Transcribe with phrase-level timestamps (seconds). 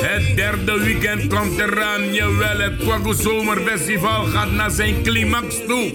[0.00, 2.58] Het derde weekend komt eraan, jawel.
[2.58, 5.92] Het Kwaku Zomerfestival gaat naar zijn climax toe.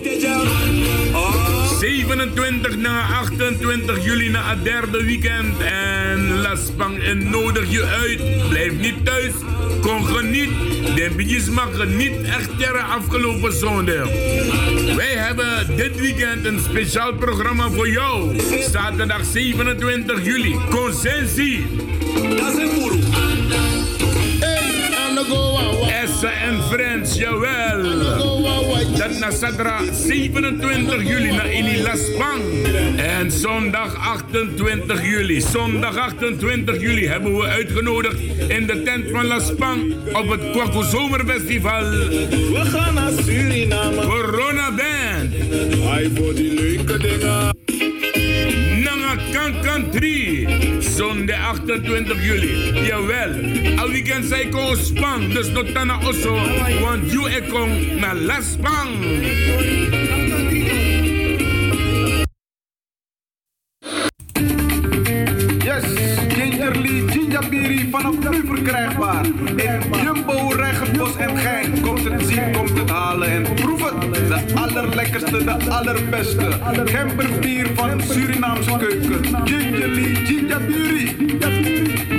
[1.79, 5.59] 27 na 28 juli na het derde weekend.
[5.59, 8.49] En Laspang en nodig je uit.
[8.49, 9.31] Blijf niet thuis.
[9.81, 10.49] Kom geniet.
[10.95, 14.07] De bidjes mag geniet echt jaren afgelopen zondag.
[14.95, 18.39] Wij hebben dit weekend een speciaal programma voor jou.
[18.71, 20.55] Zaterdag 27 juli.
[20.69, 21.65] Consensie.
[22.21, 22.87] Dat is een
[26.03, 27.83] Essa en Friends, jawel.
[28.97, 32.41] Dat na zaterdag 27 juli naar Ili Laspang.
[32.97, 35.41] En zondag 28 juli.
[35.41, 41.89] Zondag 28 juli hebben we uitgenodigd in de tent van Laspang op het Kwaku Zomerfestival.
[41.89, 44.01] We gaan naar Suriname.
[44.01, 45.33] Corona Band.
[45.83, 47.96] Hij voor die leuke dingen.
[49.47, 50.83] Kankan 3.
[50.83, 52.83] Zondag 28 juli.
[52.83, 53.31] Jawel.
[53.79, 55.31] Al weekend zei ko spang.
[55.31, 56.35] Dus not na oso.
[56.83, 58.91] Want you ekong na laspang.
[65.63, 65.87] Yes,
[66.27, 69.25] Gingerly Ginjabiri vanaf nu verkrijgbaar.
[69.55, 71.81] In Jumbo, Regenbos en Gein.
[71.81, 73.56] Komt het zien, komt het halen en
[74.77, 76.47] allerlekkerste, de allerbeste.
[76.85, 79.47] Gemberbier van Surinaamse keuken.
[79.47, 81.15] Gingerly Ginjabiri.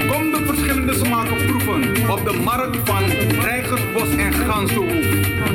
[0.09, 2.11] Kom de verschillende smaken proeven.
[2.11, 3.05] Op de markt van
[3.41, 5.07] Rijgersbos en Gansenhoef.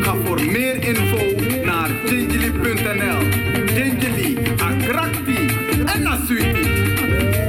[0.02, 1.18] Ga voor meer info
[1.66, 3.20] naar gingerly.nl.
[3.66, 5.48] Gingerly, Akrakti
[5.86, 6.96] en Nasuiti.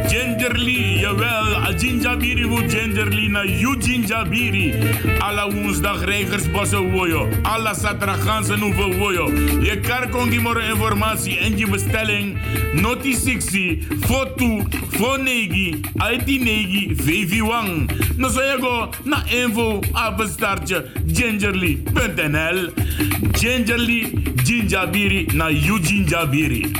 [0.06, 1.43] Gingerly, jawel.
[1.74, 4.74] A ginjabiri wo gingerly na you ginjabiri.
[5.20, 7.28] Alla woensdag Rijgersbossen woyo.
[7.74, 9.28] Zaterdag ganzen hoeveel woyo.
[9.62, 12.38] Je kan kongi more informatie en je bestelling.
[12.72, 15.80] Noti 60, foto, fonegi,
[16.12, 17.90] IT negi, VV wang.
[18.16, 22.70] No so je go na info apenstaartje gingerly.nl.
[23.32, 26.70] Gingerly, ginjabiri na you ginjabiri.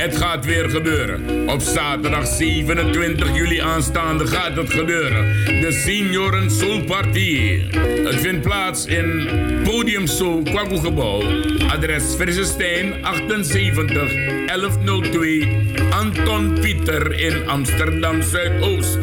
[0.00, 1.48] Het gaat weer gebeuren.
[1.48, 5.44] Op zaterdag 27 juli aanstaande gaat het gebeuren.
[5.44, 7.60] De Senioren Soul Party.
[8.04, 9.28] Het vindt plaats in
[9.64, 10.78] Podium Soul Kwaku.
[11.68, 14.12] Adres Frissestein 78
[14.46, 15.48] 1102
[15.90, 18.98] Anton Pieter in Amsterdam Zuidoost.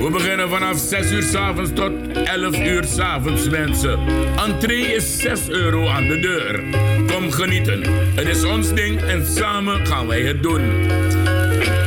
[0.00, 1.92] We beginnen vanaf 6 uur s avonds tot
[2.24, 3.98] 11 uur s avonds mensen.
[4.46, 6.62] Entree is 6 euro aan de deur.
[7.06, 7.82] Kom genieten.
[8.14, 10.20] Het is ons ding en samen gaan wij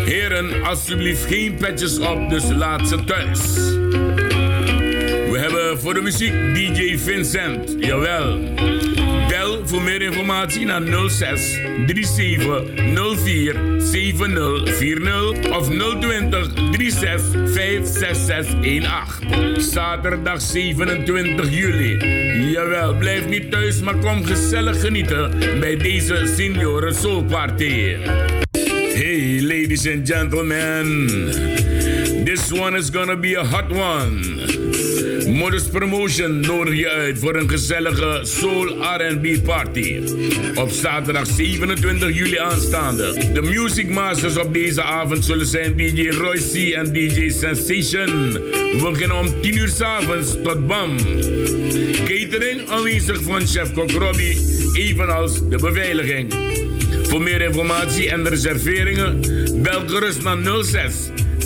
[0.05, 3.39] Heren, alsjeblieft geen petjes op, dus laat ze thuis.
[5.31, 8.37] We hebben voor de muziek DJ Vincent, jawel.
[9.63, 12.63] Voor meer informatie naar 06 37
[13.17, 19.61] 04 7040 of 020 36 56618.
[19.61, 21.97] Zaterdag 27 juli.
[22.51, 27.95] Jawel, blijf niet thuis, maar kom gezellig genieten bij deze Senioren Soul Party.
[28.93, 31.07] Hey, ladies and gentlemen.
[32.25, 34.58] This one is gonna be a hot one.
[35.29, 40.01] Modus Promotion nodig je uit voor een gezellige Soul R&B party.
[40.55, 43.31] Op zaterdag 27 juli aanstaande.
[43.33, 48.31] De Music Masters op deze avond zullen zijn DJ Royce en DJ Sensation.
[48.31, 50.97] We beginnen om 10 uur s avonds tot BAM.
[52.05, 54.37] Catering aanwezig van chef Kok Robbie,
[54.73, 56.33] evenals de beveiliging.
[57.03, 59.21] Voor meer informatie en reserveringen
[59.61, 60.93] bel gerust naar 06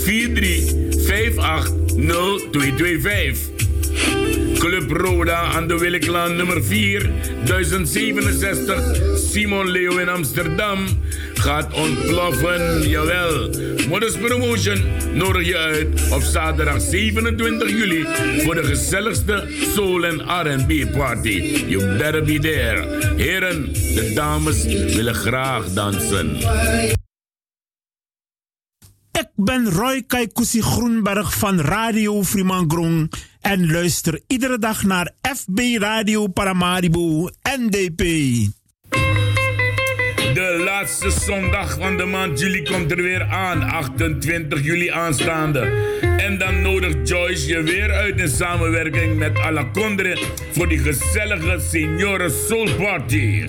[0.04, 0.74] 43
[1.08, 1.72] 58
[2.52, 3.53] 0225.
[4.64, 7.12] Club Roda aan de Williklaan nummer 4,
[7.46, 10.86] 1067, Simon Leo in Amsterdam.
[11.34, 13.50] Gaat ontploffen, jawel.
[13.88, 18.06] Modus Promotion nodig je uit op zaterdag 27 juli
[18.38, 21.66] voor de gezelligste soul en R&B party.
[21.68, 23.14] You better be there.
[23.16, 26.36] Heren, de dames willen graag dansen.
[29.12, 33.10] Ik ben Roy Kaikousi Groenberg van Radio Frimangrong
[33.44, 37.30] en luister iedere dag naar FB Radio Paramaribo
[37.60, 37.98] NDP.
[40.34, 45.60] De laatste zondag van de maand juli komt er weer aan, 28 juli aanstaande.
[46.18, 50.18] En dan nodigt Joyce je weer uit in samenwerking met Alacondre
[50.52, 53.46] voor die gezellige Senioren Soul Party.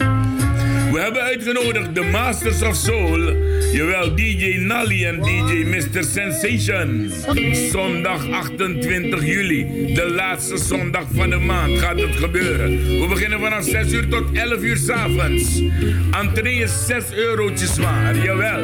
[0.94, 3.36] We hebben uitgenodigd de Masters of Soul,
[3.72, 6.04] Jawel, DJ Nally en DJ Mr.
[6.04, 7.10] Sensation.
[7.70, 13.00] Zondag 28 juli, de laatste zondag van de maand, gaat het gebeuren.
[13.00, 15.62] We beginnen vanaf 6 uur tot 11 uur s'avonds.
[16.10, 18.62] Entree is 6 eurotjes zwaar, jawel.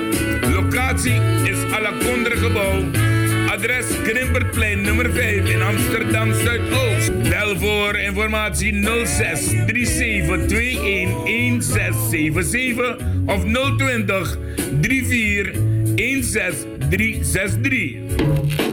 [0.52, 1.92] Locatie is la
[2.30, 3.19] gebouw.
[3.50, 7.28] Adres Krimperplein nummer 5 in Amsterdam Zuidoost.
[7.28, 13.44] Bel voor informatie 06 37 21 1677 of
[13.76, 14.38] 020
[14.80, 15.50] 34
[15.94, 18.69] 16363.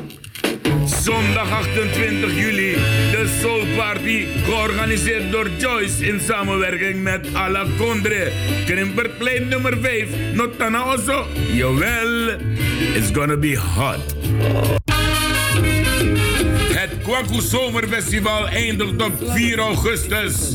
[1.02, 2.74] Zondag 28 juli,
[3.12, 8.32] de Soul Party, georganiseerd door Joyce in samenwerking met Ala Condre.
[9.50, 11.26] Nummer 5, Notana Oso.
[11.52, 12.38] Jawel,
[12.96, 14.87] it's gonna be hot.
[16.78, 20.54] Het Kwaku Zomerfestival eindigt op 4 augustus.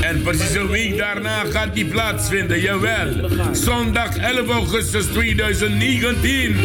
[0.00, 3.30] En precies een week daarna gaat die plaatsvinden, jawel.
[3.52, 6.56] Zondag 11 augustus 2019.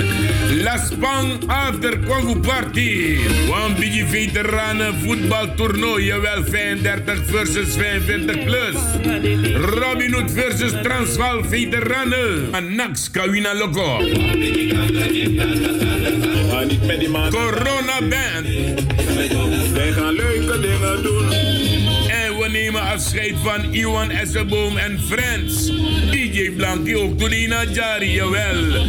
[0.63, 3.17] La Spang After Kwaku Party.
[3.49, 8.75] One Biggie Veteranen voetbaltoernooi, jawel 35 versus 45 plus.
[9.53, 12.75] Robin Hood versus Transvaal Veteranen.
[12.75, 13.99] Nax Kawina Loco.
[17.29, 18.47] Corona Band.
[19.73, 21.31] Wij gaan leuke dingen doen.
[22.07, 25.65] En we nemen afscheid van Iwan Esselboom en Friends.
[26.11, 28.85] DJ Blankie ook Tulina Jari, jawel.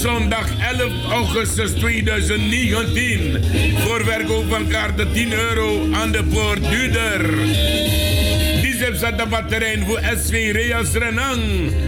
[0.00, 0.48] Zondag
[0.78, 3.44] 11 augustus 2019.
[3.78, 6.68] Voorverkoop van kaarten 10 euro aan de poort
[8.88, 8.98] duurder.
[8.98, 11.42] Zep de batterij voor SV Reas Renang.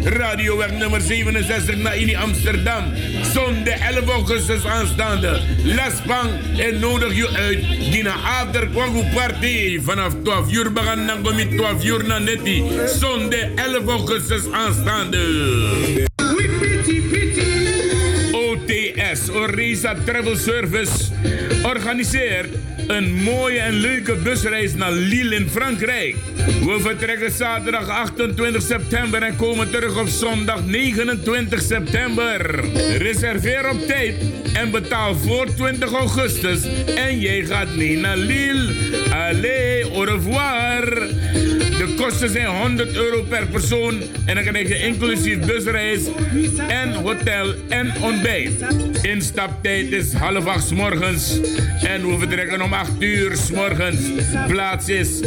[0.05, 2.85] Radioweg nummer 67 naar Ini Amsterdam.
[3.33, 5.41] Zondag 11 augustus aanstaande.
[5.65, 7.93] Laspang en nodig je uit.
[7.93, 9.81] Dina After Kwagu Party.
[9.81, 11.23] Vanaf 12 uur begaan dan
[11.57, 12.65] 12 uur naar Netti.
[12.87, 16.10] Zondag 11 augustus aanstaande.
[19.29, 20.93] Orisa Travel Service,
[21.63, 22.49] organiseert
[22.87, 26.17] een mooie en leuke busreis naar Lille in Frankrijk.
[26.65, 32.65] We vertrekken zaterdag 28 september en komen terug op zondag 29 september.
[32.99, 34.15] Reserveer op tijd
[34.53, 36.61] en betaal voor 20 augustus
[36.95, 38.75] en jij gaat mee naar Lille.
[39.13, 41.09] Allez, au revoir.
[41.81, 46.01] De kosten zijn 100 euro per persoon en dan krijg je inclusief busreis
[46.69, 48.65] en hotel en ontbijt.
[49.03, 51.41] Instaptijd is half acht morgens
[51.83, 54.01] en we vertrekken om 8 uur s morgens.
[54.49, 55.21] Plaats is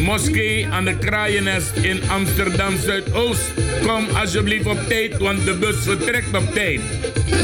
[0.00, 3.52] Moskee aan de Kraaiennest in Amsterdam Zuidoost.
[3.86, 6.80] Kom alsjeblieft op tijd, want de bus vertrekt op tijd.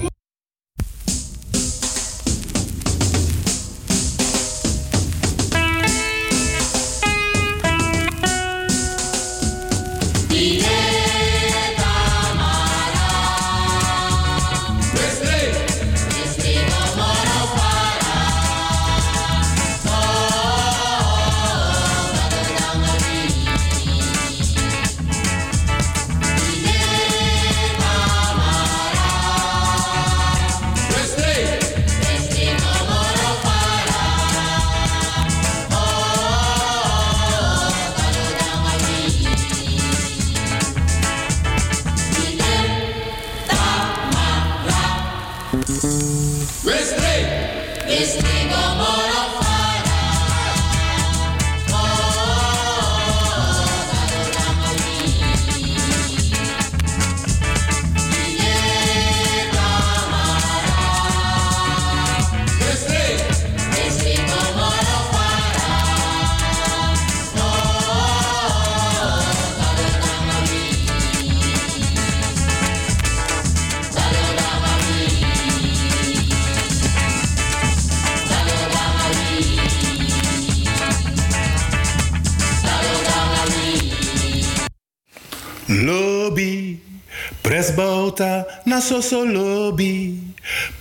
[88.77, 90.13] Na sosolobi,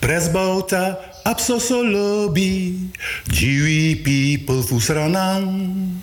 [0.01, 2.77] presbauta ap sosolobi,
[3.33, 5.97] Jiwi people fusranang.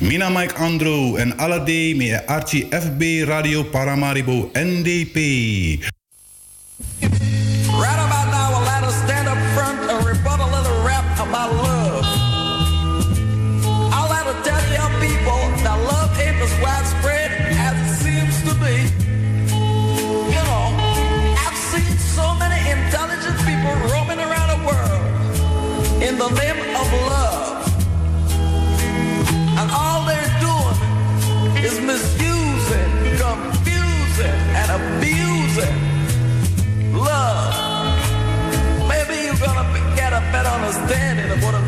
[0.00, 5.95] Mina Mike Andro en Alade me Archie FB Radio Paramaribo NDP.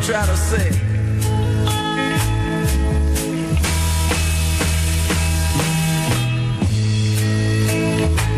[0.09, 0.69] try to say.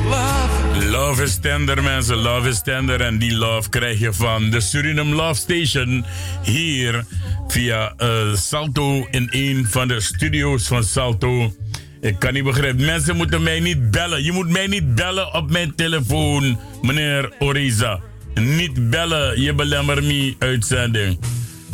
[0.10, 0.86] Love.
[0.90, 2.16] love is tender, mensen.
[2.16, 3.02] Love is tender.
[3.02, 6.06] En die love krijg je van de Suriname Love Station
[6.44, 7.06] hier
[7.48, 11.54] via eh, Salto in een van de studio's van Salto.
[12.02, 12.86] Ik kan niet begrijpen.
[12.86, 14.24] Mensen moeten mij niet bellen.
[14.24, 18.00] Je moet mij niet bellen op mijn telefoon, meneer Oriza.
[18.34, 21.20] Niet bellen, je belemmert mij uitzending.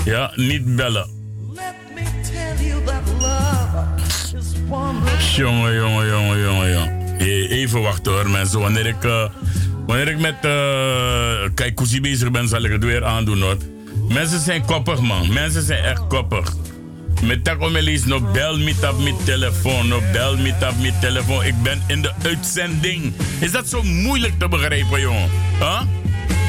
[0.07, 1.07] Ja, niet bellen.
[5.35, 7.17] Jongen, jongen, jongen, jongen, jongen.
[7.49, 8.59] Even wachten hoor, mensen.
[8.59, 9.29] Wanneer ik, uh,
[9.85, 13.57] wanneer ik met uh, bezig ben, zal ik het weer aandoen hoor.
[14.09, 15.33] Mensen zijn koppig, man.
[15.33, 16.53] Mensen zijn echt koppig.
[17.23, 17.71] Met tak om
[18.05, 21.43] no bel me op mijn telefoon, no bel me op mijn telefoon.
[21.43, 23.13] Ik ben in de uitzending.
[23.39, 25.29] Is dat zo moeilijk te begrijpen, jongen?
[25.59, 25.81] Huh?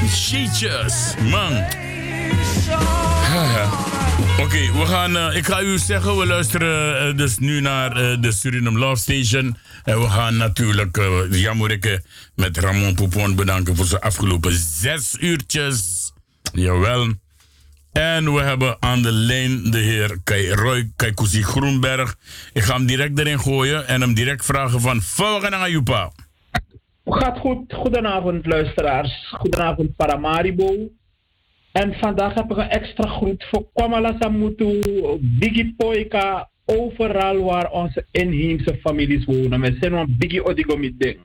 [0.08, 1.86] Sheetjes, man.
[4.42, 5.16] Oké, we gaan.
[5.16, 8.96] Uh, ik ga u zeggen, we luisteren uh, dus nu naar uh, de Suriname Love
[8.96, 9.56] Station.
[9.84, 11.98] En we gaan natuurlijk uh,
[12.34, 16.12] met Ramon Poupon bedanken voor zijn afgelopen zes uurtjes.
[16.52, 17.12] Jawel.
[17.92, 22.16] En we hebben aan de lijn de heer Kai Roy Kaikousi Groenberg.
[22.52, 25.02] Ik ga hem direct erin gooien en hem direct vragen van...
[25.02, 26.12] Volgen naar.
[27.04, 27.72] Gaat goed.
[27.72, 29.28] Goedenavond luisteraars.
[29.30, 30.90] Goedenavond Paramaribo.
[31.72, 34.80] En vandaag heb ik een extra groet voor Kwamala Samutu,
[35.20, 39.60] Biggie Poika, overal waar onze inheemse families wonen.
[39.60, 41.16] We zijn een Biggie Odigomit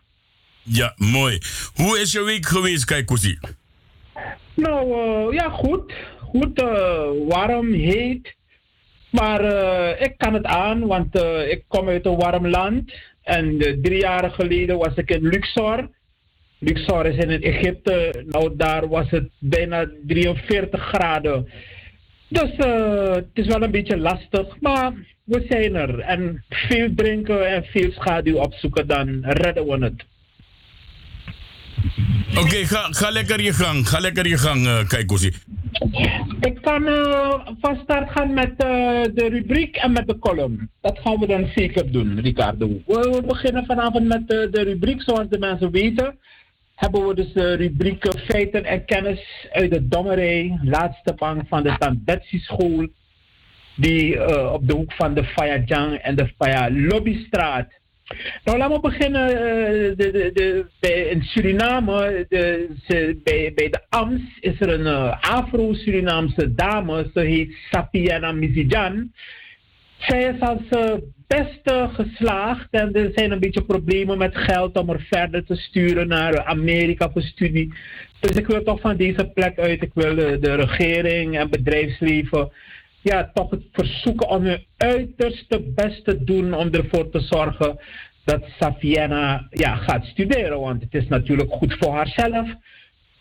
[0.62, 1.38] Ja, mooi.
[1.74, 3.38] Hoe is je week geweest, Kaikousi?
[4.54, 5.94] Nou, uh, ja, goed
[6.34, 8.36] goed, uh, warm, heet.
[9.10, 11.16] Maar uh, ik kan het aan, want
[11.50, 12.94] ik kom uit een warm land.
[13.24, 15.90] En drie jaar geleden was ik in Luxor.
[16.64, 18.24] Luxor in Egypte.
[18.28, 21.50] Nou, daar was het bijna 43 graden.
[22.28, 22.52] Dus
[23.16, 24.94] het is wel een beetje lastig, maar
[25.24, 26.00] we zijn er.
[26.00, 30.06] En veel drinken en veel schaduw opzoeken, dan redden we het.
[32.32, 33.88] Oké, okay, ga, ga lekker je gang.
[33.88, 34.80] Ga lekker je gang, uh.
[36.40, 38.58] Ik kan uh, van start gaan met uh,
[39.14, 40.70] de rubriek en met de column.
[40.82, 42.68] Dat gaan we dan zeker doen, Ricardo.
[42.86, 46.18] We, beginnen vanavond met de rubriek, zoals de mensen weten.
[46.84, 51.76] Hebben we dus de rubriek feiten en kennis uit de Dommerij, laatste bank van de
[51.78, 52.88] Tandetsi school.
[53.76, 57.68] Die uh, op de hoek van de Fayajang en de Faya Lobbystraat
[58.44, 59.38] nou, laten we beginnen uh,
[59.98, 62.26] de, de, de, bij, in Suriname.
[63.24, 67.10] Bij, de AMS is er een uh, Afro-Surinaamse dame.
[67.14, 69.12] Ze heet Sapiana Mizijan.
[70.08, 70.94] Zij is als uh,
[71.28, 76.08] beste geslaagd en er zijn een beetje problemen met geld om er verder te sturen
[76.08, 77.74] naar Amerika voor studie.
[78.20, 82.52] Dus ik wil toch van deze plek uit, ik wil de, regering en bedrijfsleven
[83.02, 87.80] ja, toch het verzoeken om hun uiterste best te doen om ervoor te zorgen
[88.24, 90.60] dat Safiena ja, gaat studeren.
[90.60, 92.48] Want het is natuurlijk goed voor haarzelf.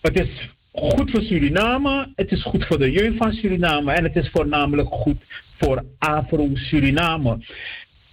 [0.00, 2.12] Het is goed voor Suriname.
[2.16, 3.92] Het is goed voor de jeugd van Suriname.
[3.92, 5.22] En het is voornamelijk goed
[5.58, 7.38] voor Afro-Suriname.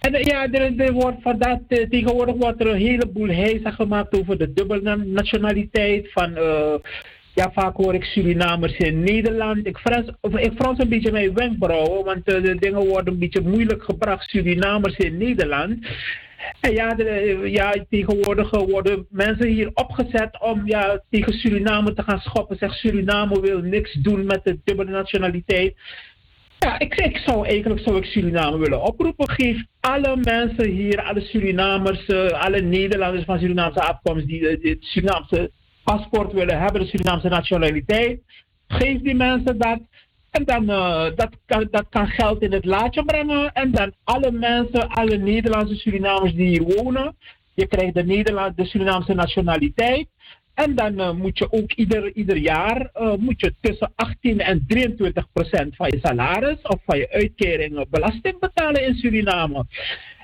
[0.00, 4.38] En ja, er, er wordt vandaag, eh, tegenwoordig wordt er een heleboel heisa gemaakt over
[4.38, 6.38] de dubbele nationaliteit van...
[6.38, 6.74] Uh,
[7.34, 9.66] ja, vaak hoor ik Surinamers in Nederland.
[9.66, 13.40] Ik frans, ik frans een beetje mijn wenkbrauwen, want uh, de dingen worden een beetje
[13.40, 14.28] moeilijk gebracht.
[14.28, 15.86] Surinamers in Nederland.
[16.60, 22.56] En ja, de, tegenwoordig worden mensen hier opgezet om ja, tegen Suriname te gaan schoppen.
[22.56, 25.74] Zeg, Suriname wil niks doen met de dubbele nationaliteit.
[26.58, 29.30] Ja, ik, ik zou eigenlijk zou ik Suriname willen oproepen.
[29.30, 35.50] Geef alle mensen hier, alle Surinamers, uh, alle Nederlanders van Surinaamse afkomst die het Surinaamse
[35.84, 38.20] paspoort willen hebben, de Surinaamse nationaliteit.
[38.68, 39.78] Geef die mensen dat.
[40.30, 43.52] En dan uh, dat, kan, dat kan geld in het laadje brengen.
[43.52, 47.16] En dan alle mensen, alle Nederlandse Surinamers die hier wonen.
[47.54, 50.08] Je krijgt de, Nederland, de Surinaamse nationaliteit.
[50.54, 54.64] En dan uh, moet je ook ieder, ieder jaar uh, moet je tussen 18 en
[54.66, 59.66] 23 procent van je salaris of van je uitkering belasting betalen in Suriname.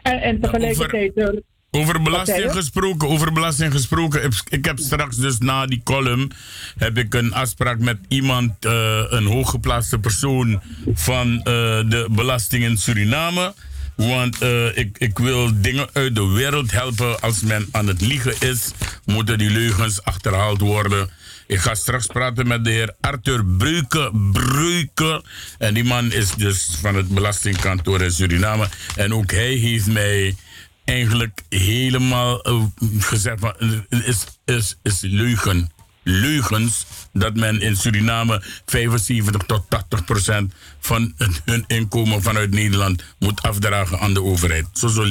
[0.03, 1.17] En, en tegelijkertijd.
[1.17, 4.31] Over belasting gesproken, over belasting gesproken.
[4.49, 6.31] Ik heb straks dus na die column
[6.79, 10.63] heb ik een afspraak met iemand, uh, een hooggeplaatste persoon
[10.95, 13.55] van uh, de belasting in Suriname.
[13.97, 17.21] Want uh, ik, ik wil dingen uit de wereld helpen.
[17.21, 18.71] Als men aan het liegen is,
[19.05, 21.11] moeten die leugens achterhaald worden.
[21.47, 24.11] Ik ga straks praten met de heer Arthur Breuke.
[24.33, 25.25] Breuke.
[25.59, 28.69] En die man is dus van het belastingkantoor in Suriname.
[28.97, 30.37] En ook hij heeft mij
[30.87, 32.65] eigenlijk helemaal uh,
[32.99, 33.55] gezegd van
[33.89, 35.71] is, is, is leugen.
[36.03, 41.13] Leugens dat men in Suriname 75 tot 80 procent van
[41.45, 44.67] hun inkomen vanuit Nederland moet afdragen aan de overheid.
[44.73, 45.03] Zo zo.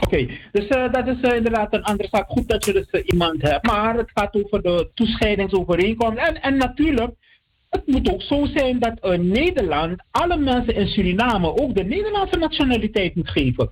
[0.00, 2.28] Oké, dus uh, dat is uh, inderdaad een andere zaak.
[2.28, 3.66] Goed dat je dus iemand hebt.
[3.66, 6.18] Maar het gaat over de toescheidingsovereenkomst.
[6.18, 7.12] En, en natuurlijk,
[7.70, 13.14] het moet ook zo zijn dat Nederland alle mensen in Suriname ook de Nederlandse nationaliteit
[13.14, 13.70] moet geven.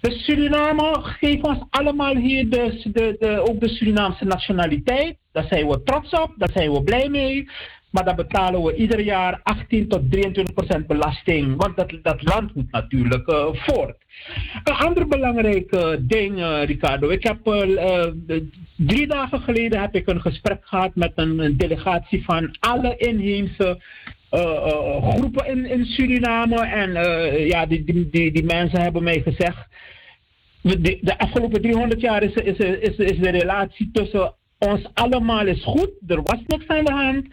[0.00, 5.16] Dus Suriname geeft ons allemaal hier de, de, de, ook de Surinaamse nationaliteit.
[5.32, 7.48] Daar zijn we trots op, daar zijn we blij mee.
[7.90, 11.56] Maar dan betalen we ieder jaar 18 tot 23 procent belasting.
[11.56, 13.96] Want dat, dat land moet natuurlijk uh, voort.
[14.64, 17.08] Een ander belangrijk uh, ding, uh, Ricardo.
[17.08, 17.38] Ik heb
[18.76, 23.80] drie dagen geleden heb ik een gesprek gehad met een delegatie van alle inheemse
[24.30, 26.60] groepen in, in Suriname.
[26.60, 26.92] En
[27.46, 29.68] ja, die, die, die, die mensen hebben mij gezegd.
[30.62, 35.64] De, de afgelopen 300 jaar is, is, is, is de relatie tussen ons allemaal is
[35.64, 35.90] goed.
[36.06, 37.26] Er was niks aan de hand.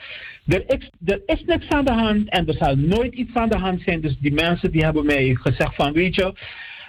[0.48, 3.58] Er is, er is niks aan de hand en er zal nooit iets aan de
[3.58, 4.01] hand zijn.
[4.01, 6.34] Dus die mensen die hebben mij gezegd van weet je,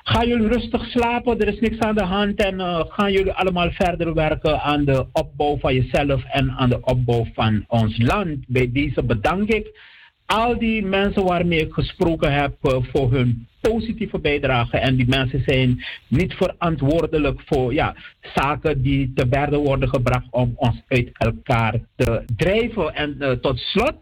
[0.03, 4.15] ga jullie rustig slapen, er is niks aan de hand en gaan jullie allemaal verder
[4.15, 8.45] werken aan de opbouw van jezelf en aan de opbouw van ons land.
[8.47, 9.97] Bij deze bedank ik
[10.29, 14.77] al die mensen waarmee ik gesproken heb uh, voor hun positieve bijdrage.
[14.77, 17.97] En die mensen zijn niet verantwoordelijk voor ja,
[18.35, 22.95] zaken die te berde worden gebracht om ons uit elkaar te drijven.
[22.95, 23.95] En uh, tot slot.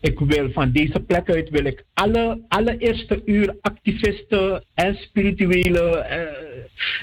[0.00, 6.06] Ik wil van deze plek uit wil ik alle, alle eerste uur activisten en spirituele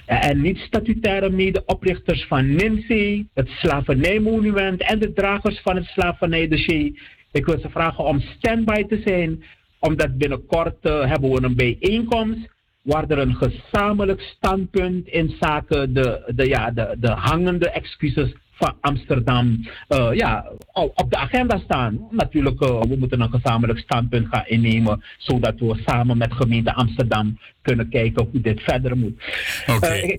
[0.08, 7.18] uh, en niet-statutaire medeoprichters van NIMSI, het slavernijmonument en de dragers van het slavernijdossier.
[7.32, 9.44] Ik wil ze vragen om standby te zijn
[9.80, 12.50] omdat binnenkort uh, hebben we een bijeenkomst
[12.82, 18.76] waar er een gezamenlijk standpunt in zaken de, de, ja, de, de hangende excuses van
[18.82, 22.08] Amsterdam uh, ja, op de agenda staan.
[22.12, 27.40] Natuurlijk, uh, we moeten een gezamenlijk standpunt gaan innemen, zodat we samen met gemeente Amsterdam
[27.62, 29.24] kunnen kijken hoe dit verder moet.
[29.68, 29.76] Oké.
[29.76, 30.18] Okay,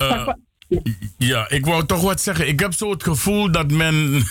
[1.19, 2.49] ja, ik wou toch wat zeggen.
[2.49, 4.23] Ik heb zo het gevoel dat men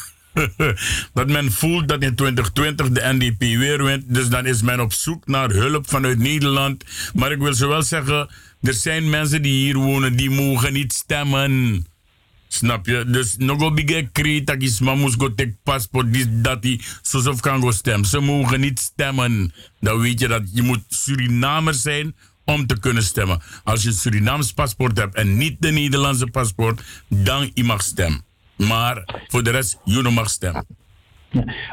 [1.13, 4.04] dat men voelt dat in 2020 de NDP weer wint.
[4.08, 6.84] Dus dan is men op zoek naar hulp vanuit Nederland.
[7.13, 8.30] Maar ik wil zo wel zeggen,
[8.62, 11.86] er zijn mensen die hier wonen die mogen niet stemmen.
[12.47, 13.06] Snap je?
[13.08, 16.08] Dus nog een beetje kreet dat is maar take paspoort,
[16.43, 18.08] dat die, zo kan go stemmen.
[18.08, 19.54] Ze mogen niet stemmen.
[19.80, 23.41] Dan weet je dat je moet Surinamer zijn om te kunnen stemmen.
[23.63, 28.28] Als je een Surinaams paspoort hebt en niet de Nederlandse paspoort, dan je mag stemmen.
[28.67, 30.65] Maar voor de rest, jullie mag stemmen.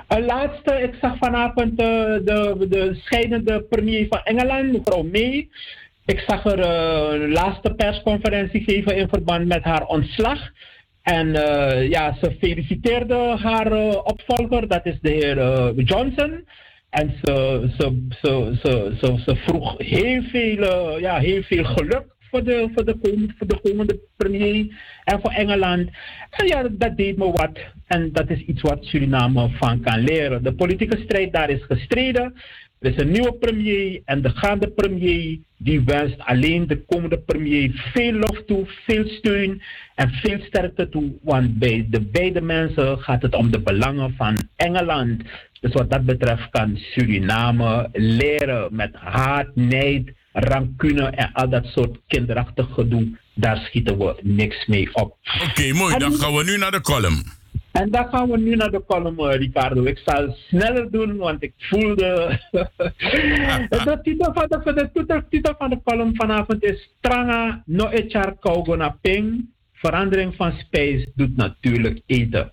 [0.08, 5.48] Een laatste, ik zag vanavond de, de, de scheidende premier van Engeland, mevrouw May.
[6.04, 10.38] Ik zag haar uh, laatste persconferentie geven in verband met haar ontslag.
[11.02, 13.72] En uh, ja, ze feliciteerde haar
[14.02, 16.44] opvolger, dat is de heer Johnson.
[16.90, 18.56] En ze, ze, ze,
[19.00, 23.46] ze, ze vroeg heel veel, ja, heel veel geluk voor de, voor, de komende, voor
[23.46, 24.66] de komende premier
[25.04, 25.90] en voor Engeland.
[26.30, 27.58] En ja, dat deed me wat.
[27.86, 30.42] En dat is iets wat Suriname van kan leren.
[30.42, 32.34] De politieke strijd daar is gestreden.
[32.78, 37.90] Er is een nieuwe premier en de gaande premier die wenst alleen de komende premier
[37.92, 39.62] veel lof toe, veel steun
[39.94, 41.12] en veel sterkte toe.
[41.22, 45.22] Want bij de beide mensen gaat het om de belangen van Engeland.
[45.60, 51.98] Dus wat dat betreft kan Suriname leren met haat, nijd, rancune en al dat soort
[52.06, 55.16] kinderachtig gedoe, daar schieten we niks mee op.
[55.48, 55.98] Oké, mooi.
[55.98, 57.22] Dan gaan we nu naar de column.
[57.72, 59.84] En dan gaan we nu naar de column, uh, Ricardo.
[59.84, 62.38] Ik zal sneller doen, want ik voel de...
[64.02, 68.36] titel van de, de, titel van de column vanavond is Tranga no echar
[68.76, 69.54] na ping.
[69.72, 72.52] Verandering van spijs doet natuurlijk eten.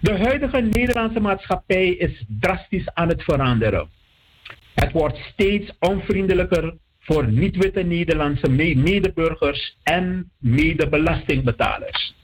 [0.00, 3.88] De huidige Nederlandse maatschappij is drastisch aan het veranderen.
[4.74, 12.14] Het wordt steeds onvriendelijker voor niet-witte Nederlandse medeburgers en medebelastingbetalers.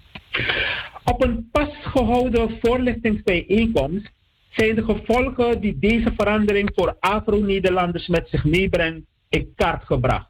[1.05, 4.11] Op een pas gehouden voorlichtingsbijeenkomst
[4.51, 10.29] zijn de gevolgen die deze verandering voor Afro-Nederlanders met zich meebrengt in kaart gebracht.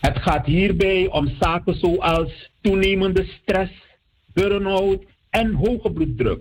[0.00, 3.72] Het gaat hierbij om zaken zoals toenemende stress,
[4.32, 6.40] burn-out en hoge bloeddruk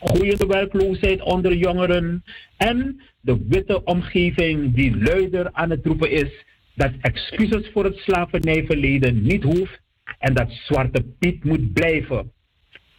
[0.00, 2.24] groeiende werkloosheid onder jongeren
[2.56, 9.22] en de witte omgeving die luider aan het roepen is dat excuses voor het slavernijverleden
[9.22, 9.80] niet hoeft
[10.18, 12.32] en dat Zwarte Piet moet blijven.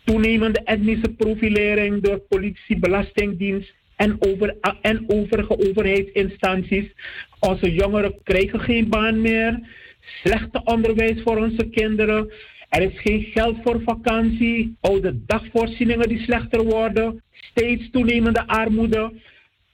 [0.04, 6.92] Toenemende etnische profilering door politie, belastingdienst en, over, en overige overheidsinstanties.
[7.40, 9.60] Onze jongeren krijgen geen baan meer.
[10.24, 12.32] Slechte onderwijs voor onze kinderen
[12.70, 19.14] er is geen geld voor vakantie, oude dagvoorzieningen die slechter worden, steeds toenemende armoede.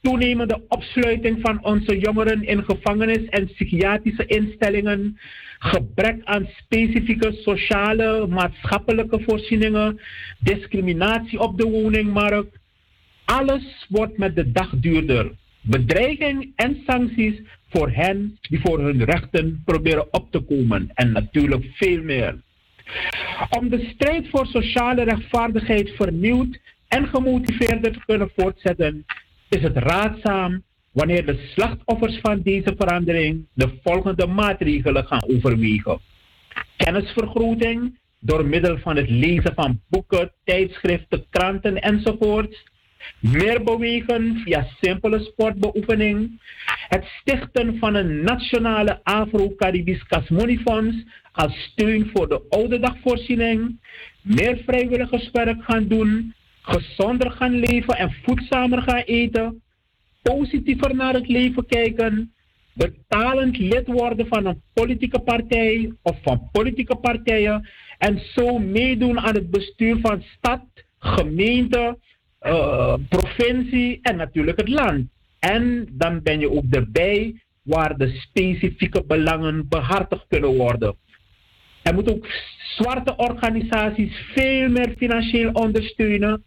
[0.03, 5.17] Toenemende opsluiting van onze jongeren in gevangenis en psychiatrische instellingen,
[5.59, 9.99] gebrek aan specifieke sociale, maatschappelijke voorzieningen,
[10.39, 12.57] discriminatie op de woningmarkt.
[13.25, 15.31] Alles wordt met de dag duurder.
[15.61, 20.91] Bedreiging en sancties voor hen die voor hun rechten proberen op te komen.
[20.93, 22.41] En natuurlijk veel meer.
[23.49, 29.05] Om de strijd voor sociale rechtvaardigheid vernieuwd en gemotiveerder te kunnen voortzetten,
[29.53, 35.99] is het raadzaam wanneer de slachtoffers van deze verandering de volgende maatregelen gaan overwegen.
[36.77, 42.63] Kennisvergroting door middel van het lezen van boeken, tijdschriften, kranten enzovoorts.
[43.19, 46.41] Meer bewegen via simpele sportbeoefening.
[46.87, 50.95] Het stichten van een nationale Afro-Caribisch Casmonifonds
[51.31, 53.79] als steun voor de ouderdagvoorziening.
[54.21, 56.33] Meer vrijwilligerswerk gaan doen.
[56.65, 59.61] Gezonder gaan leven en voedzamer gaan eten
[60.21, 62.33] positiever naar het leven kijken,
[62.73, 69.35] betalend lid worden van een politieke partij of van politieke partijen en zo meedoen aan
[69.35, 70.65] het bestuur van stad,
[70.99, 71.97] gemeente,
[72.41, 75.07] uh, provincie en natuurlijk het land.
[75.39, 80.95] En dan ben je ook erbij waar de specifieke belangen behartigd kunnen worden.
[81.81, 82.27] Er moet ook
[82.75, 86.43] zwarte organisaties veel meer financieel ondersteunen.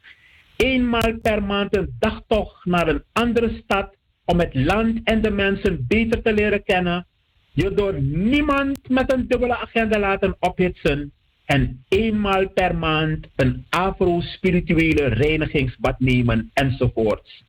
[0.56, 5.84] Eenmaal per maand een dagtocht naar een andere stad om het land en de mensen
[5.88, 7.06] beter te leren kennen,
[7.52, 11.12] je door niemand met een dubbele agenda laten ophitsen
[11.44, 17.44] en eenmaal per maand een afro-spirituele reinigingsbad nemen enzovoorts.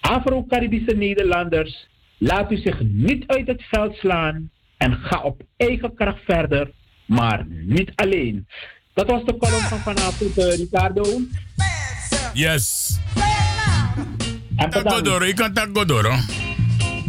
[0.00, 6.24] Afro-Caribische Nederlanders, laat u zich niet uit het veld slaan en ga op eigen kracht
[6.24, 6.70] verder,
[7.10, 8.46] maar niet alleen.
[8.94, 11.20] Dat was de column van vanavond, uh, Ricardo.
[12.34, 12.98] Yes.
[14.56, 16.14] En Godoro, ik kan Godoro.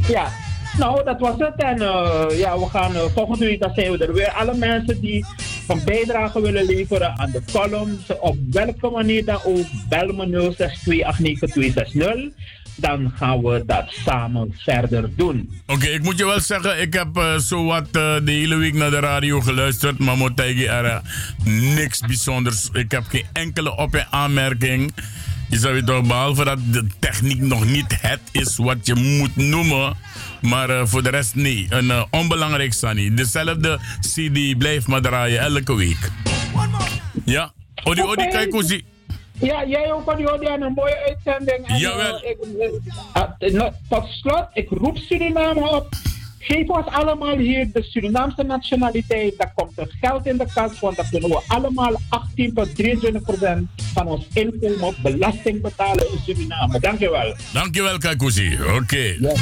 [0.08, 0.32] Ja,
[0.78, 1.56] nou dat was het.
[1.56, 4.32] En uh, ja, we gaan uh, volgende week dan zijn we er weer.
[4.32, 5.26] Alle mensen die
[5.66, 12.34] van bijdrage willen leveren aan de column, op welke manier dan ook, bel me 06289260
[12.76, 15.62] dan gaan we dat samen verder doen.
[15.68, 18.74] Oké, ik moet je wel zeggen, ik heb uh, zo wat uh, de hele week
[18.74, 21.02] naar de radio geluisterd, maar moet er
[21.44, 22.70] niks bijzonders.
[22.74, 24.94] Ik heb geen enkele op- en aanmerking.
[25.50, 29.36] Je zou het toch, behalve dat de techniek nog niet het is wat je moet
[29.36, 29.94] noemen.
[30.42, 33.14] Maar uh, voor de rest nee, een uh, onbelangrijk Sunny.
[33.14, 36.12] Dezelfde CD blijft maar draaien elke week.
[37.26, 37.52] Ja,
[37.84, 38.86] Odi Odi kijk hoe zie.
[39.42, 41.68] Ja, jij ook van die een mooie uitzending.
[41.68, 42.24] En, Jawel.
[42.24, 42.30] Uh,
[43.40, 45.88] ik, tot slot, ik roep Suriname op.
[46.40, 49.38] Geef ons allemaal hier de Surinaamse nationaliteit.
[49.38, 53.22] Dan komt er geld in de kas, want dan kunnen we allemaal 18 tot 23
[53.22, 56.80] procent van ons inkomen belasting betalen in Suriname.
[56.80, 57.36] Dankjewel.
[57.54, 58.58] Dankjewel, Kakuzi.
[58.62, 58.74] Oké.
[58.74, 59.18] Okay.
[59.20, 59.40] Yes.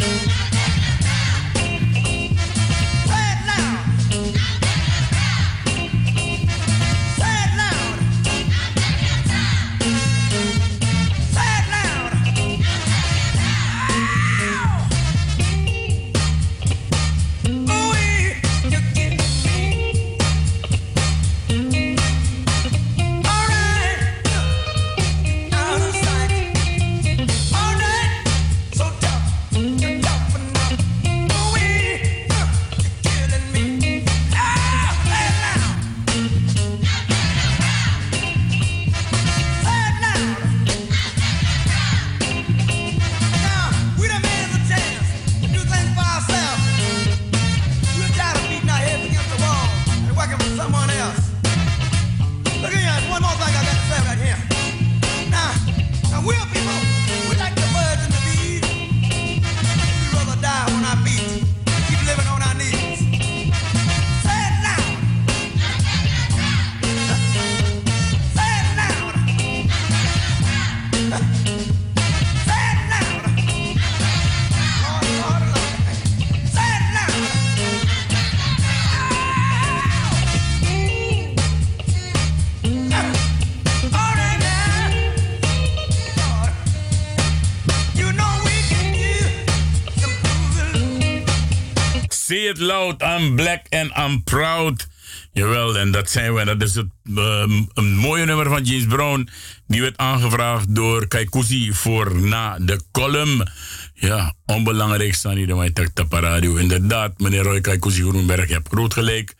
[92.59, 94.87] Loud, I'm black and I'm proud.
[95.33, 96.45] Jawel, en dat zijn we.
[96.45, 99.29] Dat is het, um, een mooie nummer van James Brown.
[99.67, 103.47] Die werd aangevraagd door Kaikuzi voor na de column.
[103.93, 106.55] Ja, onbelangrijk staan hier de Tapa Radio.
[106.55, 109.35] Inderdaad, meneer Roy Kaikuzi Groenberg, je hebt groot gelijk.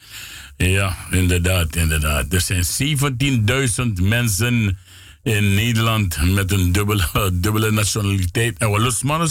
[0.58, 2.34] Ja, inderdaad, inderdaad.
[2.34, 2.64] Er zijn
[3.98, 4.78] 17.000 mensen
[5.24, 8.58] in Nederland met een dubbele, dubbele nationaliteit.
[8.58, 9.30] En we los mannen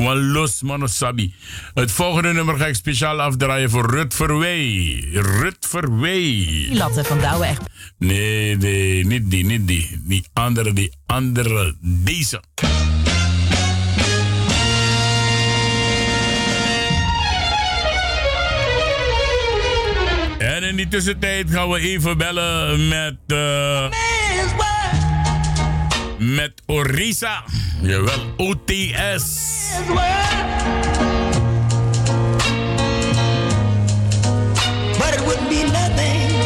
[0.00, 1.34] Wan los mannen sabi.
[1.74, 5.08] Het volgende nummer ga ik speciaal afdraaien voor Rut Verwee.
[5.12, 6.68] Rut Verwee.
[6.72, 7.60] Latte van Douwe echt.
[7.98, 10.00] Nee, nee, niet die, niet die.
[10.04, 12.42] Die andere, die andere, deze.
[20.38, 23.16] En in die tussentijd gaan we even bellen met.
[23.26, 23.88] Uh,
[26.20, 27.42] met Orisa.
[27.82, 29.26] Jawel, OTS.
[34.98, 36.39] But it wouldn't be nothing,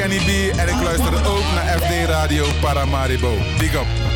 [0.00, 3.36] Kenny B en ik luister ook naar FD Radio Paramaribo.
[3.58, 4.09] Big up.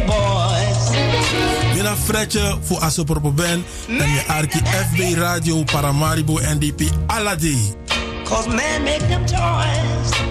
[0.00, 1.74] Baby boys.
[1.74, 7.74] Mina Fredje voor Asopropo Ben en je Arki FB Radio Paramaribo NDP Aladi.
[8.24, 10.29] Cause man make them toys.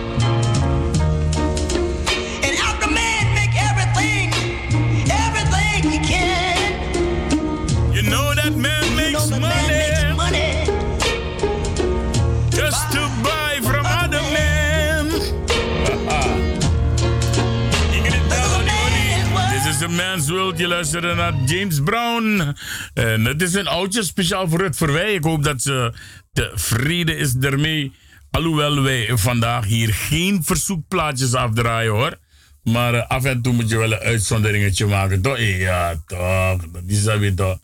[19.99, 20.57] Man's world.
[20.57, 22.55] Je luistert naar James Brown.
[22.93, 25.13] En het is een oudje speciaal voor het Verwij.
[25.13, 25.93] Ik hoop dat ze
[26.33, 27.91] tevreden is ermee.
[28.31, 32.17] Alhoewel wij vandaag hier geen verzoekplaatjes afdraaien hoor.
[32.63, 35.39] Maar eh, af en toe moet je wel een uitzonderingetje maken, toch?
[35.39, 36.71] Ja, toch.
[36.71, 37.59] Dat is dat weer toch.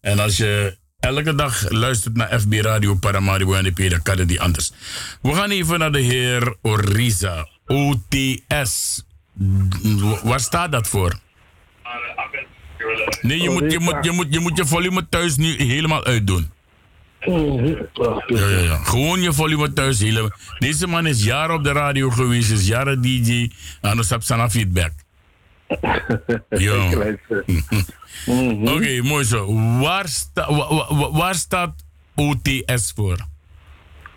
[0.00, 4.38] En als je elke dag luistert naar FB Radio Paramaribo NDP, dan kan het niet
[4.38, 4.72] anders.
[5.22, 7.48] We gaan even naar de heer Orisa.
[7.66, 9.04] OTS.
[10.22, 11.18] Waar staat dat voor?
[13.22, 16.50] Nee, je moet je, moet, je, moet, je moet je volume thuis nu helemaal uitdoen.
[17.20, 18.76] Ja, ja, ja.
[18.76, 20.30] Gewoon je volume thuis helemaal.
[20.58, 23.50] Deze man is jaren op de radio geweest, is jaren DJ.
[23.80, 24.92] En dan heb je feedback.
[26.48, 26.88] Ja.
[28.74, 29.54] Oké, mooi zo.
[29.80, 33.16] Waar, sta, wa- wa- wa- waar staat OTS voor?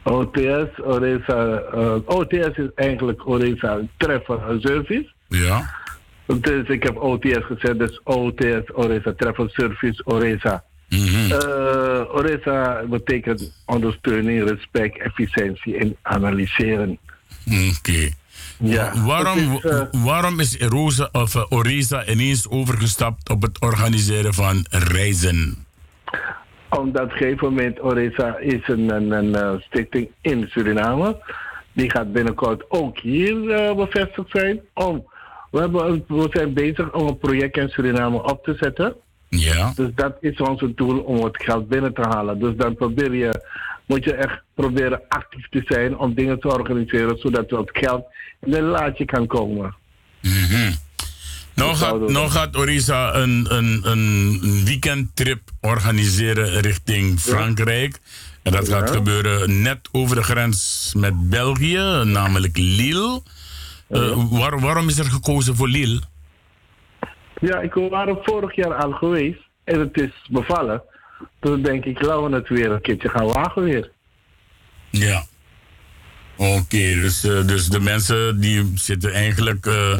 [0.03, 5.11] OTS, Oresa, eh, OTS is eigenlijk Oresa Travel Service.
[5.27, 5.81] Ja.
[6.25, 10.63] Dus ik heb OTS gezet, dus OTS, Oresa Travel Service, Oresa.
[10.89, 11.31] Mhm.
[11.31, 16.99] Eh, Oresa betekent ondersteuning, respect, efficiëntie en analyseren.
[17.47, 18.09] Oké.
[18.59, 24.33] Ja, Waarom, is, eh, waarom is Rosa, of, eh, Orisa ineens overgestapt op het organiseren
[24.33, 25.65] van reizen?
[26.69, 31.21] Omdat op een gegeven moment Oresa is een, een, een stichting in Suriname.
[31.71, 33.35] Die gaat binnenkort ook hier
[33.75, 34.59] bevestigd zijn.
[34.73, 35.05] Om,
[35.53, 38.95] we, hebben, we zijn bezig om een project in Suriname op te zetten.
[39.29, 39.73] Ja.
[39.75, 42.39] Dus dat is onze doel om het geld binnen te halen.
[42.39, 43.41] Dus dan probeer je,
[43.85, 48.05] moet je echt proberen actief te zijn om dingen te organiseren zodat het geld
[48.41, 49.75] in een laadje kan komen.
[51.55, 57.99] Nou gaat, nou gaat Orisa een, een, een weekendtrip organiseren richting Frankrijk.
[58.41, 63.21] En dat gaat gebeuren net over de grens met België, namelijk Lille.
[63.89, 65.99] Eh, waar- waarom is er gekozen voor Lille?
[67.41, 70.81] Ja, ik waren vorig jaar al geweest en het is bevallen.
[71.39, 73.91] Dus denk ik, laten we het weer een keertje gaan wagen weer.
[74.89, 75.23] Ja.
[76.37, 79.97] Oké, dus, eh, dus de mensen die zitten eigenlijk eh,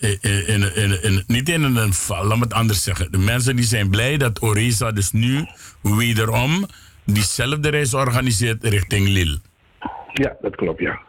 [0.00, 3.12] in, in, in, in- niet in een val, laat me het anders zeggen.
[3.12, 5.46] De mensen die zijn blij dat Orisa dus nu
[5.82, 6.66] wederom
[7.04, 9.38] diezelfde reis organiseert richting Lille.
[10.12, 11.00] Ja, dat klopt, ja.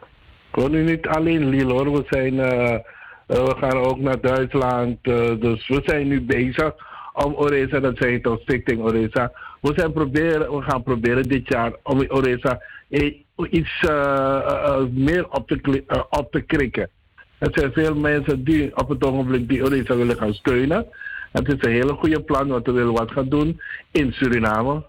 [0.56, 1.92] Nu niet alleen Lille hoor.
[1.92, 2.80] We, zijn, eh, eh,
[3.26, 4.98] we gaan ook naar Duitsland.
[5.02, 6.74] eh, dus we zijn nu bezig
[7.12, 9.32] om Oresa, dat zeg ik toch, Stichting Oresa.
[9.60, 12.62] We, zijn proberen, we gaan proberen dit jaar om Oresa
[13.50, 13.80] iets
[14.90, 16.88] meer op te, op te krikken.
[17.38, 20.86] Er zijn veel mensen die op het ogenblik die Oresa willen gaan steunen.
[21.32, 23.60] Het is een hele goede plan, want we willen wat gaan doen
[23.90, 24.82] in Suriname.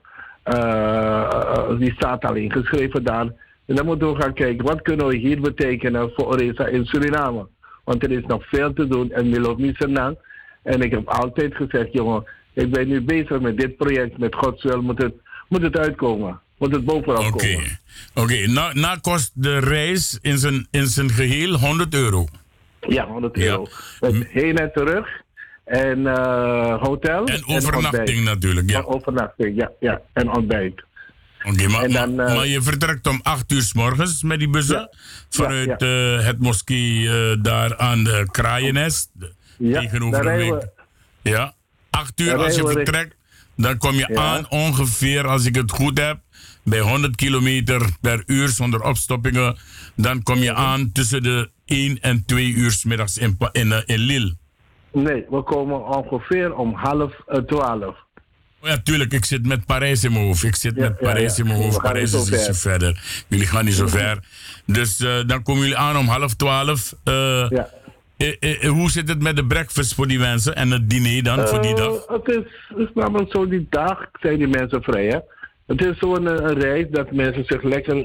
[1.78, 3.34] Die staat al ingeschreven daar.
[3.66, 7.48] En dan moeten we gaan kijken, wat kunnen we hier betekenen voor Oresa in Suriname?
[7.84, 10.18] Want er is nog veel te doen en Milo Misenang.
[10.64, 14.18] En ik heb altijd gezegd, jongen, ik ben nu bezig met dit project.
[14.18, 15.14] Met Gods wil moet het,
[15.50, 16.40] moet het uitkomen.
[16.58, 17.54] Moet het bovenop Oké.
[17.54, 17.80] komen.
[18.14, 22.28] Oké, nou, nou kost de reis in zijn, in zijn geheel 100 euro.
[22.88, 23.68] Ja, 100 euro.
[24.00, 25.08] Met heen en terug.
[25.64, 27.26] En eh, hotel.
[27.26, 28.78] En overnachting natuurlijk, ja.
[28.78, 29.72] En overnachting, ja.
[29.80, 30.02] ja.
[30.14, 30.84] En ontbijt.
[31.44, 34.50] Maar, En dan, maar, eh, maar je vertrekt om 8 uur s morgens met die
[34.50, 34.90] bussen.
[35.30, 36.18] vanuit ja.
[36.18, 39.10] eh, het moskee eh, daar aan de Kraaiennest.
[39.58, 40.68] Ja, tegenover de week.
[41.22, 41.54] Ja,
[41.90, 43.16] 8 uur als je vertrekt.
[43.56, 46.20] Dan kom je aan ongeveer, als ik het goed heb,
[46.64, 49.58] bij 100 kilometer per uur zonder opstoppingen.
[49.96, 54.00] Dan kom je aan tussen de 1 en 2 uur 's middags in, in, in
[54.00, 54.36] Lille.
[54.92, 57.82] Nee, we komen ongeveer om half eh, twaalf.
[57.82, 58.11] Oh
[58.62, 59.14] ja, tuurlijk.
[59.14, 60.44] Ik zit met Parijs in mijn hoofd.
[60.44, 61.44] Ik zit Ja, met ja, Parijs ja.
[61.44, 61.82] in mijn hoofd.
[61.82, 63.24] Parijs niet is zo ietsje verder.
[63.28, 64.20] Jullie gaan niet zo ver.
[64.66, 66.94] Dus eh, dan komen jullie aan om half twaalf.
[67.04, 67.50] Ja.
[68.18, 71.48] eh, eh, hoe zit het met de breakfast voor die mensen en het diner dan
[71.48, 72.06] voor die dag?
[72.08, 72.28] Het
[72.78, 75.06] is, namelijk zo, die dag zijn die mensen vrij.
[75.08, 75.18] Hè?
[75.68, 77.96] Het is zo'n een, een reis dat mensen zich lekker.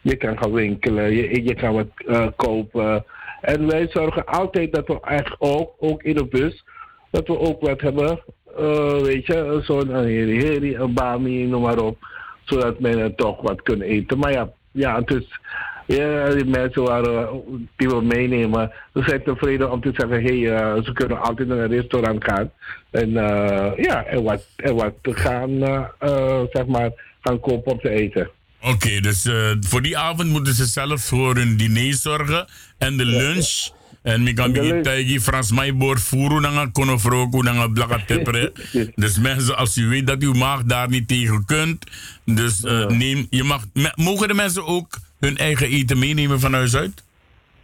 [0.00, 3.04] je kan gaan winkelen, je, je kan wat kopen.
[3.40, 6.64] En wij zorgen altijd dat we echt ook, ook in de bus,
[7.10, 8.20] dat we ook wat hebben.
[8.58, 11.98] Eh, weet je, zo'n een heri heri, een bami, noem maar op.
[12.44, 14.18] Zodat mensen toch wat kunnen eten.
[14.18, 15.38] Maar ja, ja het is.
[15.86, 17.42] Ja, die mensen waren,
[17.76, 21.48] die we meenemen, we zijn tevreden om te zeggen, hé, hey, eh, ze kunnen altijd
[21.48, 22.50] naar een restaurant gaan.
[22.90, 25.58] En eh, ja, en wat, en wat gaan,
[26.52, 28.30] zeg maar, gaan kopen om te eten.
[28.62, 29.28] Oké, dus
[29.60, 32.46] voor die avond moeten ze zelf voor hun diner zorgen
[32.78, 33.78] en de lunch.
[34.02, 34.84] En ik kan je lunch.
[34.84, 38.52] tegen Frans Maiboor voeren naar een konofroko, naar een blakka tepre.
[38.94, 41.86] Dus mensen, als u weet dat uw maag daar niet tegen kunt,
[42.24, 44.88] dus eh, neem, je mag, mogen de mensen ook
[45.20, 47.02] hun eigen eten meenemen van huis uit?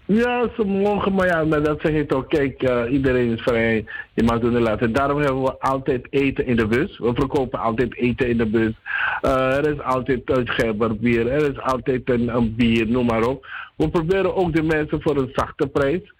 [0.09, 2.27] Ja, ze mogen, maar ja, maar dat zeg ik toch.
[2.27, 3.85] Kijk, eh, iedereen is vrij.
[4.14, 4.92] Je mag doen en laten.
[4.92, 6.99] Daarom hebben we altijd eten in de bus.
[6.99, 8.72] We verkopen altijd eten in de bus.
[9.20, 11.29] Eh, er is altijd een Gerber bier.
[11.29, 13.46] Er is altijd een, een bier, noem maar op.
[13.77, 16.12] We proberen ook de mensen voor een zachte prijs,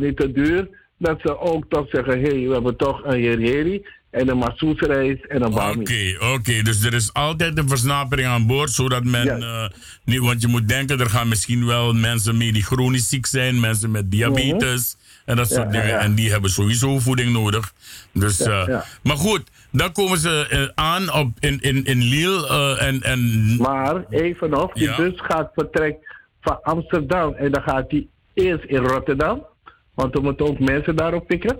[0.00, 0.68] niet te duur,
[0.98, 5.18] dat ze ook toch zeggen: hé, hey, we hebben toch een heri en een massoesreis
[5.28, 5.80] en een bami.
[5.80, 6.62] Oké, oké.
[6.62, 9.24] Dus er is altijd een versnapering aan boord, zodat men...
[9.24, 9.38] Ja.
[9.38, 9.70] eh,
[10.04, 13.60] niet, want je moet denken, er gaan misschien wel mensen mee die chronisch ziek zijn,
[13.60, 15.74] mensen met diabetes en dat soort Mhm.
[15.74, 15.96] Ja, dingen.
[15.96, 16.02] ja.
[16.02, 17.72] En die hebben sowieso voeding nodig.
[18.12, 18.84] Dus, Ja, eh, ja.
[19.02, 19.42] Maar goed,
[19.72, 23.02] dan komen ze eh, aan op, in, in, in Lille eh, en...
[23.02, 25.96] en Maar even nog, die bus gaat vertrek
[26.40, 29.46] van Amsterdam en dan gaat die eerst in Rotterdam.
[30.00, 31.58] Want we moeten ook mensen daarop pikken.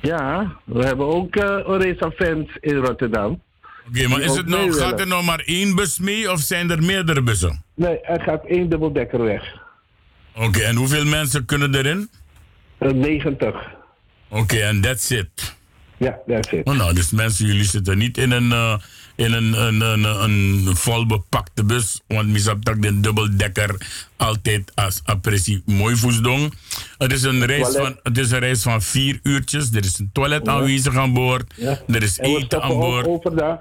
[0.00, 3.42] Ja, we hebben ook eh Oresa fans in Rotterdam.
[3.88, 6.82] Oké, maar is het nou, gaat er nou maar één bus mee of zijn er
[6.82, 7.62] meerdere bussen?
[7.74, 9.42] Nee, er gaat één dubbeldekker weg.
[10.34, 12.10] Oké, en hoeveel mensen kunnen erin?
[12.78, 13.54] Eh, 90.
[14.28, 15.56] Oké, en that's it.
[15.96, 16.66] Ja, that's it.
[16.66, 18.74] Oh, nou, dus mensen, jullie zitten niet in een, eh,
[19.20, 22.00] in een, een, een, een volbepakte bus.
[22.06, 23.74] Want misap tak de dubbeldekker
[24.16, 26.54] altijd als appressie mooi voesdong.
[26.98, 27.82] Het is, een reis toilet.
[27.82, 29.70] van, het is een reis van vier uurtjes.
[29.72, 31.52] Er is een toilet aanwezig aan boord.
[31.56, 31.78] Ja.
[31.88, 33.06] Er is En eten aan boord.
[33.06, 33.58] overdag.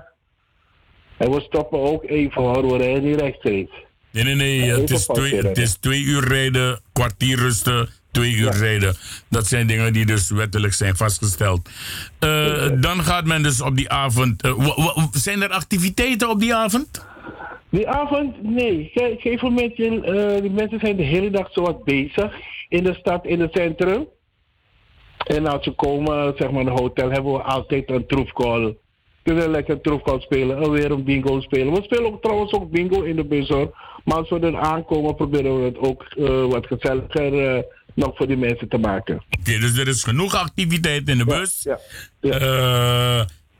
[1.17, 3.71] En we stoppen ook even hoor, we rijden niet rechtstreeks.
[4.11, 4.71] Nee, nee, nee.
[4.71, 8.95] Het is, twee, het is twee uur rijden, kwartier rusten, twee uur rijden.
[9.29, 11.69] Dat zijn dingen die dus wettelijk zijn vastgesteld.
[12.19, 14.41] Eh, dan gaat men dus op die avond...
[14.41, 17.07] eh, zijn er activiteiten op die avond?
[17.69, 18.89] Die avond, nee.
[18.93, 22.33] Ge- Geef een moment, eh die mensen zijn de hele dag zo wat bezig
[22.69, 24.07] in de stad, in het centrum.
[25.17, 28.75] En als ze komen, zeg maar, in het hotel, hebben we altijd een troefcall.
[29.23, 31.73] Kunnen lekker troefcall spelen en weer een bingo spelen.
[31.73, 33.49] We spelen ook trouwens ook bingo in de bus.
[34.03, 36.05] Maar als we er aankomen, proberen we het ook
[36.51, 37.65] wat gezelliger
[37.99, 39.15] nog voor die mensen te maken.
[39.39, 41.63] Oké, dus er is genoeg activiteit in de bus.
[41.63, 41.79] Ja,
[42.19, 42.39] ja.
[42.39, 43.19] Eh,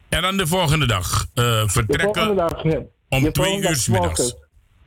[0.10, 2.14] en dan de volgende dag eh, De vertrekken.
[2.14, 2.64] volgende dag,
[3.10, 4.36] om de twee uur middags.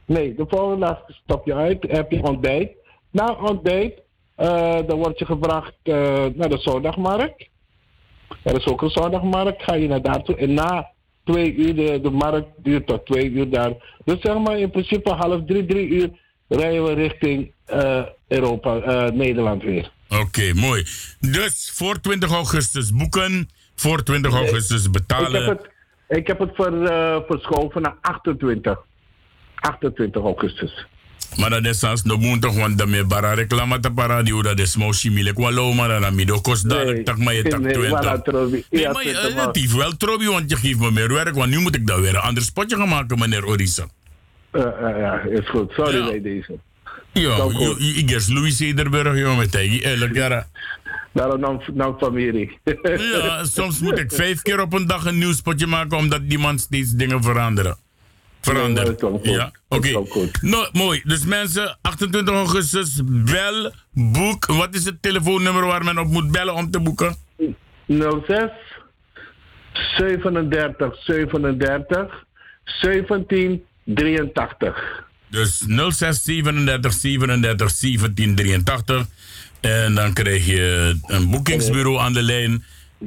[0.05, 2.71] Nee, de volgende dag stap je uit, heb je ontbijt.
[3.11, 4.01] Na ontbijt,
[4.37, 5.75] eh, dan word je gebracht
[6.35, 7.49] naar de zondagmarkt.
[8.43, 10.37] Er is ook een zondagmarkt, ga je naar daartoe.
[10.37, 10.91] En na
[11.25, 13.73] twee uur, de, de markt duurt tot twee uur daar.
[14.05, 16.11] Dus zeg maar in principe half drie, drie uur
[16.57, 19.91] rijden we richting eh, Europa, eh, Nederland weer.
[20.09, 20.87] Oké, mooi.
[21.21, 25.41] Dus voor 20 augustus boeken, voor 20 augustus betalen.
[25.43, 28.79] Ik heb het, ik heb het ver, eh, verschoven naar 28.
[29.55, 30.87] 28 augustus.
[31.37, 34.77] Maar dat is als no moet toch want daarmee bara reclama te paradio dat is
[34.77, 38.05] mo chimile kwa lo maar dan mido kost dadelijk tak maar je tak nee, 20.
[38.19, 38.65] voilà, Trobi.
[38.71, 39.47] Nee, Ja, maar je- 20 man.
[39.47, 42.01] het is wel Trobi, want je geeft me meer werk, want nu moet ik dat
[42.01, 43.87] weer een ander spotje gaan maken, meneer Orisa.
[44.53, 45.73] Eh, eh, ja, is goed.
[45.73, 46.05] Sorry Ja.
[46.07, 46.59] bij deze.
[47.13, 47.37] Ja,
[47.97, 49.53] ik is Louis Cederberg, joh, met
[50.13, 50.47] ja.
[51.13, 52.59] Daarom nam, nam familie.
[53.13, 56.39] Ja, soms moet ik vijf keer op een dag een nieuw spotje maken, omdat die
[56.39, 57.77] man steeds dingen veranderen.
[58.41, 59.21] Veranderen.
[59.23, 60.03] Ja, oké.
[60.41, 61.01] Nou, mooi.
[61.05, 64.47] Dus mensen, 28 augustus, bel, boek.
[64.47, 67.17] Wat is het telefoonnummer waar men op moet bellen om te boeken?
[68.27, 68.51] 06
[69.97, 72.25] 37 37
[72.65, 75.03] 17 83.
[75.29, 79.07] Dus 06 37 37 17 83.
[79.61, 82.65] En dan krijg je een boekingsbureau aan de lijn.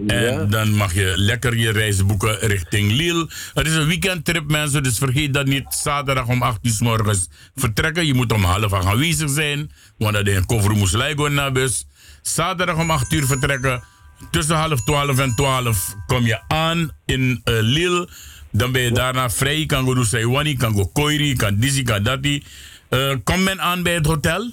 [0.07, 0.43] En Ja.
[0.43, 3.29] dan mag je lekker je reis boeken richting Lille.
[3.53, 5.65] Het is een weekendtrip, mensen, dus vergeet dat niet.
[5.69, 8.05] Zaterdag om 8 uur 's morgens vertrekken.
[8.05, 11.85] Je moet om half acht aanwezig zijn, want dat is een moest lijken naar bus.
[12.21, 13.83] Zaterdag om 8 uur vertrekken.
[14.31, 18.09] Tussen half 12 en 12 kom je aan in eh, Lille.
[18.57, 19.59] Dan ben je daarna vrij.
[19.59, 22.43] Je kan go doen Saiwani, kan go Koiri, kan Dizzy, kan Dati.
[22.89, 24.51] Eh, kom men aan bij het hotel?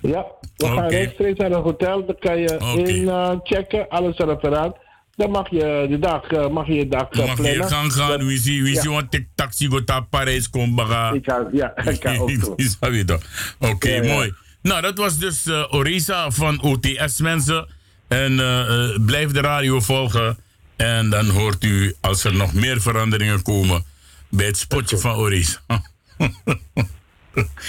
[0.00, 0.24] Ja,
[0.56, 2.06] we gaan rechtstreeks naar een hotel.
[2.06, 4.76] Dan kan je in eh, checken, alles referaat.
[5.16, 7.68] Dan mag je de dag, eh, mag je je dag eh, Dan mag je plannen.
[7.68, 8.08] gaan gaan.
[8.10, 8.80] Dat- Wie zie, wie Ja.
[8.80, 11.10] zie, want ik taxi go naar Parijs kom baga.
[11.18, 13.18] Ik ga, ja, ik ga ook je.
[13.58, 14.12] Oké, Ja, ja.
[14.12, 14.32] mooi.
[14.62, 17.66] Nou, dat was dus eh, Orisa van OTS mensen.
[18.08, 20.36] En eh, eh, blijf de radio volgen.
[20.82, 23.84] En dan hoort u als er nog meer veranderingen komen
[24.28, 25.58] bij het spotje van Orisa.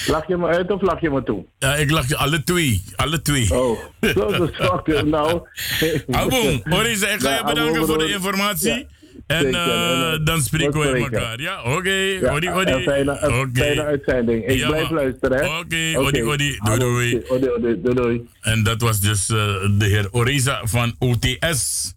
[0.08, 1.46] Lach je me uit of lach je me toe?
[1.60, 2.84] ja, ik lach je alle twee.
[2.96, 3.60] Alle twee.
[3.60, 5.04] Oh, zo is.
[5.04, 5.42] Nou.
[6.12, 8.70] Abon, Orisa, ik ga je bedanken voor de informatie.
[8.70, 8.86] Ja,
[9.28, 11.42] En eh, dan spreken we elkaar.
[11.42, 11.90] Ja, oké.
[11.90, 12.84] Ja, Odi, odi.
[12.84, 14.46] Fijne, uitzending.
[14.46, 15.58] Ik Ja, blijf luisteren, hè?
[15.60, 16.58] Oké, odi, odi.
[16.64, 17.24] Doei, doei.
[17.28, 18.30] Odi, odi, doei, doei.
[18.42, 19.38] En dat was dus eh,
[19.78, 21.94] de heer Orisa van OTS.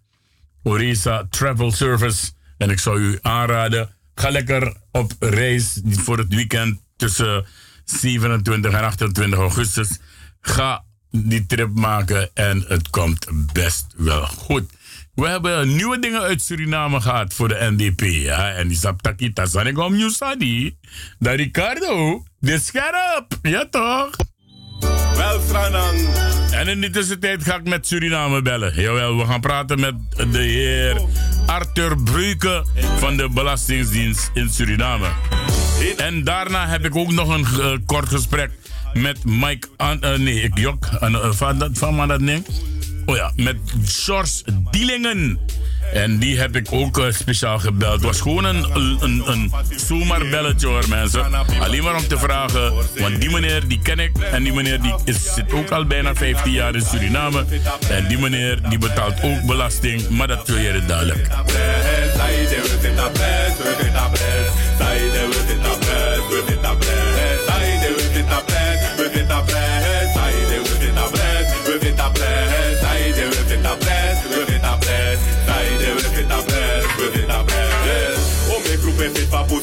[0.67, 2.31] Orisa Travel Service.
[2.57, 7.45] En ik zou u aanraden, ga lekker op reis voor het weekend tussen
[7.85, 9.99] 27 en 28 augustus.
[10.41, 14.63] Ga die trip maken en het komt best wel goed.
[15.13, 18.01] We hebben nieuwe dingen uit Suriname gehad voor de NDP.
[18.01, 18.51] Ja?
[18.51, 20.77] En die saptaki tasanigom Newsadi.
[21.19, 23.39] Da Ricardo, de scherp.
[23.41, 24.09] Ja toch?
[25.15, 25.99] Wel, Stranang.
[26.51, 28.81] En in de tussentijd ga ik met Suriname bellen.
[28.81, 29.95] Jawel, we gaan praten met
[30.31, 31.01] de heer
[31.45, 32.65] Arthur Breuke
[32.97, 35.07] van de Belastingdienst in Suriname.
[35.97, 38.51] En daarna heb ik ook nog een eh, kort gesprek
[38.93, 39.67] met Mike...
[39.77, 40.85] Eh, nee, ik jok.
[40.99, 42.45] Eh, van dat van dat ding.
[43.09, 43.55] Oh ja, met
[43.85, 45.39] George Dielingen.
[45.93, 47.93] En die heb ik ook eh, speciaal gebeld.
[47.93, 51.33] Het was gewoon een, een, een zomaar belletje hoor mensen.
[51.59, 52.73] Alleen maar om te vragen.
[52.97, 54.17] Want die meneer die ken ik.
[54.17, 57.45] En die meneer die is, zit ook al bijna 15 jaar in Suriname.
[57.89, 60.09] En die meneer die betaalt ook belasting.
[60.09, 61.27] Maar dat wil je duidelijk.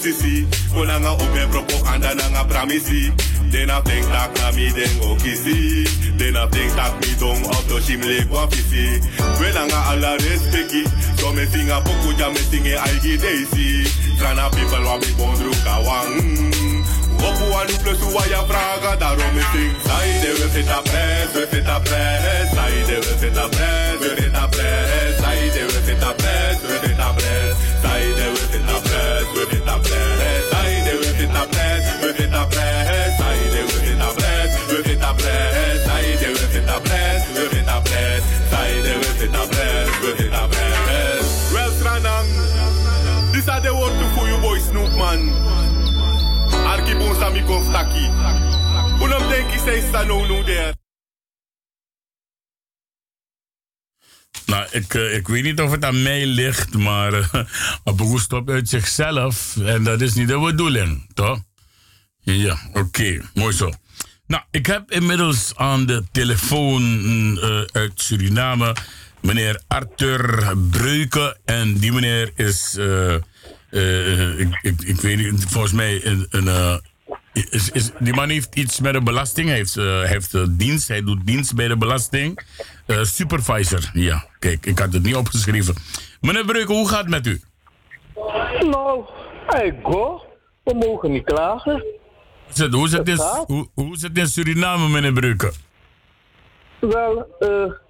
[0.05, 3.11] Posisi, konanga open propaganda nanga pramisi.
[3.51, 5.89] Dena think tak na mi den okisi.
[6.19, 9.01] Dena think tak mi dong auto shimle kwa fisi.
[9.41, 10.85] Welanga ala respecti.
[11.17, 13.89] So me singa poku ja me singe algi daisy.
[14.21, 16.53] Trana people wa mi bondru kawang.
[17.25, 19.73] Opu anu plus wa ya vraga, daarom is ding.
[19.89, 22.53] Saide we fit a pres, we fit a pres.
[22.53, 25.17] Saide we fit a pres, we fit a pres.
[25.17, 26.13] Saide we fit a
[47.35, 48.05] Sami kon staki.
[49.03, 50.75] Unam denki say sta no no there.
[54.47, 57.45] Nou, ik, eh, ik weet niet of het aan mij ligt, maar uh,
[57.85, 59.57] Apogo stopt uit zichzelf.
[59.57, 61.39] En dat is niet de bedoeling, toch?
[62.21, 63.73] Ja, oké, mooi zo.
[64.27, 66.83] Nou, ik heb inmiddels aan de telefoon
[67.41, 68.77] eh, uit Suriname
[69.21, 71.37] meneer Arthur Breuke.
[71.45, 73.15] En die meneer is, eh,
[73.71, 76.77] eh, ik, ik, weet niet, volgens mij een, een, eh,
[77.35, 79.49] Is, is, die man heeft iets met de belasting.
[79.49, 80.89] Hij heeft, eh, heeft eh, dienst.
[80.89, 82.39] Hij doet dienst bij de belasting.
[82.87, 83.91] Eh, supervisor.
[83.93, 85.75] Ja, kijk, ik had het niet opgeschreven.
[86.21, 87.41] Meneer Breuken, hoe gaat het met u?
[88.61, 89.05] Nou,
[89.65, 90.23] ik go.
[90.65, 91.85] We mogen niet klagen.
[92.55, 95.53] Hoe het, hoe het, in, hoe, hoe het in Suriname, meneer Breuken?
[96.81, 97.27] Wel,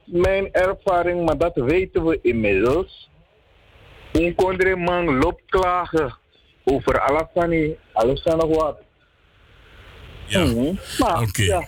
[0.05, 3.11] mijn ervaring, maar dat weten we inmiddels.
[4.13, 6.17] Een man loopt klagen
[6.65, 8.84] over alles van die, alles en nog wat.
[10.27, 10.45] Ja.
[10.45, 10.75] Mhm.
[10.99, 11.43] Maar, Oké.
[11.43, 11.65] ja.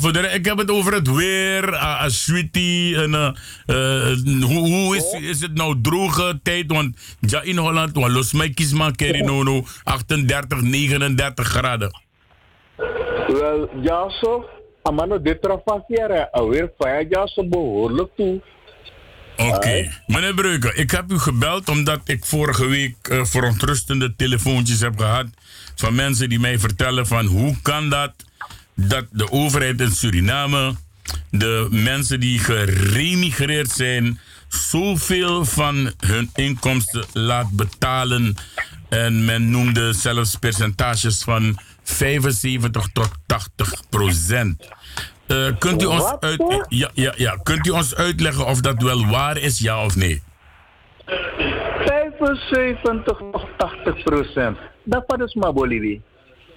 [0.00, 2.96] Voor de, ik heb het over het weer, uh, sweetie.
[2.96, 3.30] En, eh,
[3.66, 6.72] eh, hoe hoe is, is het nou droge tijd?
[6.72, 12.00] Want ja, in Holland, want los mij kies maar keri no, no, 38, 39 graden.
[13.26, 14.44] Wel, ja zo.
[14.82, 18.40] Amano dit trafasiere alweer vijf jaar zo behoorlijk toe.
[19.38, 19.90] Oké.
[20.06, 25.26] Meneer Breuken, ik heb u gebeld omdat ik vorige week eh, verontrustende telefoontjes heb gehad
[25.74, 28.12] van mensen die mij vertellen van hoe kan dat
[28.74, 30.74] dat de overheid in Suriname
[31.30, 38.36] de mensen die geremigreerd zijn zoveel van hun inkomsten laat betalen
[38.88, 44.68] en men noemde zelfs percentages van 75 tot 80 procent.
[45.26, 47.36] Eh, kunt, u ons uit, ja, ja, ja.
[47.42, 50.22] kunt u ons uitleggen of dat wel waar is, ja of nee?
[51.06, 54.58] 75 of 80 procent.
[54.84, 56.02] Dat is maar Bolivie.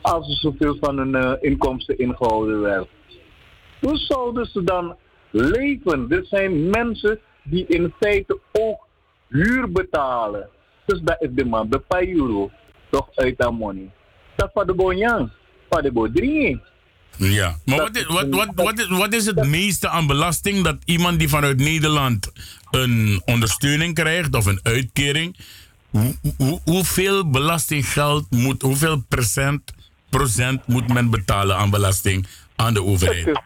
[0.01, 2.87] Als ze zoveel van hun eh, inkomsten ingehouden werden.
[3.79, 4.95] Hoe zouden ze dan
[5.31, 6.05] leven?
[6.09, 8.87] Er zijn mensen die in feite ook
[9.27, 10.49] huur betalen.
[10.85, 12.51] Dus dat is de man, de paar euro.
[12.89, 13.91] Toch uit dat money.
[14.35, 15.31] Dat van de bonjang.
[15.69, 16.61] Van de bodrie.
[17.23, 20.77] Ja, maar wat is, wat, wat, wat, is, wat is het meeste aan belasting dat
[20.85, 22.31] iemand die vanuit Nederland
[22.71, 25.37] een ondersteuning krijgt of een uitkering,
[25.89, 29.73] hoe, hoe, hoeveel belastinggeld moet, hoeveel procent,
[30.09, 33.27] procent moet men betalen aan belasting aan de Het overheid?
[33.27, 33.41] is,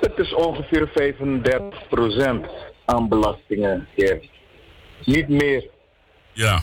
[0.00, 2.46] het is ongeveer 35 procent
[2.84, 3.88] aan belastingen.
[5.04, 5.64] Niet meer.
[6.32, 6.62] Ja,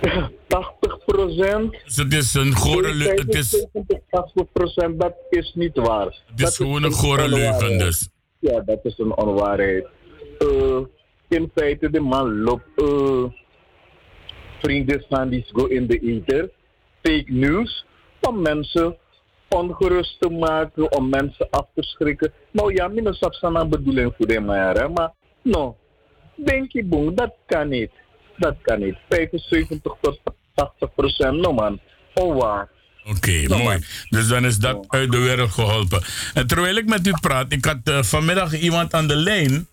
[0.46, 1.72] 80 procent.
[1.84, 3.66] dus het is een gore, leu- het is,
[4.10, 6.22] 80 procent, dat is niet waar.
[6.26, 8.08] het is gewoon een gore leugen dus.
[8.38, 9.86] Ja, dat is een onwaarheid.
[10.38, 10.80] Eh,
[11.28, 13.24] in feite, de man loopt eh,
[14.62, 16.50] vrienden van die go in de ether.
[17.02, 17.84] Fake news.
[18.20, 18.96] Om mensen
[19.48, 22.32] ongerust te maken, om mensen af te schrikken.
[22.50, 25.76] Nou ja, minus een bedoeling voor de maar, maar no.
[26.34, 27.90] Denk je, boem, dat kan niet.
[28.36, 28.96] Dat kan niet.
[29.08, 30.20] 75 tot
[30.54, 31.80] 80 procent, no man.
[32.14, 32.68] Onwaar.
[33.04, 33.78] Oké, mooi.
[34.08, 36.02] Dus dan is dat uit de wereld geholpen.
[36.34, 39.68] En terwijl ik met u praat, ik had eh, vanmiddag iemand aan de lijn.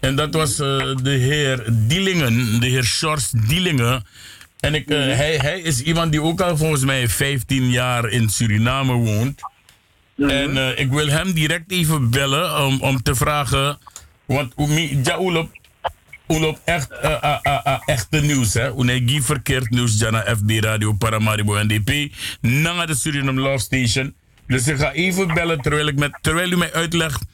[0.00, 4.04] En dat was eh, de heer Dielingen, de heer Sjors Dielingen.
[4.60, 8.28] En ik, eh, hij, hij is iemand die ook al volgens mij 15 jaar in
[8.28, 9.40] Suriname woont.
[10.16, 13.78] En eh, ik wil hem direct even bellen om, om te vragen.
[14.24, 15.18] Want Oemi- ja,
[16.30, 18.72] Oelop echt, eh, eh, eh, eh, echte nieuws, hè?
[18.78, 22.12] Unegi verkeerd nieuws, Jana FB Radio Paramaribo NDP.
[22.40, 24.14] Nanga de Suriname Love Station.
[24.46, 27.24] Dus ik ga even bellen terwijl, ik met, terwijl u mij uitlegt.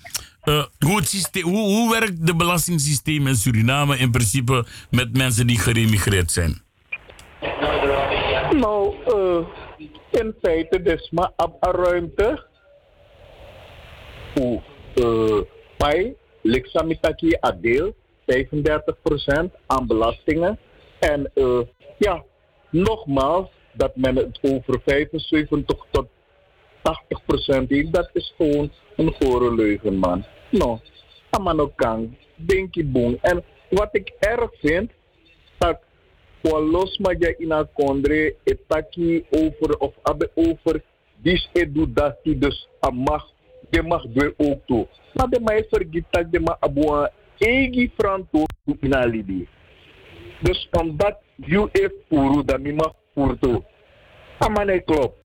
[0.43, 5.47] eh, hoe, het systeem, hoe, hoe werkt de belastingssysteem in Suriname in principe met mensen
[5.47, 6.63] die geremigreerd zijn?
[8.51, 9.47] Nou, eh,
[10.21, 12.47] in feite, dus maar op een ruimte.
[14.35, 14.63] Hoe,
[14.95, 15.41] uh,
[15.79, 20.59] bij Lixamitaki Adeel, 35% aan belastingen.
[20.99, 21.61] En eh,
[21.99, 22.25] ja,
[22.71, 26.07] nogmaals, dat men het over 75 tot
[27.63, 30.25] 80% heeft, dat is gewoon een gore leugen, man.
[31.31, 33.19] Amano kan, denk je boem.
[33.21, 34.91] En wat ik erg vind,
[35.59, 35.79] dat
[36.41, 40.83] los maar je in een kondre etaki over of abe over
[41.23, 43.35] dis edu dat die dus a mag
[43.71, 44.87] de mag doen ook toe.
[45.13, 48.45] Maar de mij vergiet dat de ma abua egi franto
[48.81, 49.49] in alibi.
[50.41, 52.93] Dus omdat you e furu dat mi mag
[53.41, 53.65] toe.
[54.39, 55.25] Amane klopt.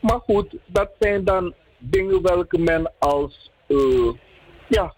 [0.00, 4.12] Maar goed, dat zijn dan dingen welke men als eh,
[4.68, 4.94] ja,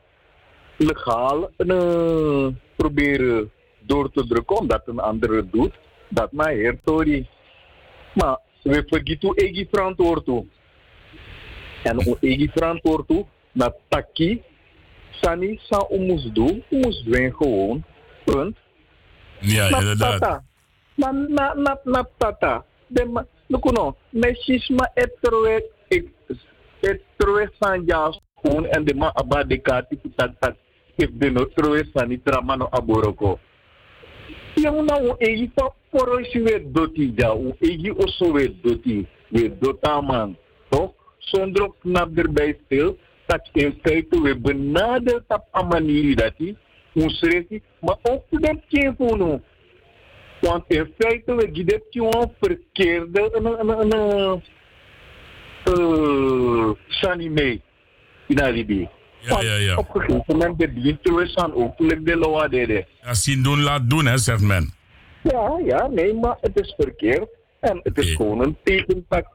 [0.76, 2.46] legaal eh,
[2.76, 3.50] proberen
[3.80, 5.78] door te drukken omdat een ander doet.
[6.08, 6.78] Dat maar heer.
[8.14, 10.26] Maar we vergeten eigen verantwoord.
[11.82, 13.76] En eigen verantwoord toe, dat
[15.20, 17.84] sani sa omus doen, omus doen gewoon.
[18.24, 18.56] Punt.
[19.40, 20.20] Ja, inderdaad.
[20.20, 20.42] tata.
[20.94, 22.64] Na na na na tata.
[22.86, 26.06] De ma, nukuno, mesisma et terwe et
[26.80, 28.10] et terwe san ja
[28.42, 30.56] gewoon en de ma abade kati tak tak.
[30.96, 33.38] If de no terwe san trama no aboroko.
[34.56, 39.06] Yang na o egi pa poro si we doti ja, o egi oso we doti.
[39.30, 40.36] We doen man.
[40.70, 40.92] Toch?
[41.18, 42.98] Zonder knap erbij stil.
[43.30, 46.56] Dat in feite we benaderd op een manier dat hij
[46.94, 49.40] ons recht maar ook dat geen voor
[50.40, 53.30] Want in feite we geven een verkeerde
[55.64, 57.62] uh, Sunny mee
[58.26, 58.88] in Alibi.
[59.18, 59.76] Ja, ja, ja.
[59.76, 62.86] Op een gegeven moment de diensten we ook like de loa deden.
[63.02, 64.72] Ja, zien doen, laat doen, hè, zegt men.
[65.22, 67.28] Ja, ja, nee, maar het is verkeerd.
[67.60, 69.26] En het is gewoon een teken dat ik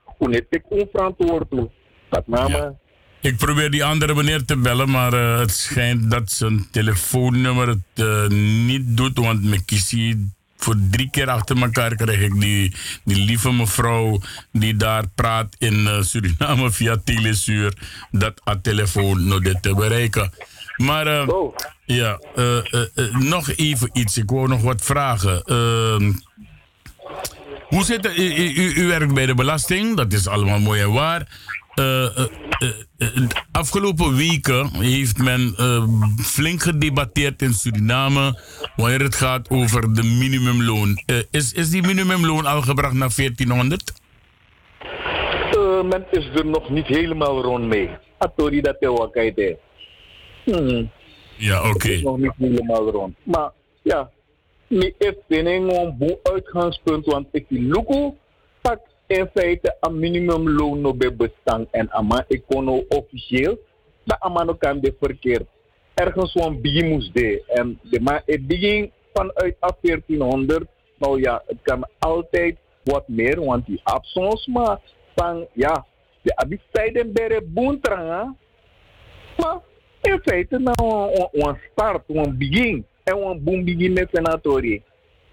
[0.70, 1.72] onverantwoordelijk.
[2.10, 2.84] Dat name.
[3.26, 7.78] Ik probeer die andere meneer te bellen, maar eh, het schijnt dat zijn telefoonnummer het
[7.94, 8.28] eh,
[8.66, 9.18] niet doet.
[9.18, 14.22] Want mijn kiesie, voor drie keer achter elkaar krijg ik die, die lieve mevrouw
[14.52, 17.74] die daar praat in eh, Suriname via telesuur.
[18.12, 20.32] Dat haar telefoon nog dit te bereiken.
[20.78, 21.28] Maar eh,
[21.86, 22.20] ja,
[23.12, 24.18] nog even iets.
[24.18, 25.44] Ik wou nog wat vragen.
[25.44, 26.12] Ehm,
[27.68, 28.18] hoe zit het?
[28.18, 31.28] U, u, u werkt bij de belasting, dat is allemaal mooi en waar.
[31.76, 35.56] De afgelopen weken heeft men
[36.22, 38.40] flink gedebatteerd in Suriname
[38.76, 41.04] wanneer het gaat over de minimumloon.
[41.32, 43.94] Is, is die minimumloon al gebracht naar 1400?
[45.56, 47.90] Eh, men is er nog niet helemaal rond mee.
[48.18, 48.76] Atori dat
[49.36, 49.58] je.
[50.44, 50.90] Hmm.
[51.38, 51.90] Ja, oké.
[51.90, 53.16] Is nog niet helemaal rond.
[53.24, 53.52] Maar
[53.82, 54.10] ja,
[54.68, 55.70] is vind een
[56.24, 58.18] uitgangspunt, want ik pak
[59.08, 61.32] in feite een minimumloon no bij
[61.72, 63.58] en ama econo officieel,
[64.03, 65.47] dat ama no kan de verkeerd.
[65.93, 67.43] Ergens een begin moest de.
[67.47, 70.66] En de maar het begin vanuit af 1400,
[70.97, 74.80] nou ja, het kan altijd wat meer, want die absence, maar
[75.16, 75.86] van ja,
[76.22, 78.36] de abitijden bere boentranga,
[79.38, 79.60] maar
[80.01, 82.86] in feite nou een- start, een begin.
[83.03, 84.84] En een boom begin met senatori.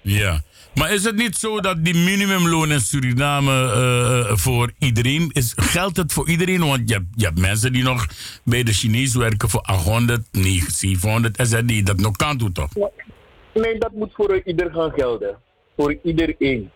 [0.03, 0.42] Ja.
[0.74, 5.53] Maar is het niet zo dat die minimumloon in Suriname eh, eh, voor iedereen is?
[5.57, 6.66] Geldt het voor iedereen?
[6.66, 8.07] Want je hebt, je hebt mensen die nog
[8.44, 11.86] bij de Chinees werken voor 800, 900, 700 SRD.
[11.86, 12.70] Dat nog kan doen toch?
[13.55, 15.36] Nee, dat moet voor ieder gaan gelden.
[15.76, 16.70] Voor iedereen.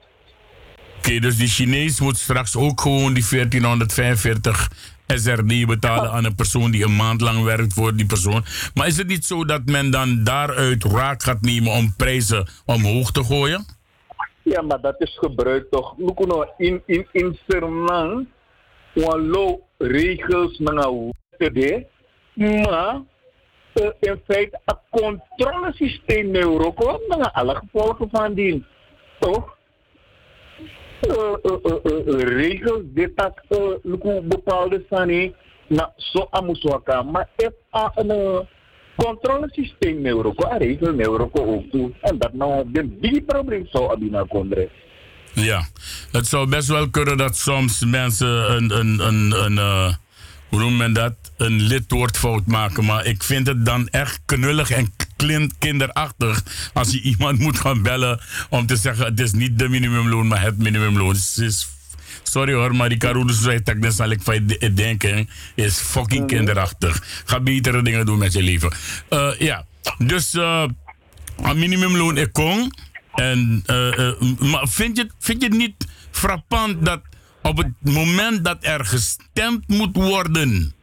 [0.99, 4.71] Oké, dus die Chinees moet straks ook gewoon die 1445
[5.07, 8.45] SRD betalen aan een persoon die een maand lang werkt voor die persoon.
[8.75, 13.11] Maar is het niet zo dat men dan daaruit raak gaat nemen om prijzen omhoog
[13.11, 13.65] te gooien?
[14.43, 15.95] Ja, maar dat is gebruikt toch.
[15.99, 18.27] Look nou, in, in, in Suriname,
[18.95, 20.75] wallo regels maar
[23.75, 28.65] uh, in feite een controlesysteem in Europa, na alle gevolgen van die,
[29.19, 29.57] toch?
[30.59, 30.86] Uh, uh, uh, uh, uh,
[32.19, 33.35] regels, dit dat,
[33.83, 35.35] look bepaalde sani,
[35.69, 38.39] na zo amuswaka, maar if a een uh,
[38.97, 43.67] controlesysteem in Europa, een regel in Europa ook toe, en dat nou een big probleem
[43.67, 44.71] zou abina kondre.
[45.33, 45.69] Ja,
[46.13, 49.95] het zou best wel kunnen dat soms mensen een, een, een, een eh,
[50.49, 52.85] hoe noemt men dat, een lidwoordfout maken.
[52.85, 56.43] Maar ik vind het dan echt knullig en klin- kinderachtig
[56.73, 60.43] als je iemand moet gaan bellen om te zeggen het is niet de minimumloon, maar
[60.43, 61.09] het minimumloon.
[61.15, 61.69] Het is,
[62.23, 67.23] sorry hoor, maar die Karoo zei dat zal ik van denken, is fucking kinderachtig.
[67.25, 68.73] Ga betere dingen doen met je leven.
[69.09, 69.65] Eh, ja,
[69.99, 70.65] dus eh,
[71.43, 72.73] een minimumloon ik kon.
[73.15, 77.01] En, eh, maar vind je, vind je het niet frappant dat
[77.43, 80.75] op het moment dat er gestemd moet worden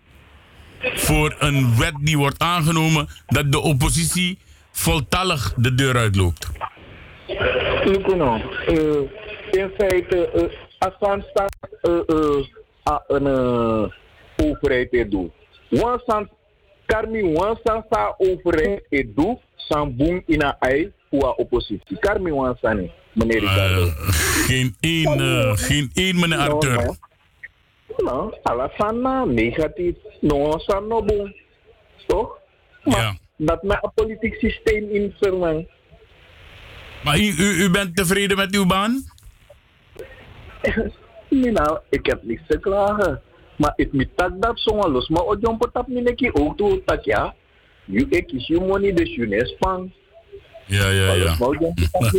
[0.94, 4.38] voor een wet die wordt aangenomen, dat de oppositie
[4.72, 6.50] voltallig de deur uitloopt?
[8.16, 9.10] Nou, uh,
[9.52, 10.44] in feite, uh,
[10.80, 12.46] als van staat uh, uh,
[12.90, 13.28] a- een
[14.38, 15.32] overheid doet.
[15.70, 16.30] Wansan,
[16.86, 18.84] karmi wansan sa overheid
[19.56, 21.98] san boom in a ei voor a oppositie.
[22.00, 23.88] Karmi wansan meneer Ricardo.
[24.48, 26.96] Geen één, eh, geen één meneer Arthur.
[27.98, 31.36] Nou, alasana negatief, no no boom.
[32.08, 32.38] Toch?
[32.84, 33.18] Ja.
[33.38, 35.68] Dat met een politiek systeem in Suriname.
[37.04, 39.04] Maar u, u, u bent tevreden met uw baan?
[41.30, 43.22] Nee, nou, ik heb niks te klagen.
[43.58, 45.08] Maar ik moet tak dat zongen los.
[45.08, 47.36] Maar o jompo tap mi neki ook toe tak ja.
[47.86, 49.94] You ek is you money dus you nespang.
[50.66, 51.36] Ja, ja, ja.
[51.40, 52.12] Maar jompo tap.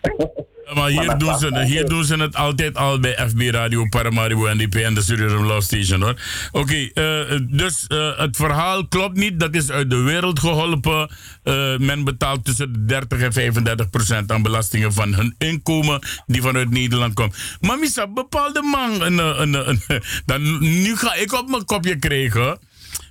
[0.74, 4.74] Maar hier doen, ze, hier doen ze het altijd al bij FB Radio Paramaribo NDP
[4.74, 6.14] en de Suriname Law Station hoor.
[6.52, 9.40] Oké, eh, dus eh, het verhaal klopt niet.
[9.40, 11.10] Dat is uit de wereld geholpen.
[11.42, 16.42] Eh, men betaalt tussen de 30 en 35 procent aan belastingen van hun inkomen die
[16.42, 17.36] vanuit Nederland komt.
[17.60, 21.96] Maar misa, bepaalde man, een, een, een, een- dan, nu ga ik op mijn kopje
[21.96, 22.58] krijgen.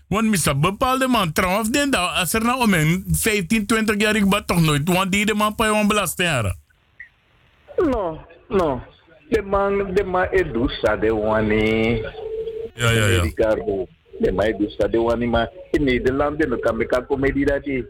[0.08, 4.48] Want misa, bepaalde man, trouwens, als er nou om een 15, 20 jaar ik bad
[4.48, 6.66] toch nooit, want die de man pa je belasting.
[7.78, 8.82] No, no.
[9.30, 12.02] de man, de man edusa de wani.
[12.76, 13.22] Ja, ja, ja.
[13.22, 13.88] Ricardo.
[14.20, 17.84] De man edusa de wani, maar in Nederland, dan kan ik comedie dat is.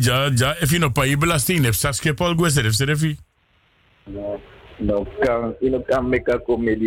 [0.00, 3.16] Ja, ja, if je nog pa je belasting straks je Paul Gwester, heeft ze refi.
[4.04, 4.38] Nou,
[4.76, 6.40] nou kan, nou kan meka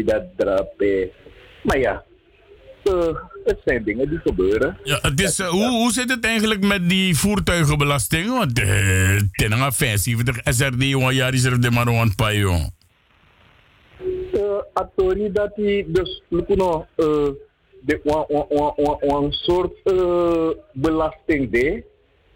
[0.06, 1.10] dat drapen.
[1.64, 2.04] Maar ja,
[2.84, 4.78] eh, het zijn dingen die gebeuren.
[4.84, 8.28] Ja, het is, eh, hoe, hoe zit het eigenlijk met die voertuigenbelasting?
[8.38, 12.74] Want uh, ten aan 75 SRD, jongen, ja, die zit de maar aan pa, jongen.
[14.34, 17.30] uh, atori dat hij dus lukuno uh,
[17.82, 18.00] de
[19.02, 21.84] wan soort uh, belasting de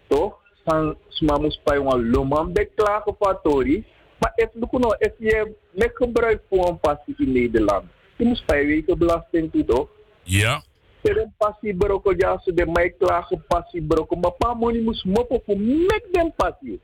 [0.08, 0.36] toch
[0.66, 3.86] san smamus pai wan loman beklagen voor atori
[4.20, 7.84] maar lukuno if je met gebruik voor een passie in Nederland
[8.18, 9.90] je moet vijf weken belasting toe toch
[10.28, 10.64] Ja.
[11.02, 15.42] Terem passie broko ja so de mij klagen passie broko maar pa money moest moppen
[15.46, 16.80] voor met den passie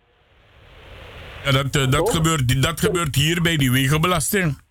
[1.43, 4.61] ja dat, eh, dat, gebeurt, dat gebeurt hier bij die wegenbelasting.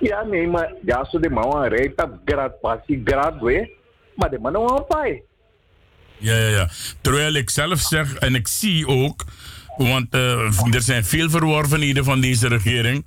[0.00, 3.74] Ja, nee, maar ja, zo de man rijdt op grad passie, grad we.
[4.14, 5.22] Maar de man wan pai.
[6.18, 6.68] Ja, ja, ja.
[7.00, 9.24] Terwijl ik zelf zeg, en ik zie ook,
[9.76, 13.06] want eh, er zijn veel verworvenheden van deze regering.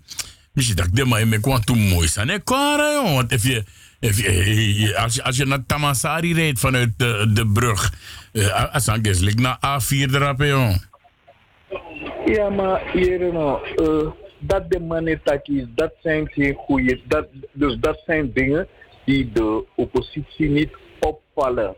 [0.53, 2.27] Misschien dat ik de maar ik want toen mooi zijn.
[2.27, 3.13] Nee, kwara, joh.
[3.15, 3.63] Want if je,
[3.99, 7.93] als, je, als je naar Tamasari rijdt vanuit de, de brug,
[8.71, 10.75] als dan ligt naar A4 erop, joh.
[12.25, 18.01] Ja, maar hier nou, uh, dat de manetaki, dat zijn geen goede, dat, dus dat
[18.05, 18.67] zijn dingen
[19.05, 21.75] die de oppositie niet opvallen.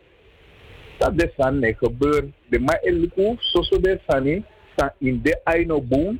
[0.97, 2.25] Dat is aan niet gebeurd.
[2.49, 4.43] De ma elku, zo zo de sani,
[4.73, 6.19] staan in de eino boom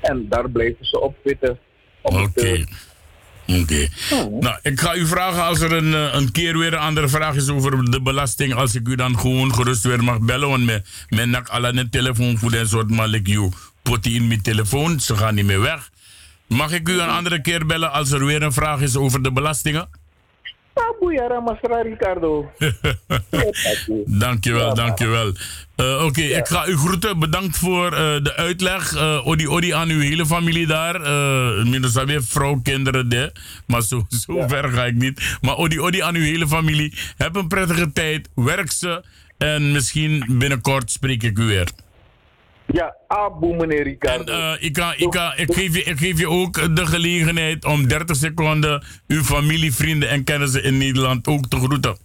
[0.00, 1.58] en daar blijven ze op zitten.
[2.02, 2.64] Oké.
[3.46, 3.88] Oké.
[4.40, 7.34] Nou, ik ga u vragen als er een, eh, een keer weer een andere vraag
[7.34, 8.54] is over de belasting.
[8.54, 10.48] Als ik u dan gewoon gerust weer mag bellen.
[10.48, 13.52] Want mijn, mijn nak alle net telefoon voor een soort malik you.
[13.82, 15.00] Put in mijn telefoon.
[15.00, 15.90] Ze gaan niet meer weg.
[16.46, 19.32] Mag ik u een andere keer bellen als er weer een vraag is over de
[19.32, 19.88] belastingen?
[20.76, 22.50] Abuyara Masra Ricardo.
[24.06, 25.32] dankjewel, dankjewel.
[25.76, 27.18] Uh, Oké, okay, ik ga u groeten.
[27.18, 28.94] Bedankt voor uh, de uitleg.
[28.94, 31.00] Uh, odi odi aan uw hele familie daar.
[31.66, 33.32] Minus weer vrouw, kinderen, de.
[33.66, 34.48] Maar zo, zo ja.
[34.48, 35.38] ver ga ik niet.
[35.40, 36.94] Maar odi odi aan uw hele familie.
[37.16, 38.28] Heb een prettige tijd.
[38.34, 39.02] Werk ze.
[39.38, 41.68] En misschien binnenkort spreek ik u weer.
[42.66, 44.32] Ja, abu meneer Ricardo.
[44.32, 47.64] En, uh, ik, kan, ik, kan, ik, geef je, ik geef je ook de gelegenheid
[47.64, 51.96] om 30 seconden uw familie, vrienden en kennissen in Nederland ook te groeten.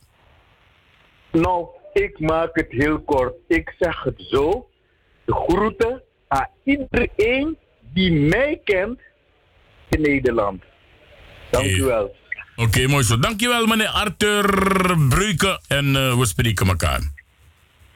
[1.32, 3.34] Nou, ik maak het heel kort.
[3.48, 4.70] Ik zeg het zo.
[5.26, 7.58] De groeten aan iedereen
[7.94, 9.00] die mij kent
[9.90, 10.64] in Nederland.
[11.50, 12.16] Dank u wel.
[12.56, 13.20] Oké, okay, mooi zo.
[13.20, 14.46] Dankjewel meneer Arthur
[15.10, 17.21] Bruyke en uh, we spreken elkaar.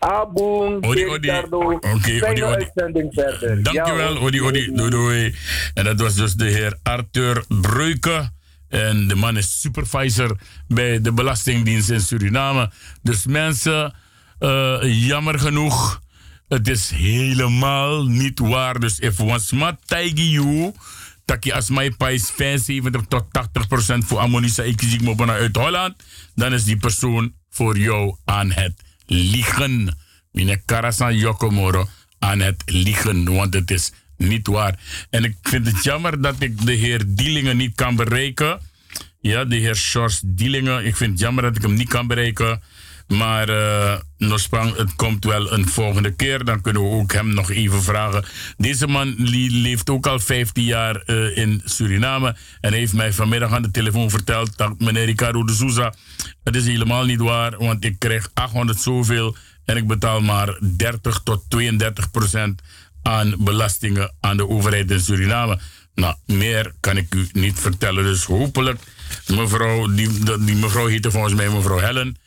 [0.06, 1.30] Aboom, Odi, odi.
[1.30, 2.70] Oké, odi, odi.
[3.12, 3.64] verder.
[3.64, 4.72] Dankjewel, odi, odi.
[4.74, 5.36] Doei, doei.
[5.74, 8.30] En dat was dus de heer Arthur Breuke.
[8.70, 10.38] En de man is supervisor
[10.68, 12.72] bij de Belastingdienst in Suriname.
[13.02, 13.94] Dus mensen,
[14.40, 14.78] uh,
[15.08, 16.02] jammer genoeg,
[16.48, 18.80] het is helemaal niet waar.
[18.80, 20.72] Dus if once ma taigi you,
[21.26, 25.96] dat je als mij prijs 75 tot 80 procent voor ammonisa ik me uit Holland,
[26.36, 28.74] dan is die persoon voor jou aan het
[29.06, 29.98] liegen.
[30.32, 31.88] Mine Karasan Jokomoro
[32.20, 34.80] aan het liegen, want het is niet waar.
[35.10, 38.60] En ik vind het jammer dat ik de heer Dielingen niet kan bereiken.
[39.20, 40.86] Ja, de heer Sjors Dielingen.
[40.86, 42.62] Ik vind het jammer dat ik hem niet kan bereiken.
[43.08, 46.46] Maar uh, Nospang, het komt wel een volgende keer.
[46.46, 48.26] Dan kunnen we ook hem nog even vragen.
[48.58, 49.16] Deze man
[49.50, 52.36] leeft ook al 15 jaar uh, in Suriname.
[52.62, 55.94] En heeft mij vanmiddag aan de telefoon verteld dat meneer Ricardo de Souza.
[56.44, 59.36] Het is helemaal niet waar, want ik krijg 800 zoveel.
[59.66, 62.62] En ik betaal maar 30 tot 32 procent
[63.02, 65.60] aan belastingen aan de overheid in Suriname.
[65.96, 68.04] Nou, meer kan ik u niet vertellen.
[68.04, 68.80] Dus hopelijk,
[69.28, 72.18] mevrouw, die, die mevrouw heette volgens mij mevrouw Helen.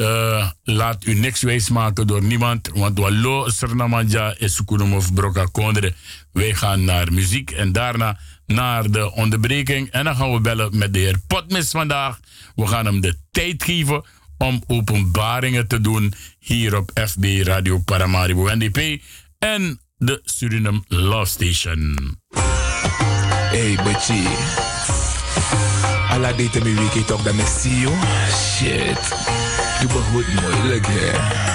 [0.00, 2.70] Uh, laat u niks wijsmaken door niemand.
[2.74, 5.94] Want wallo sernamanja is sukunum of broka kondre.
[6.32, 9.90] Wij gaan naar muziek en daarna naar de onderbreking.
[9.90, 12.20] En dan gaan we bellen met de heer Potmis vandaag.
[12.54, 14.04] We gaan hem de tijd geven
[14.38, 19.02] om openbaringen te doen hier op FB Radio Paramaribo NDP
[19.38, 22.16] en de Suriname Love Station.
[23.50, 24.28] Hey, Butchie.
[26.08, 27.94] Alla date me week talk dat me see you.
[28.30, 29.49] Shit.
[29.80, 31.49] Je bent goed mooi,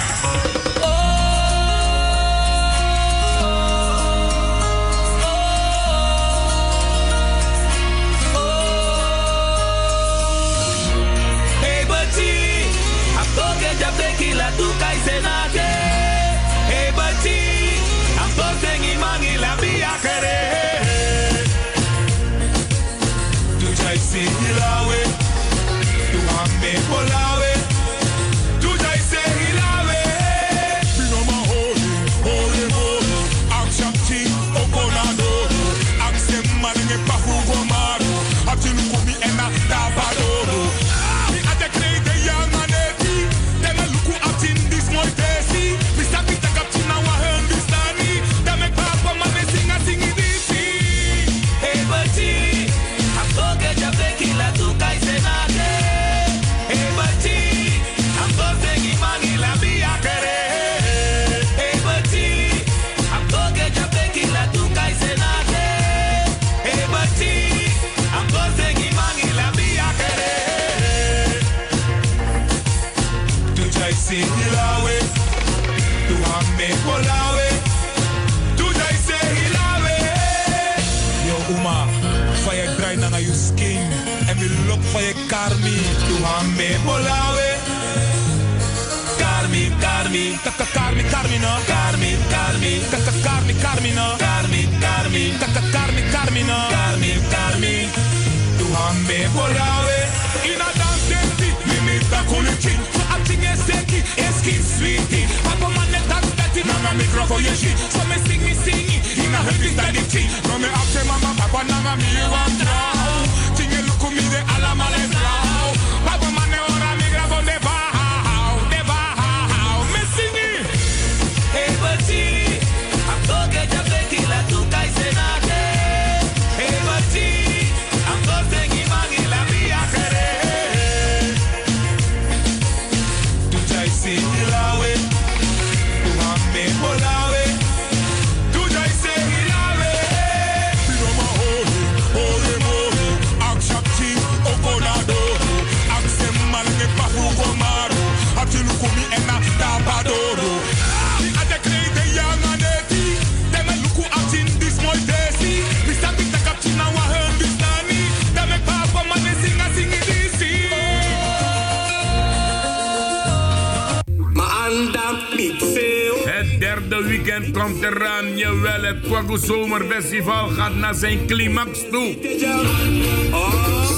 [170.98, 172.16] zijn climax toe.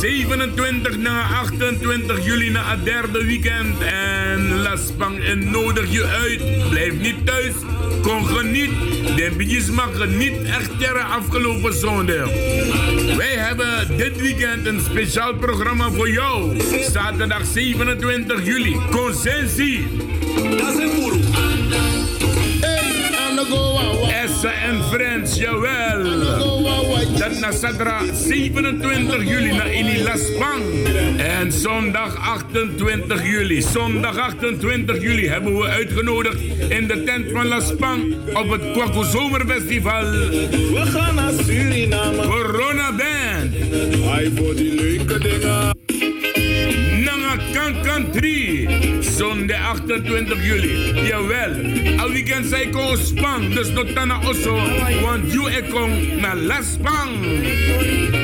[0.00, 3.80] 27 na 28 juli na het derde weekend.
[3.80, 6.68] En Las Pang en nodig je uit.
[6.70, 7.52] Blijf niet thuis.
[8.02, 8.70] Kom geniet.
[9.16, 12.28] De bidjes mag geniet echt jaren afgelopen zondag.
[13.16, 16.60] Wij hebben dit weekend een speciaal programma voor jou.
[16.92, 18.76] Zaterdag 27 juli.
[18.90, 19.86] Consensie.
[24.24, 26.57] Essa en Friends, jawel.
[27.16, 30.62] Dat na Sadra 27 juli naar Ili Laspang.
[31.16, 33.62] En zondag 28 juli.
[33.62, 40.10] Zondag 28 juli hebben we uitgenodigd in de tent van Laspang op het Kwaku Zomerfestival.
[40.10, 42.22] We gaan naar Suriname.
[42.22, 43.54] Corona Band.
[44.04, 45.77] Hij voor die leuke dingen.
[49.18, 51.06] Zondag 28 juli.
[51.06, 51.54] Jawel.
[51.98, 53.54] Al weekend zei ko spang.
[53.54, 54.54] Dus not na oso.
[55.02, 58.17] Want you e kong na la spang.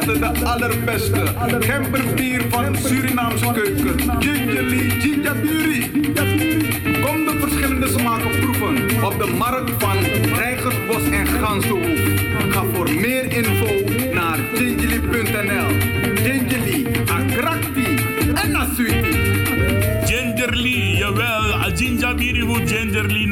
[0.00, 1.22] De allerbeste.
[1.60, 4.22] Gemberbier van Surinaamse keuken.
[4.22, 5.90] Gingerly Ginjabiri.
[7.02, 9.04] Kom de verschillende smaken proeven.
[9.04, 9.96] Op de markt van
[10.34, 12.00] Rijgersbos en Gansenhoef.
[12.50, 13.66] Ga voor meer info
[14.12, 15.68] naar gingerly.nl.
[16.14, 17.96] Gingerly, Akrakti
[18.34, 19.11] en Nasuiti.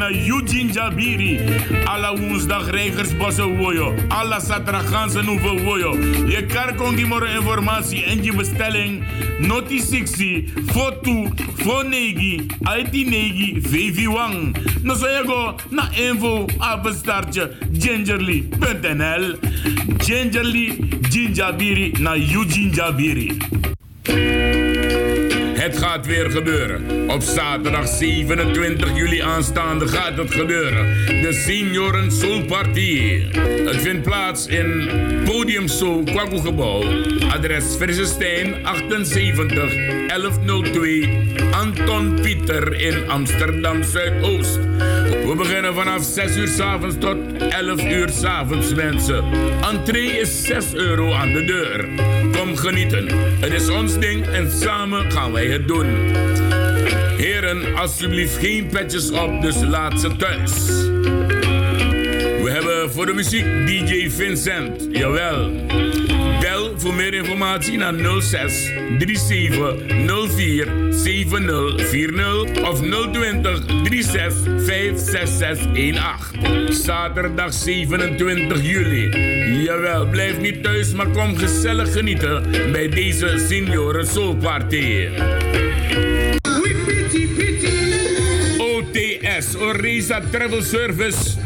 [0.00, 1.38] Na you Ginjabiri.
[1.84, 3.94] Alla woensdag Rijgersbossen woyo.
[4.08, 5.96] Alla zaterdag ganzen hoeveel woyo.
[6.28, 9.04] Je kan kongi more informatie en je bestelling.
[9.38, 14.52] Noti 60 42 49 89 51.
[14.82, 19.38] No so je go na info apenstaartje gingerly.nl.
[19.98, 23.36] Gingerly Ginjabiri na you Ginjabiri.
[25.70, 27.10] Het gaat weer gebeuren.
[27.10, 30.86] Op zaterdag 27 juli aanstaande gaat het gebeuren.
[31.06, 33.22] De Senioren Soul Party.
[33.64, 34.88] Het vindt plaats in
[35.24, 36.38] Podium Soul Kwaku.
[37.28, 39.74] Adres Frissestein 78
[40.06, 41.08] 1102
[41.50, 44.58] Anton Pieter in Amsterdam Zuidoost.
[45.30, 47.16] We beginnen vanaf 6 uur s avonds tot
[47.48, 49.24] 11 uur s avonds mensen.
[49.70, 51.88] Entree is 6 euro aan de deur.
[52.32, 53.08] Kom genieten.
[53.40, 55.86] Het is ons ding en samen gaan wij het doen.
[57.16, 60.52] Heren, alsjeblieft geen petjes op, dus laat ze thuis.
[62.80, 65.50] Hebben voor de muziek DJ Vincent, jawel.
[66.40, 69.74] Bel voor meer informatie naar 06 37
[70.36, 72.80] 04 7040 of
[73.12, 76.74] 020 36 56618.
[76.74, 79.08] Zaterdag 27 juli.
[79.64, 84.36] Jawel, blijf niet thuis, maar kom gezellig genieten bij deze Senioren Soul.
[89.70, 91.38] Orisa Travel Service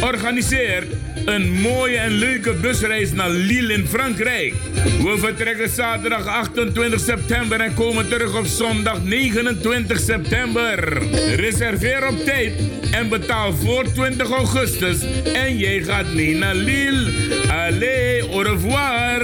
[0.00, 0.86] organiseert
[1.24, 4.54] een mooie en leuke busreis naar Lille in Frankrijk.
[5.02, 11.02] We vertrekken zaterdag 28 september en komen terug op zondag 29 september.
[11.36, 12.52] Reserveer op tijd
[12.90, 14.98] en betaal voor 20 augustus
[15.32, 17.10] en jij gaat mee naar Lille.
[17.50, 19.22] Allez, au revoir.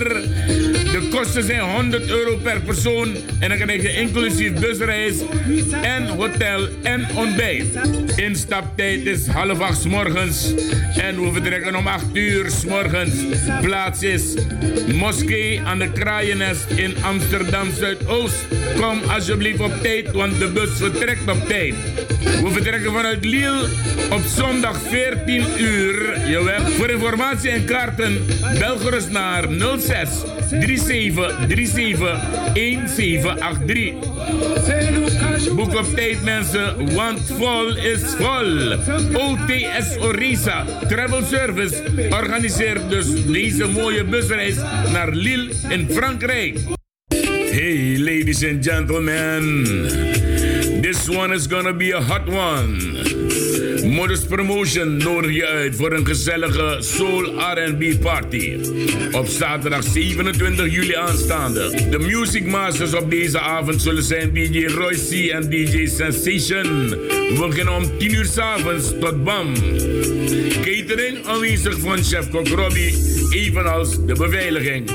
[0.92, 5.14] De kosten zijn 100 euro per persoon en dan krijg je inclusief busreis
[5.82, 7.78] en hotel en ontbijt.
[8.48, 10.54] Instaptijd is half acht 's morgens
[10.96, 13.14] en we vertrekken om 8 uur 's morgens.
[13.60, 14.34] Plaats is
[14.94, 18.46] Moskee aan de Kraaiennest in Amsterdam Zuidoost.
[18.80, 21.74] Kom alsjeblieft op tijd, want de bus vertrekt op tijd.
[22.42, 23.68] We vertrekken vanuit Lille
[24.10, 26.28] op zondag 14 uur.
[26.28, 26.60] Jawel.
[26.60, 28.26] Voor informatie en kaarten
[28.58, 29.44] bel gerust naar
[29.78, 30.08] 06
[30.48, 32.20] 37 37
[32.54, 35.54] 1783.
[35.54, 38.37] Boek op tijd mensen, want vol is vol.
[38.38, 44.56] OTS Orisa Travel Service organiseert dus deze mooie busreis
[44.92, 46.58] naar Lille in Frankrijk.
[47.50, 49.64] Hey ladies and gentlemen,
[50.82, 53.37] this one is gonna be a hot one.
[53.84, 58.58] Modus Promotion nodig je uit voor een gezellige Soul R&B party.
[59.12, 61.88] Op zaterdag 27 juli aanstaande.
[61.90, 66.88] De Music Masters op deze avond zullen zijn DJ Royce en DJ Sensation.
[66.88, 69.54] We beginnen om 10 uur s avonds tot BAM.
[70.62, 72.94] Catering aanwezig van chef Kok Robbie,
[73.30, 74.90] evenals de beveiliging.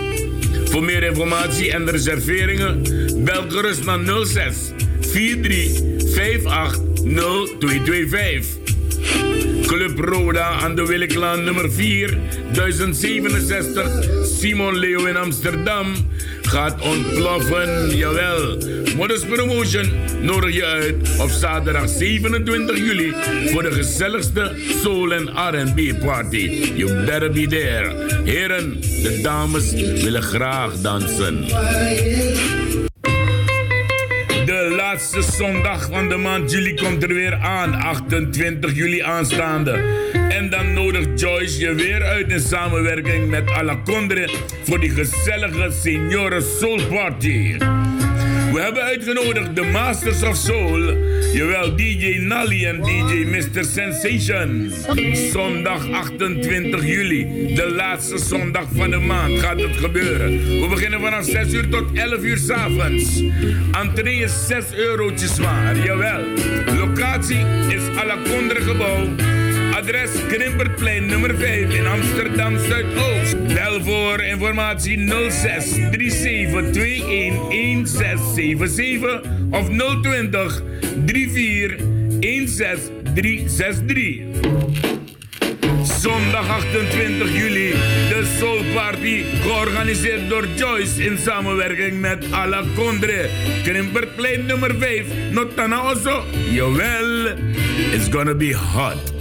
[0.66, 2.82] Voor meer informatie en reserveringen
[3.24, 4.56] bel gerust naar 06
[5.00, 5.82] 43
[6.16, 6.82] 58
[7.60, 8.63] 0225.
[9.66, 12.18] Club Roda aan de Willeklaan nummer 4,
[12.54, 13.90] 1067,
[14.40, 15.88] Simon Leo in Amsterdam.
[16.42, 18.58] Gaat ontploffen, jawel.
[18.96, 19.92] Modus Promotion
[20.22, 23.14] nodig je uit op zaterdag 27 juli
[23.46, 26.72] voor de gezelligste soul en R&B party.
[26.76, 28.22] You better be there.
[28.24, 31.46] Heren, de dames willen graag dansen.
[34.94, 39.72] Laatste zondag van de maand juli komt er weer aan, 28 juli aanstaande.
[40.30, 44.30] En dan nodigt Joyce je weer uit in samenwerking met Alacondre
[44.64, 47.58] voor die gezellige Senioren Soul Party.
[48.52, 50.98] We hebben uitgenodigd de Masters of Soul,
[51.34, 53.64] jawel DJ Nally en DJ Mr.
[53.64, 54.72] Sensation.
[55.32, 60.62] Zondag 28 juli, de laatste zondag van de maand gaat het gebeuren.
[60.62, 63.24] We beginnen vanaf 6 uur tot 11 uur s'avonds.
[63.72, 66.22] Entree is 6 eurotjes maar, jawel.
[66.78, 69.43] Locatie is Alacondre gebouw.
[69.74, 73.48] Adres Krimperplein nummer 5 in Amsterdam Zuidoost.
[73.48, 79.22] Bel voor informatie 06 37 21 1677
[79.52, 79.70] of
[80.02, 80.62] 020
[81.06, 81.76] 34
[82.20, 85.03] 16363.
[86.04, 87.72] Zondag 28 juli,
[88.10, 93.30] de Soul Party, georganiseerd door Joyce in samenwerking met Ala Condre.
[93.64, 96.24] Krimperplein nummer 5, Notana Osso.
[96.50, 97.28] Jawel,
[97.92, 99.14] it's gonna be hot.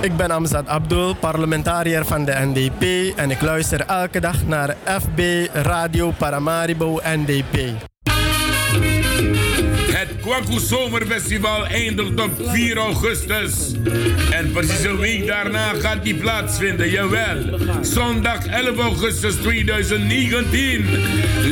[0.00, 5.48] Ik ben Amzad Abdul, parlementariër van de NDP en ik luister elke dag naar FB
[5.52, 7.56] Radio Paramaribo NDP.
[10.26, 13.72] Kwaku Zomerfestival eindigt op 4 augustus.
[14.30, 17.58] En precies een week daarna gaat die plaatsvinden, jawel.
[17.80, 20.84] Zondag 11 augustus 2019.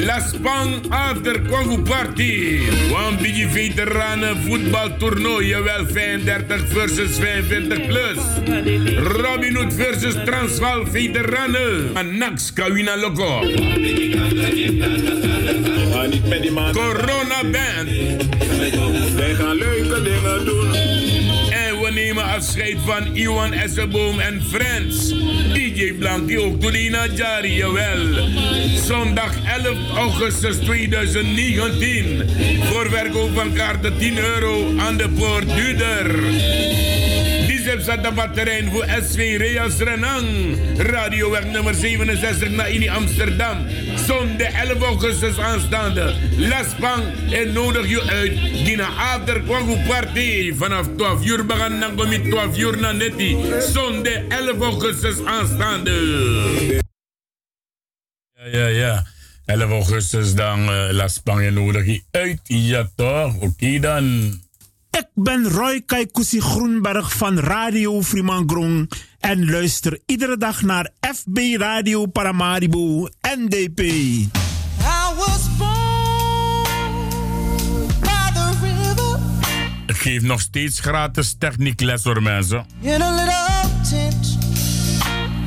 [0.05, 2.61] La Spang After Kwaku Party.
[2.91, 8.19] One beetje veteranen voetbaltoernooi, jawel 35 versus 45 plus.
[8.97, 11.91] Robin Hood versus Transvaal veteranen.
[11.97, 13.43] Anax Kawina Loco.
[16.73, 17.89] Corona Band.
[19.15, 20.75] Wij gaan leuke dingen doen.
[21.51, 25.09] En we nemen afscheid van Iwan Esselboom en Friends.
[25.53, 28.29] DJ Blankie ook Tulina Jari, jawel.
[28.87, 29.33] Zondag
[29.65, 32.23] 11 augustus 2019.
[32.63, 36.23] Voor verkoop van kaarten 10 euro aan de poort duurder.
[37.47, 40.27] Diesel zat de voor SV Reas Renang.
[40.77, 43.67] Radioweg nummer 67 naar Ini Amsterdam.
[44.07, 46.15] Zondag 11 augustus aanstaande.
[46.37, 48.65] Laspang en nodig je uit.
[48.65, 50.55] Dina After Kwaku Party.
[50.55, 53.37] Vanaf 12 uur begaan dan kom je 12 uur naar Netti.
[53.73, 55.93] Zondag 11 augustus aanstaande.
[58.33, 59.07] Ja, ja, ja.
[59.45, 62.41] 11 augustus dan uh, Laspang en nodig je uit.
[62.45, 63.35] Ja toch?
[63.41, 64.05] Oké dan.
[64.91, 68.91] Ik ben Roy Kaikousi Groenberg van Radio Frimangrong
[69.25, 73.09] en luister iedere dag naar FB Radio Paramaribo
[73.39, 73.81] NDP.
[73.81, 74.29] I
[75.17, 76.65] was born
[78.01, 79.19] by the river.
[79.87, 82.67] geef nog steeds gratis techniekles hoor mensen.
[82.81, 84.39] in a little tent.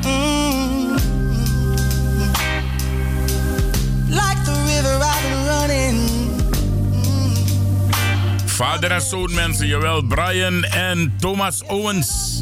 [0.04, 0.96] Mm.
[4.10, 6.10] Like the river I've been running.
[8.46, 12.42] Vader en zoon mensen, jawel, Brian en Thomas Owens.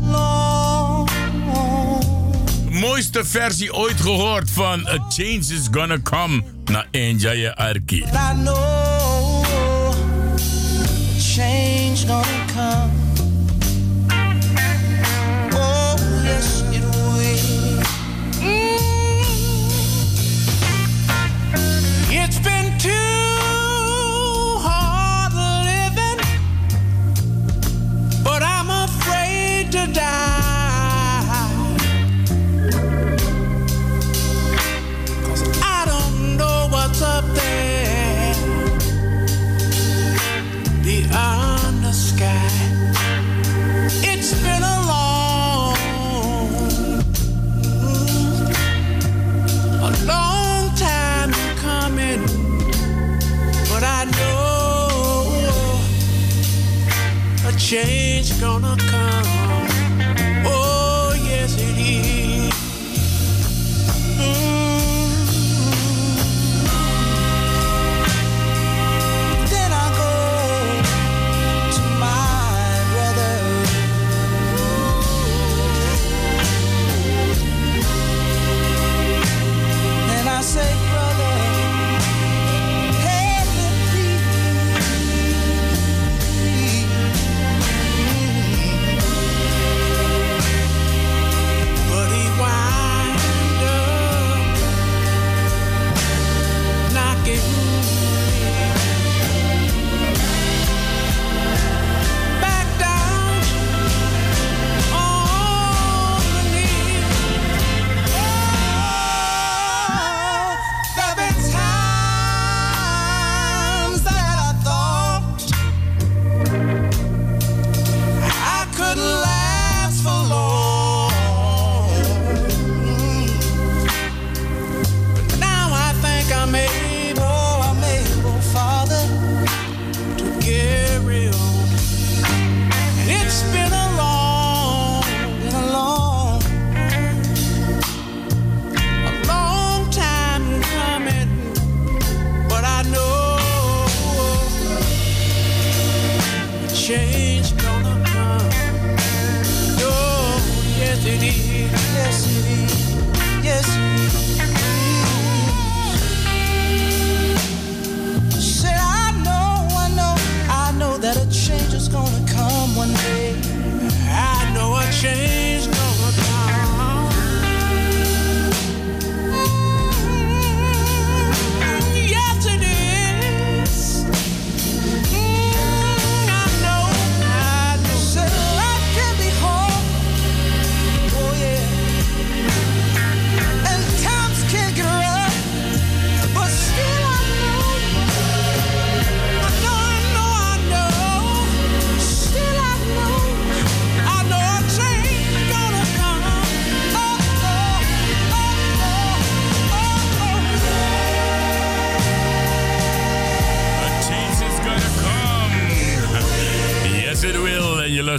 [2.76, 8.04] Mooiste versie ooit gehoord van A Change is Gonna Come na Enjaya Arki.
[11.36, 12.45] Change gonna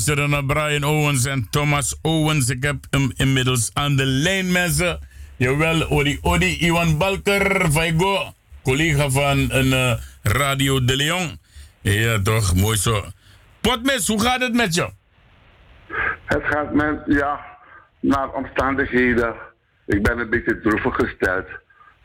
[0.07, 0.23] will.
[0.23, 2.49] En je luistert naar Brian Owens en Thomas Owens.
[2.49, 4.99] Ik heb hem inmiddels aan de lijn, mensen.
[5.37, 11.39] Jawel, Odi Odi, Iwan Balker, Vaigo, collega van een eh, Radio de Leon.
[11.81, 13.05] Ja, toch, mooi zo.
[13.61, 14.91] Potmes, hoe gaat het met je?
[16.25, 17.41] Het gaat met, ja,
[18.01, 19.35] naar omstandigheden.
[19.87, 21.47] Ik ben een beetje droevig gesteld.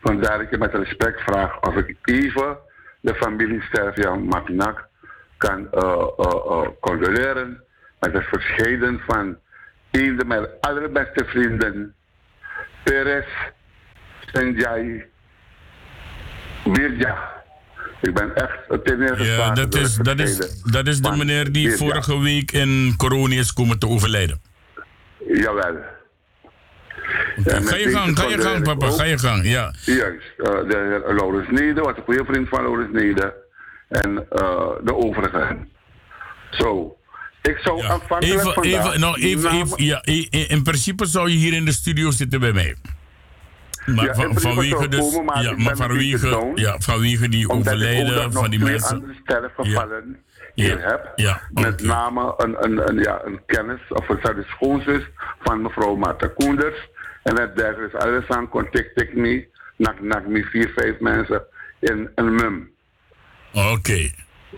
[0.02, 2.58] Vandaar ik je met respect vraag of ik even
[3.02, 4.90] de familie Servian Mapinak
[5.38, 7.64] kan eh, condoleren
[8.02, 9.38] met het verscheiden van
[9.92, 11.96] een van mijn allerbeste vrienden,
[12.84, 13.26] Perez
[14.34, 15.04] Senjai
[16.64, 17.30] Wirja.
[18.02, 21.72] Ik ben echt ten eerste Ja, dat is, dat is, dat is de meneer die
[21.72, 24.42] vorige week in corona is komen te overlijden.
[25.28, 25.76] Jawel.
[27.46, 28.94] En Ga je gang, ga je gang, papa, ook.
[28.96, 29.74] ga je gang, ja.
[29.86, 30.34] Juist.
[30.38, 33.34] eh, de heer Laurens Nede was een goede vriend van Laurens Nede.
[33.88, 35.70] En eh, de overigen.
[36.52, 36.98] Zo.
[37.42, 38.86] Ik zou aanvankelijk Even, vandaag...
[38.86, 40.02] even, nou, even, even, ja,
[40.48, 42.76] in principe zou je hier in de studio zitten bij mij.
[43.86, 47.74] Maar Ja, van, vanwege dus, komen, maar ja, ik maar vanwege, ja, vanwege die Omdat
[47.74, 48.96] ik overlijden van die mensen.
[48.96, 50.20] andere sterren gevallen.
[50.54, 51.14] Ja, hier heb.
[51.54, 55.04] Met name een, een, een, ja, een kennis of een schoonzus
[55.40, 56.90] van mevrouw Marta Koenders.
[57.24, 59.48] En het derde is alles aan contact ik me.
[59.78, 61.44] Nak, nak me vier, vijf mensen
[61.80, 62.72] in een mum.
[63.54, 63.94] Oké.
[63.94, 64.16] Ik-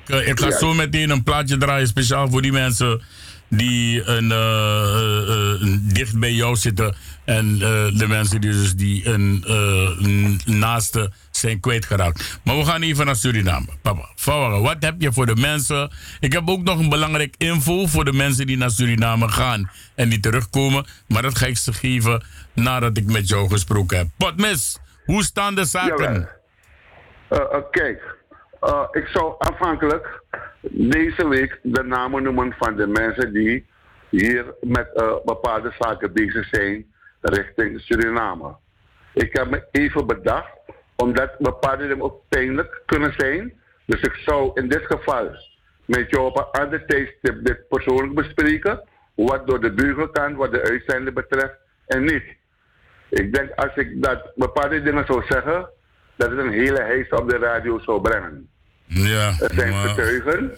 [0.08, 3.02] Ik ga zo meteen een plaatje draaien speciaal voor die mensen
[3.50, 6.96] die een, eh, eh, eh, dicht bij jou zitten.
[7.26, 12.40] En eh, de mensen die, dus die een eh, naaste zijn kwijtgeraakt.
[12.44, 13.66] Maar we gaan even naar Suriname.
[13.82, 15.92] Papa, Fawara, wat heb je voor de mensen?
[16.20, 20.10] Ik heb ook nog een belangrijk info voor de mensen die naar Suriname gaan en
[20.10, 20.86] die terugkomen.
[21.08, 24.08] Maar dat ga ik ze geven nadat ik met jou gesproken heb.
[24.18, 26.30] Potmis, hoe staan de zaken?
[27.30, 28.16] Eh, eh, kijk,
[28.64, 30.24] eh, ik zou afhankelijk
[30.72, 33.66] deze week de namen noemen van de mensen die
[34.10, 36.86] hier met eh, bepaalde zaken bezig zijn
[37.22, 38.56] richting Suriname.
[39.14, 40.52] Ik heb me even bedacht,
[40.96, 43.54] omdat bepaalde dingen ook pijnlijk kunnen zijn.
[43.86, 45.30] Dus ik zou in dit geval
[45.86, 48.88] met jou op een ander tijdstip dit persoonlijk bespreken.
[49.16, 52.24] Wat door de buren kan, wat de uitzending betreft en niet.
[53.10, 55.70] Ik denk als ik dat bepaalde dingen zou zeggen,
[56.16, 58.50] dat het een hele heis op de radio zou brengen.
[58.88, 60.52] Ja, Er zijn maar- getuigen.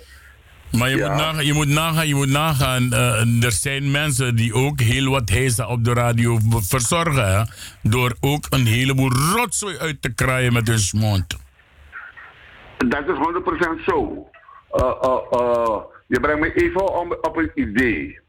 [0.72, 1.08] Maar je, Ja.
[1.10, 2.94] moet nagaan, je moet nagaan, je moet nagaan.
[2.94, 7.36] eh, er zijn mensen die ook heel wat heisa op de radio verzorgen.
[7.38, 7.44] Hè?
[7.82, 11.38] Door ook een heleboel rotzooi uit te kraaien met hun mond.
[12.78, 14.30] Dat is 100% zo.
[14.72, 14.92] Eh,
[15.32, 15.78] eh,
[16.08, 18.20] je brengt me even om, op een idee.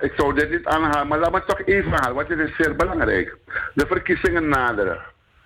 [0.00, 2.76] Ik zou dit niet aanhalen, maar laat me toch even halen, want dit is zeer
[2.76, 3.36] belangrijk.
[3.74, 4.98] De verkiezingen naderen.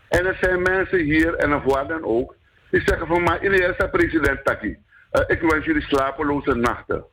[0.08, 2.34] En er zijn mensen hier, en of waar dan ook,
[2.74, 4.76] die zeggen van, maar iedereen is president Taki.
[5.10, 7.04] Eh, ik wens jullie slapeloze nachten.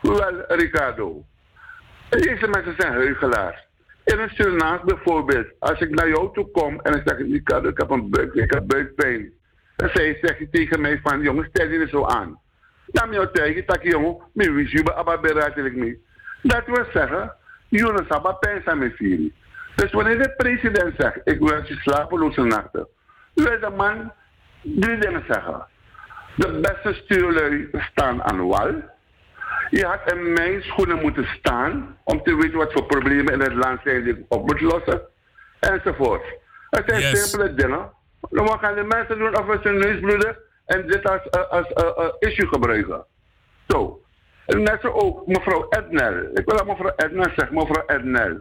[0.00, 1.24] Wel, Ricardo.
[2.08, 3.66] Deze mensen zijn heugelaars.
[4.04, 7.78] In een Surinaams bijvoorbeeld, als ik naar jou toe kom en ik zeg, Ricardo, ik
[7.78, 9.32] heb een buik, ik heb buikpijn.
[9.76, 12.40] Dan zeg je, je tegen mij van, jongen, stel je er zo aan.
[12.86, 15.98] Dan jou tegen, tak jongen, mi wist je, maar beraad ik niet.
[16.42, 17.34] Dat wil zeggen,
[17.68, 19.32] jullie hebben pijn aan mijn vieren.
[19.74, 22.88] Dus wanneer de president zegt, ik wens je slapeloze nachten,
[23.34, 24.12] wil de man
[24.76, 25.66] drie dingen zeggen.
[26.36, 28.74] De beste stuurlui staan aan wal.
[29.70, 33.54] Je had in mijn schoenen moeten staan om te weten wat voor problemen in het
[33.54, 35.00] land zijn die ik op moet lossen.
[35.60, 36.24] Enzovoort.
[36.70, 37.30] Het zijn Yes.
[37.30, 37.90] simpele dingen.
[38.30, 40.36] Dan gaan de mensen doen of we zijn neus bloeden
[40.66, 43.04] en dit als, eh, als eh, eh, issue gebruiken.
[43.68, 44.00] Zo.
[44.46, 46.24] En net zo ook mevrouw Ednel.
[46.34, 48.40] Ik wil aan mevrouw Ednel zeggen, mevrouw Ednel.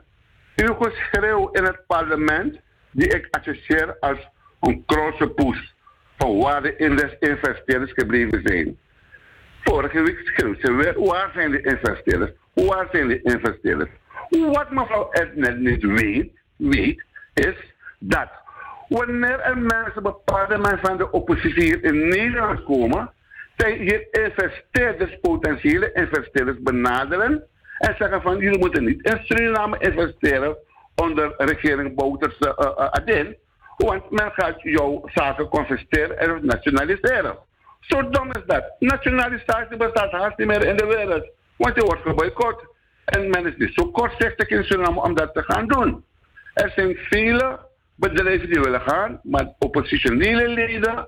[0.55, 2.59] Uw geschreeuw in het parlement,
[2.91, 4.17] die ik associeer als
[4.59, 5.74] een krosse poes
[6.17, 6.75] van waar de
[7.19, 8.77] investeerders gebleven zijn.
[9.63, 12.31] Vorige week weer, waar zijn de investeerders?
[12.53, 13.89] Waar zijn de investeerders?
[14.29, 18.29] Wat mevrouw Ednet niet weet, weet, is dat
[18.87, 23.11] wanneer er mensen, bepaalde mensen van de oppositie hier in Nederland komen,
[23.57, 27.43] zij hier investeerders, potentiële investeerders benaderen
[27.77, 30.57] en zeggen van jullie moeten niet in Suriname investeren
[30.95, 32.87] onder regering Bouters uh,
[33.77, 37.37] want men gaat jouw zaken confisceren en nationaliseren.
[37.79, 38.63] Zo dom is dat.
[38.79, 41.27] Nationalisatie bestaat haast niet meer in de wereld.
[41.55, 42.73] Want je wordt geboycott.
[43.05, 46.03] En men is niet zo kortzichtig in Suriname om dat te gaan doen.
[46.53, 47.59] Er zijn vele
[47.95, 51.07] bedrijven die willen gaan, maar oppositionele leden,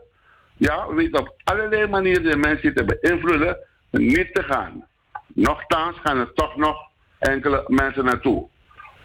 [0.58, 3.58] ja, weten op allerlei manieren de mensen te beïnvloeden
[3.92, 4.88] niet te gaan.
[5.28, 6.78] Nochtans gaan er toch nog
[7.20, 8.48] enkele mensen naartoe.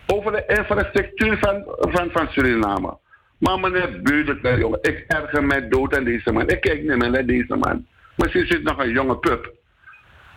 [0.07, 2.99] Over de infrastructuur van, van, van Suriname.
[3.43, 6.49] Maar meneer Buurder, jongen, ik erger mij dood aan deze man.
[6.49, 7.87] Ik kijk niet meer naar deze man.
[8.17, 9.55] Misschien zit nog een jonge pup.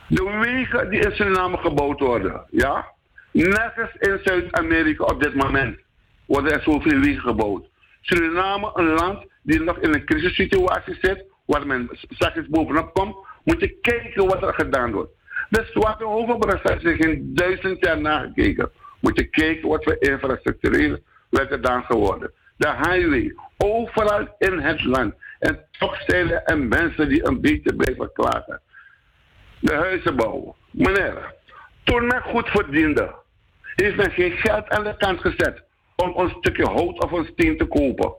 [0.07, 2.86] De wegen die in Suriname gebouwd worden, ja?
[3.32, 5.80] Nergens in Zuid-Amerika op dit moment
[6.26, 7.68] worden er zoveel wegen gebouwd.
[8.02, 13.60] Suriname, een land die nog in een crisissituatie zit, waar men straks bovenop komt, moet
[13.60, 15.11] je kijken wat er gedaan wordt.
[15.49, 18.72] De Zwarte Hovenbrug is geen duizend jaar nagekeken.
[18.99, 20.98] Moet je kijken wat voor infrastructureel
[21.30, 22.32] werd gedaan geworden.
[22.57, 25.14] De highway, overal in het land.
[25.40, 28.61] En toch zijn er en mensen die een beetje blijven klagen.
[29.60, 30.56] De huizenbouw.
[30.72, 31.34] Meneer,
[31.84, 33.15] toen men goed verdiende,
[33.76, 35.64] heeft men geen geld aan de kant gezet
[35.95, 38.14] om een stukje hout of een steen te kopen.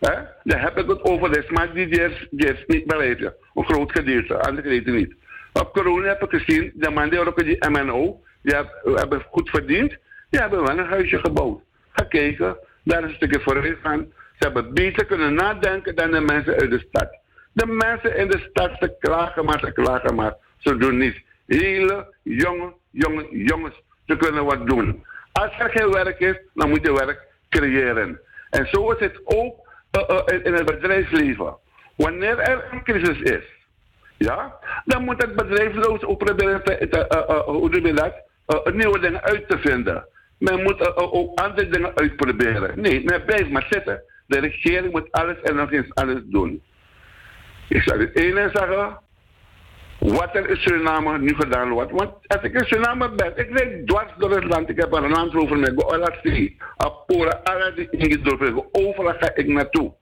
[0.00, 0.20] Hè?
[0.42, 3.20] Daar heb ik het over de smart die is, die niet bereid.
[3.54, 5.14] Een groot gedeelte, andere niet.
[5.52, 9.50] Op corona heb ik gezien, de man die ook die MNO, die heb- hebben goed
[9.50, 9.96] verdiend,
[10.30, 11.60] die hebben wel een huisje gebouwd.
[11.92, 14.12] Gekeken, daar is een stukje vooruit gaan.
[14.38, 17.18] Ze hebben beter kunnen nadenken dan de mensen uit de stad.
[17.52, 20.34] De mensen in de stad, ze klagen maar, ze klagen maar.
[20.58, 21.22] Ze doen niets.
[21.46, 23.74] Hele jonge, jonge jongens,
[24.06, 25.04] ze kunnen wat doen.
[25.32, 28.20] Als er geen werk is, dan moet je werk creëren.
[28.50, 31.56] En zo is het ook eh, eh, in- het bedrijfsleven.
[31.96, 33.44] Wanneer er een crisis is,
[34.16, 34.54] ja,
[34.84, 36.74] dan moet het bedrijfsloos ook proberen te,
[37.06, 38.14] eh, hoe noem je dat,
[38.74, 40.06] nieuwe dingen uit te vinden.
[40.38, 42.80] Men moet ook andere dingen uitproberen.
[42.80, 44.02] Nee, men blijft maar zitten.
[44.26, 46.62] De regering moet alles en nog eens alles doen.
[47.68, 48.98] Ik zal het ene zeggen.
[49.98, 51.90] Wat er in Suriname nu gedaan wordt.
[51.90, 54.68] Want als ik in Suriname ben, ik rijd dwars door het land.
[54.68, 55.72] Ik heb een land over mij.
[55.76, 59.92] Goalaxie, Apura, alle die ingedrukt Overal ga ik naartoe.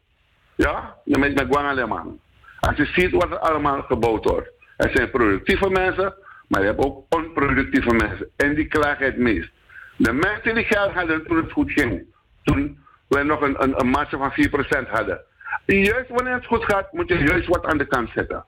[0.55, 0.97] Ja?
[1.05, 2.21] Dan ben ik met Guanaleman.
[2.61, 4.51] Als je ziet wat er allemaal gebouwd wordt.
[4.77, 6.15] Er zijn productieve mensen,
[6.49, 8.29] maar je hebt ook onproductieve mensen.
[8.37, 9.51] En die klagen het meest.
[9.97, 12.05] De mensen die geld hadden toen het goed ging.
[12.43, 14.33] Toen we nog een, een, een van
[14.87, 15.25] 4% hadden.
[15.67, 18.45] Juist wanneer het goed gaat, moet je juist wat aan de kant zetten.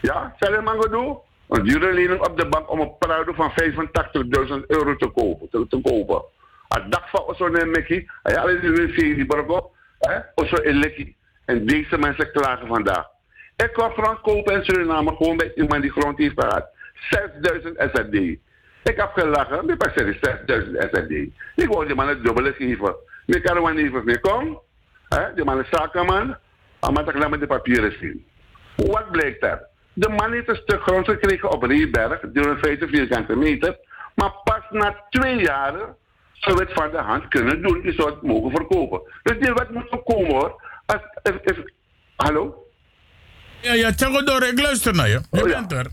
[0.00, 0.34] Ja,
[0.64, 1.18] maar doen.
[1.48, 5.68] Een dure lening op de bank om een Prado van 85.000 euro te kopen.
[5.68, 6.22] Te, kopen.
[6.68, 10.56] Een dag van zo'n Mickey, ja, alle die wil zien die borg op, hè, Osso
[10.56, 11.16] in Lekkie.
[11.44, 13.06] En deze mensen klagen vandaag.
[13.56, 16.68] Ik kan grond kopen in Suriname gewoon bij iemand die grond heeft gehad.
[17.10, 18.38] 6000 SRD.
[18.82, 21.10] Ik heb gelachen, maar pas er 6000 SRD.
[21.54, 22.94] Ik wou die man het dubbele geven.
[23.26, 24.58] Ik kan er niet meer komen.
[25.34, 26.36] Die man is zakenman.
[26.92, 28.26] Maar ik laat me de papieren zien.
[28.76, 29.66] Wat blijkt er?
[29.92, 33.76] De man heeft een stuk grond gekregen op Rieberg, 350 vierkante meter.
[34.14, 35.96] Maar pas na twee jaren
[36.32, 37.80] zou het van de hand kunnen doen.
[37.82, 39.00] Je zou het mogen verkopen.
[39.22, 40.62] Dus die wet moet komen hoor.
[40.86, 41.62] Als, if-
[42.16, 42.66] hallo?
[43.60, 43.90] Ja, ja,
[44.24, 45.20] door, ik luister naar je.
[45.30, 45.86] Je bent er.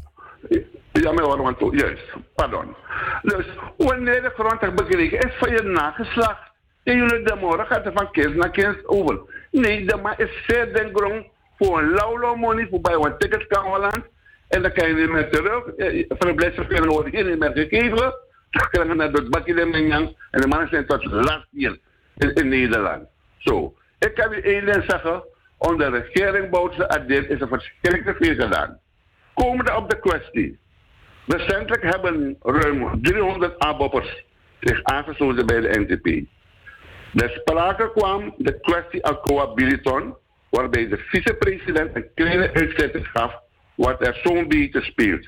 [1.01, 2.75] Ja, maar hoor, want juist, pardon.
[3.21, 3.45] Dus
[3.77, 6.51] wanneer de grond hebt gekregen, is van je nageslacht.
[6.83, 9.19] En jullie de morgen gaat er van kind naar kind over.
[9.51, 11.25] Nee, de man is zeer den grond
[11.57, 14.01] voor een lauw money, voor bij een ticket kan Holland.
[14.47, 15.65] En dan kan je niet meer terug.
[15.67, 18.13] Eh, Verblijfsvergunning wordt hier niet meer gegeven.
[18.49, 20.17] Dan krijg je naar het bakje de Menjang.
[20.31, 21.79] En de mannen zijn tot last hier
[22.17, 23.07] in, Nederland.
[23.37, 23.73] Zo.
[23.99, 25.23] Ik kan u één ding zeggen.
[25.57, 28.79] Onder de regering Boutse Adil is er verschrikkelijk veel gedaan.
[29.33, 30.59] Komende op de kwestie.
[31.37, 34.23] Recentelijk hebben ruim 300 aboppers
[34.59, 36.27] zich aangesloten bij de NTP.
[37.21, 40.15] Er sprake kwam de kwestie Alcoa Biliton,
[40.49, 43.33] waarbij de vicepresident een kleine uitzetting gaf
[43.75, 45.27] wat er zo'n beetje speelt.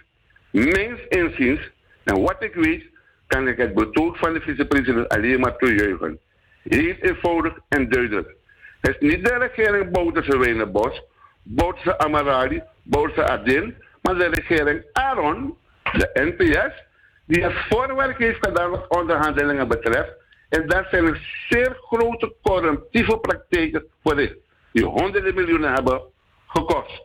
[0.52, 1.72] Mijns inziens,
[2.04, 2.84] en wat ik weet,
[3.28, 6.20] kan ik het betoog van de vicepresident alleen maar toejuichen.
[6.64, 8.36] Heel eenvoudig en duidelijk.
[8.82, 11.02] Het is niet de regering Bouterse Wenenbos,
[11.44, 13.72] Bouterse Amarali, Bouterse Adil,
[14.02, 16.84] maar de regering Aaron, de NPS,
[17.26, 20.14] die het voorwerk heeft gedaan wat onderhandelingen betreft.
[20.50, 24.38] En daar zijn er zeer grote corruptieve praktijken voor dit,
[24.72, 26.02] die honderden miljoenen hebben
[26.48, 27.04] gekost.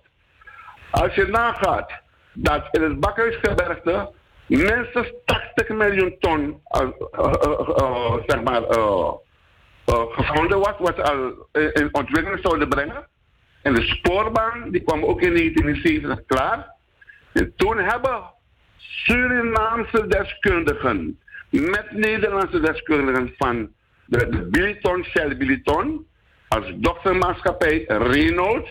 [0.91, 1.91] Als je nagaat
[2.33, 4.13] dat in het Bakhuisgebergte
[4.47, 6.89] minstens 80 miljoen ton uh,
[9.87, 13.09] gevonden was, wat al in ontwikkeling zouden brengen.
[13.63, 16.75] En de spoorbaan, die kwam ook in 1970 klaar.
[17.33, 18.35] En toen hebben
[19.05, 21.19] Surinaamse deskundigen
[21.51, 23.73] met Nederlandse deskundigen van
[24.07, 26.07] de, Biliton, Shell Biliton,
[26.49, 28.69] als dochtermaatschappij Renault,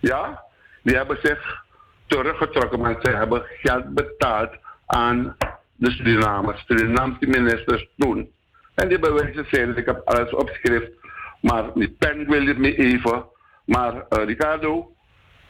[0.00, 0.42] ja,
[0.82, 1.64] die hebben zich
[2.06, 4.50] teruggetrokken, want ze hebben geld betaald
[4.86, 5.36] aan
[5.74, 8.32] de Surinamers, Surinaamse ministers toen.
[8.74, 10.92] En die bewijzen zijn, ik heb alles opgeschreven,
[11.40, 13.24] maar die pen wil het me even.
[13.64, 14.92] Maar eh, Ricardo,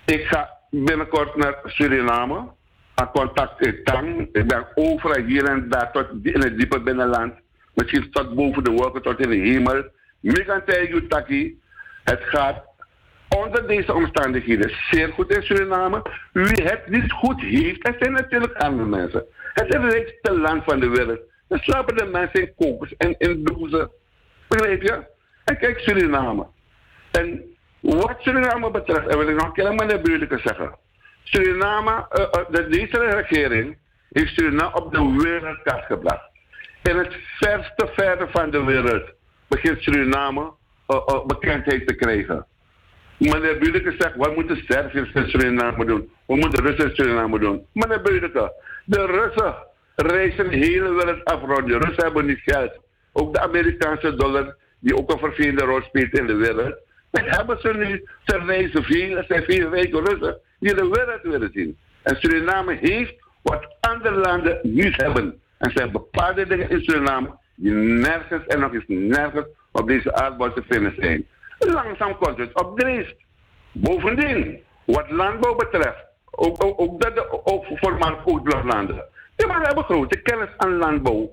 [0.05, 2.56] ik ga binnenkort naar Suriname,
[2.98, 4.28] aan contact in Tang.
[4.32, 7.34] Ik ben overal hier en daar tot in het diepe binnenland,
[7.74, 9.84] misschien tot boven de wolken, tot in de hemel.
[10.20, 11.60] Mikantay Taki,
[12.04, 12.64] het gaat
[13.28, 16.02] onder deze omstandigheden zeer goed in Suriname.
[16.32, 19.24] Wie het niet goed heeft, er zijn natuurlijk andere mensen.
[19.54, 21.20] Het is het rijkste land van de wereld.
[21.48, 23.90] Er slapen de mensen in kokers en in dozen.
[24.48, 25.06] Begrijp je?
[25.44, 26.46] En kijk Suriname.
[27.10, 27.42] En
[27.80, 30.86] wat Suriname betreft, en wil ik nog helemaal naar buurlijke zeggen.
[31.30, 33.78] Suriname, eh, eh, de, deze regering
[34.12, 36.30] heeft Suriname op de wereldkaart gebracht.
[36.82, 39.10] In het verste verre van de wereld
[39.48, 40.52] begint Suriname
[40.86, 42.46] eh, bekendheid te krijgen.
[43.16, 46.10] Meneer Budeke zegt, wat moeten Serviërs in Suriname doen?
[46.26, 47.66] Wat moeten Russen in Suriname doen?
[47.72, 48.52] Meneer Budeke,
[48.84, 49.55] de Russen
[49.96, 51.66] reizen de hele wereld af rond.
[51.66, 52.72] De Russen hebben niet geld.
[53.12, 56.74] Ook de Amerikaanse dollar, die ook een vervelende rol speelt in de wereld.
[57.10, 58.09] Dat hebben ze nu.
[58.24, 61.78] Ze reizen veel, er zijn veel rijke Russen die de wereld willen zien.
[62.02, 65.40] En Suriname heeft wat andere landen niet hebben.
[65.59, 70.52] En zijn bepaalde dingen in Suriname die nergens en nog eens nergens op deze aardbol
[70.52, 71.26] te vinden zijn.
[71.59, 73.14] Langzaam komt het op dreef.
[73.72, 79.05] Bovendien, wat landbouw betreft, ook, dat de, ook voormalig oudblootlanden.
[79.36, 81.30] Die mannen hebben grote kennis aan landbouw.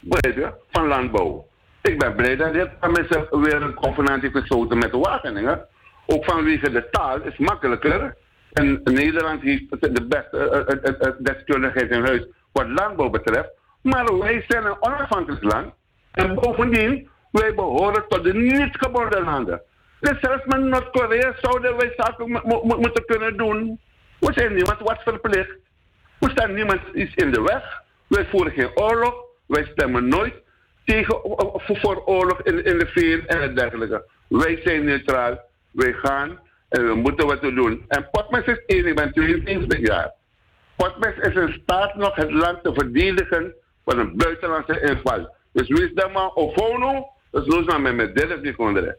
[0.00, 0.52] Je?
[0.70, 1.46] Van landbouw.
[1.82, 5.66] Ik ben blij dat dit mensen weer een convenant heeft gesloten met de Wageningen.
[6.06, 8.16] Ook vanwege de taal is makkelijker.
[8.56, 13.48] En Nederland heeft de beste eh, eh, eh, deskundigheid in huis wat landbouw betreft.
[13.82, 15.74] Maar wij zijn een onafhankelijk land.
[16.10, 19.62] En bovendien, wij behoren tot de niet gebonden landen.
[20.00, 23.80] Dus zelfs met Noord-Korea zouden wij zaken mo- mo- mo- moeten kunnen doen.
[24.18, 25.56] We zijn niemand wat verplicht.
[26.18, 27.82] We staan niemand iets in de weg.
[28.06, 29.14] Wij voeren geen oorlog.
[29.46, 30.34] Wij stemmen nooit
[30.84, 31.20] tegen,
[31.56, 34.04] voor oorlog in, in de VN en dergelijke.
[34.28, 35.40] Wij zijn neutraal.
[35.70, 36.38] Wij gaan
[36.68, 37.84] en we moeten wat doen.
[37.88, 40.12] En Potmans is één, ik ben 22 jaar.
[40.76, 45.34] Potmans is in staat nog het land te verdedigen van een buitenlandse inval.
[45.52, 48.98] Dus wees dan maar opono, dus los maar met mijn derde seconde.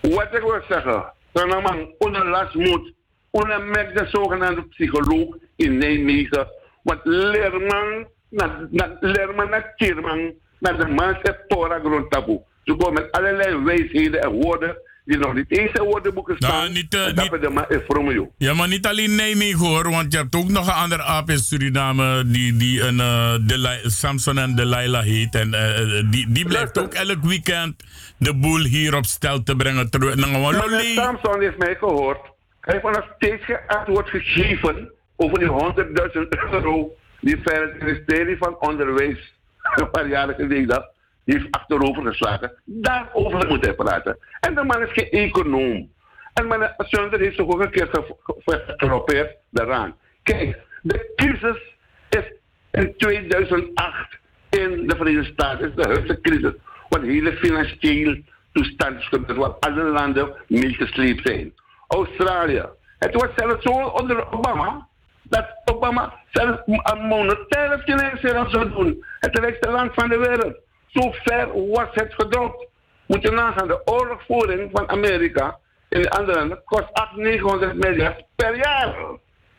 [0.00, 2.92] Wat ik wil zeggen, dan een man onder last moet,
[3.30, 6.48] onder met de zogenaamde psycholoog in Nijmegen.
[6.82, 8.66] Want leerman, na,
[9.00, 11.44] leerman naar Kierman, naar de man zegt
[11.82, 12.42] grond taboe.
[12.64, 16.50] Ze komen met allerlei wijsheden en woorden die nog niet eens in woordenboeken staan.
[16.50, 18.32] Nou, niet, eh, dat man is Romeo.
[18.36, 21.38] Ja, maar niet alleen Nijmegen hoor, want je hebt ook nog een andere aap in
[21.38, 25.34] Suriname die, die een eh, Delai- Samson en Delilah heet.
[25.34, 27.82] En eh, eh, die, die blijft ook elk weekend
[28.16, 29.88] de boel hier op stel te brengen.
[29.90, 30.62] Nou.
[30.94, 32.20] Samson heeft mij gehoord.
[32.60, 39.34] Hij heeft nog steeds antwoord gegeven over die 100.000 euro die het ministerie van Onderwijs
[39.80, 40.92] een paar jaren geleden
[41.24, 42.52] heeft achterover geslagen.
[42.64, 44.18] Daarover moet hij praten.
[44.40, 45.92] En de man is geen econoom.
[46.34, 49.96] En meneer Sunder heeft zich ook een keer ge- ge- geprobeerd daaraan.
[50.22, 51.62] Kijk, de crisis
[52.08, 52.32] is
[52.70, 54.18] in 2008
[54.50, 56.52] in de Verenigde Staten, is de huidige crisis.
[56.88, 58.22] Want de hele financiële
[58.52, 61.52] toestand is alle landen mee gesleept zijn.
[61.88, 62.64] Australië.
[62.98, 64.86] Het was zelfs zo onder Obama,
[65.22, 69.04] dat Obama zelfs een monetaire financiering zou doen.
[69.20, 70.56] Het rijkste land van de wereld.
[70.94, 72.66] Zo ver was het gedropt.
[73.06, 75.58] Moet je nagaan, de oorlogvoering van Amerika
[75.88, 78.94] in de andere landen kost 800, 900 miljard per jaar.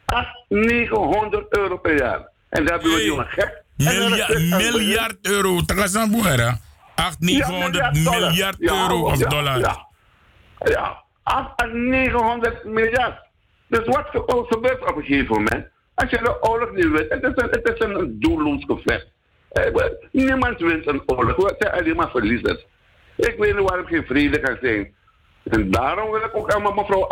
[0.06, 2.30] 800, 900 euro per jaar.
[2.50, 3.64] En daar hebben we jongen gek.
[3.78, 5.62] Miljard, is een- miljard euro.
[5.66, 6.58] Tagasan Boera.
[6.96, 8.20] 8, 900 dollar.
[8.22, 9.60] miljard Ja, euro of dollar.
[9.60, 9.88] Ja,
[10.58, 13.20] ja 8 en 900 miljard.
[13.68, 15.68] Dus wat ge- wat gebeurt op een gegeven moment?
[15.96, 19.08] Als je de oorlog niet wint, het is een, het is een doelloos gevecht.
[19.56, 22.66] Eh, Niemand wint een oorlog, we zijn alleen maar verliezers.
[23.16, 24.94] Ik weet niet waarom geen vrede kan zijn.
[25.44, 27.08] En daarom wil ik ook aan mevrouw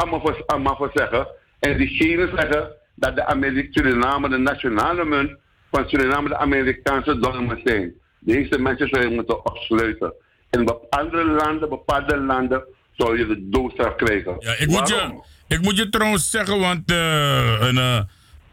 [0.46, 1.28] Amafos zeggen,
[1.60, 5.32] en diegene zeggen dat de Amerika Suriname de nationale munt
[5.72, 7.94] van Suriname de Amerikaanse dollar moet zijn.
[8.20, 10.14] Deze mensen zou je moeten opsluiten.
[10.50, 14.36] In andere landen, bepaalde landen, zou je de doodstraf krijgen.
[14.40, 18.00] Ja, ik, moet je, ik moet je trouwens zeggen, want eh, een, eh,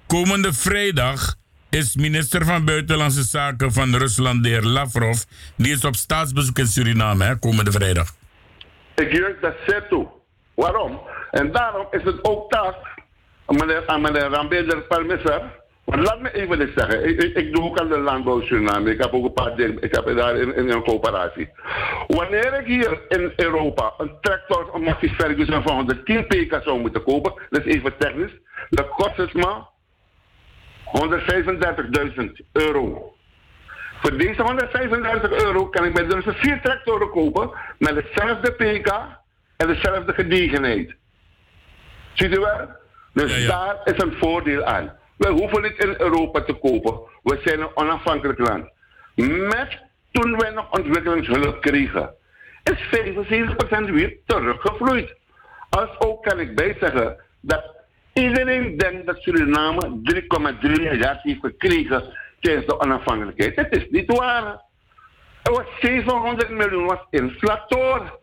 [0.06, 1.38] komende vrijdag
[1.70, 5.22] is minister van Buitenlandse Zaken van Rusland, de heer Lavrov,
[5.56, 8.08] die is op staatsbezoek in Suriname, hè, komende vrijdag.
[8.94, 10.08] Ik juich dat zeer toe.
[10.54, 11.00] Waarom?
[11.30, 12.74] En daarom is het ook taak
[13.86, 15.42] aan meneer, Rambeder Parmesser.
[15.84, 17.18] Want laat me even dit zeggen.
[17.36, 18.90] Ik, doe ook aan de landbouw Suriname.
[18.90, 19.82] Ik heb ook een paar dingen.
[19.82, 21.50] Ik heb daar in, een coöperatie.
[22.06, 27.02] Wanneer ik hier in Europa een tractor, een Massey Ferguson van 110 pk zou moeten
[27.02, 28.32] kopen, dat is even technisch,
[28.68, 29.69] dan kost het maar
[30.92, 33.14] 135.000 euro.
[34.02, 38.92] Voor deze 135 euro kan ik bij dus vier tractoren kopen met hetzelfde pk
[39.56, 40.94] en dezelfde gediegenheid.
[42.12, 42.68] Ziet u wel?
[43.12, 44.92] Dus daar is een voordeel aan.
[45.16, 47.00] We hoeven niet in Europa te kopen.
[47.22, 48.70] We zijn een onafhankelijk land.
[49.14, 49.78] Met
[50.10, 52.14] toen wij nog ontwikkelingshulp kregen,
[52.62, 52.88] is
[53.88, 55.14] 75% weer teruggevloeid.
[55.70, 57.79] Als ook kan ik bijzeggen dat
[58.12, 60.00] iedereen denkt dat Suriname
[60.60, 62.04] 3,3 miljard heeft gekregen
[62.40, 63.56] tijdens de onafhankelijkheid.
[63.56, 64.62] Het is niet waar.
[65.42, 68.18] Er was 700 miljoen was inflator.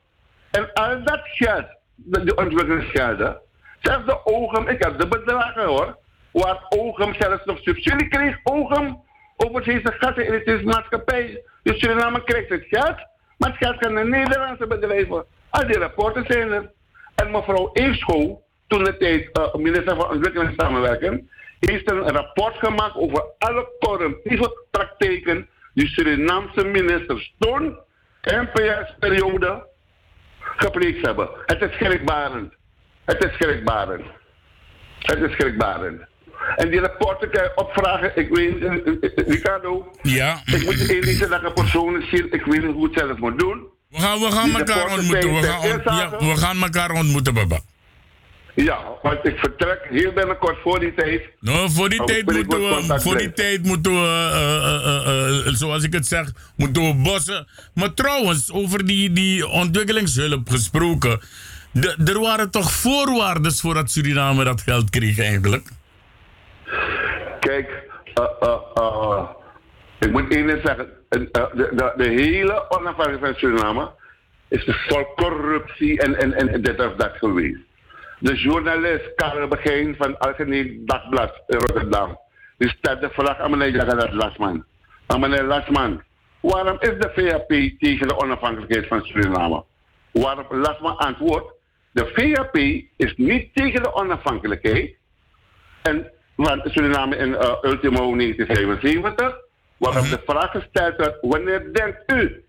[0.52, 1.66] En al dat geld,
[1.96, 3.42] de, de ontwikkelingsgelden,
[3.80, 5.98] zelfs de OGM, ik heb de bedragen hoor,
[6.32, 8.94] waar OGM zelfs nog subsidie kreeg, OGM,
[9.38, 11.44] overzeese gassen in maatschappij.
[11.64, 12.96] Dus Suriname krijgt het geld,
[13.38, 15.26] maar het geld gaat naar Nederlandse bedrijven.
[15.50, 16.72] Al die rapporten zijn er.
[17.16, 21.30] En mevrouw Eefschool, toen de tijd eh, minister van Ontwikkelingssamenwerking,
[21.60, 27.78] heeft een rapport gemaakt over alle corruptieve praktijken die Surinaamse ministers toen,
[28.22, 29.68] NPS-periode,
[30.40, 31.30] gepleegd hebben.
[31.46, 32.54] Het is schrikbarend.
[33.06, 34.06] Het is schrikbarend.
[35.00, 36.02] Het is schrikbarend.
[36.56, 38.12] En die rapporten kan je opvragen.
[38.16, 39.92] Ik weet, eh, eh, Ricardo.
[40.02, 40.42] Ja.
[40.46, 42.34] Ik moet zeggen dat ik een persoon is hier.
[42.34, 43.68] Ik weet niet hoe het zelf moet doen.
[43.90, 45.34] We gaan, we gaan elkaar ontmoeten.
[45.34, 47.60] We gaan, ja, we gaan elkaar ontmoeten, baba.
[48.64, 51.22] Ja, want ik vertrek heel binnenkort voor die tijd.
[51.68, 56.82] Voor die, tijd moeten we, voor die tijd moeten we, zoals ik het zeg, moeten
[56.84, 57.48] we bossen.
[57.74, 61.20] Maar trouwens, over die, die ontwikkelingshulp gesproken.
[61.72, 65.70] de, er waren toch voorwaarden voordat Suriname dat geld kreeg eigenlijk?
[67.40, 67.70] Kijk,
[68.14, 69.30] eh, eh, eh,
[70.00, 70.88] ik moet één ding zeggen.
[71.10, 73.90] De, de, de hele onafhankelijkheid van Suriname
[74.48, 77.67] is vol corruptie en, en, en dit of dat geweest.
[78.20, 82.20] De journalist Karel Begin van Algemeen Dagblad Rotterdam.
[82.58, 84.66] Die stelt de vraag aan meneer Lasman.
[85.06, 86.04] Aan meneer Lasman,
[86.40, 87.48] waarom is de VAP
[87.80, 89.64] tegen de onafhankelijkheid van Suriname?
[90.12, 91.54] Waarop Lasman antwoordt,
[91.92, 92.56] de VAP
[92.96, 94.96] is niet tegen de onafhankelijkheid.
[95.82, 99.38] En van Suriname in uh, ultimo 1975,
[99.78, 102.44] waarop de vraag gesteld werd, wanneer denkt u?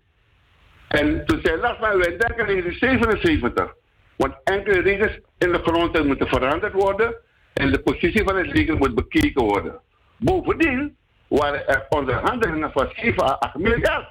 [0.87, 3.77] En toen zei Lasman, wij denken 1977.
[4.19, 7.15] Want enkele regels in de grondwet moeten veranderd worden
[7.53, 9.79] en de positie van het leger moet bekeken worden.
[10.17, 10.97] Bovendien
[11.27, 14.07] waren er onderhandelingen van 7 à 8 miljard.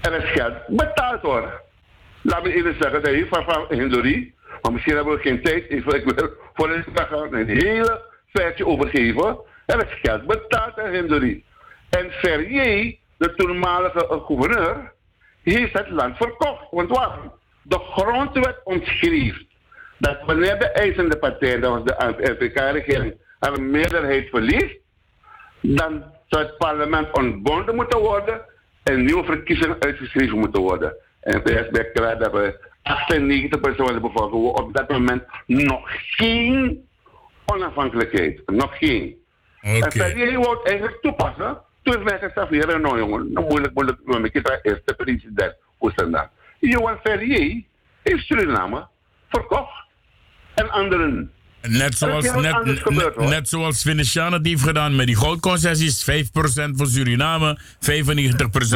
[0.00, 1.52] Er is geld betaald worden.
[2.22, 5.70] Laat me eerlijk zeggen, dat heeft van, Hindori, maar misschien hebben we geen tijd.
[5.70, 9.38] Ik wil voor een hele feitje overgeven.
[9.66, 11.44] Er is geld betaald aan Hindori.
[11.90, 14.92] En Ferrier, de toenmalige gouverneur,
[15.42, 16.70] heeft het land verkocht.
[16.70, 17.38] Want waarom?
[17.70, 19.42] De grondwet omschreef
[19.98, 24.76] dat wanneer de eisende partij, dat was de NPK-regering, een meerderheid verliest,
[25.60, 28.40] dan zou het parlement ontbonden moeten worden
[28.82, 30.96] en nieuwe verkiezingen uitgeschreven moeten worden.
[31.20, 32.68] En bij bij klaar dat we
[33.52, 36.88] 98% van de bevolking op dat moment nog geen
[37.44, 38.42] onafhankelijkheid.
[38.46, 39.16] Nog geen.
[39.60, 41.58] En Ferrier wou het eigenlijk toepassen.
[41.82, 45.54] Toen is mij gezegd, nou jongen, nou moeilijk, moeilijk, maar ik is eerste president.
[45.76, 46.28] Hoe is dat?
[46.60, 47.62] Johan Ferrier
[48.02, 48.86] heeft Suriname
[49.28, 49.84] verkocht.
[50.54, 51.32] En anderen.
[51.60, 56.10] Net zoals, net, net, net zoals Venetiaan het heeft gedaan met die goudconcessies.
[56.10, 57.78] 5% voor Suriname, 95%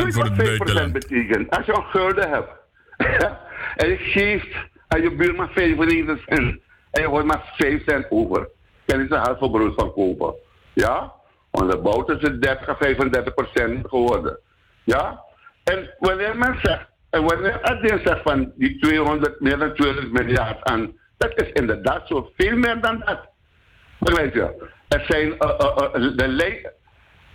[0.09, 0.93] voor het buitenland.
[0.93, 1.51] betekent?
[1.51, 2.51] Als je een gulden hebt
[3.77, 4.57] en je geeft
[4.89, 8.49] aan je buurman 95 cent en je hoort maar 5 cent over,
[8.87, 10.35] kan je ze halve brood van kopen.
[10.73, 11.13] Ja?
[11.51, 14.39] Want de bout is het 30 à 35 procent geworden.
[14.85, 15.21] Ja?
[15.65, 20.65] En wanneer men zegt, en wanneer Adin zegt van die 200, meer dan 200 miljard
[20.65, 23.29] aan, dat is inderdaad zo veel meer dan dat.
[23.99, 24.71] Begrijp je?
[24.89, 26.73] Er zijn uh, uh, uh, de lijn.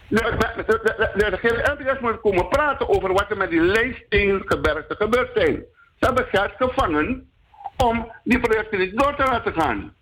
[0.07, 5.55] De regering moet komen praten over wat er met die lijnsteengebergten gebeurd zijn.
[5.99, 7.29] Ze hebben geld gevangen
[7.77, 9.93] om die projecten niet door te laten gaan.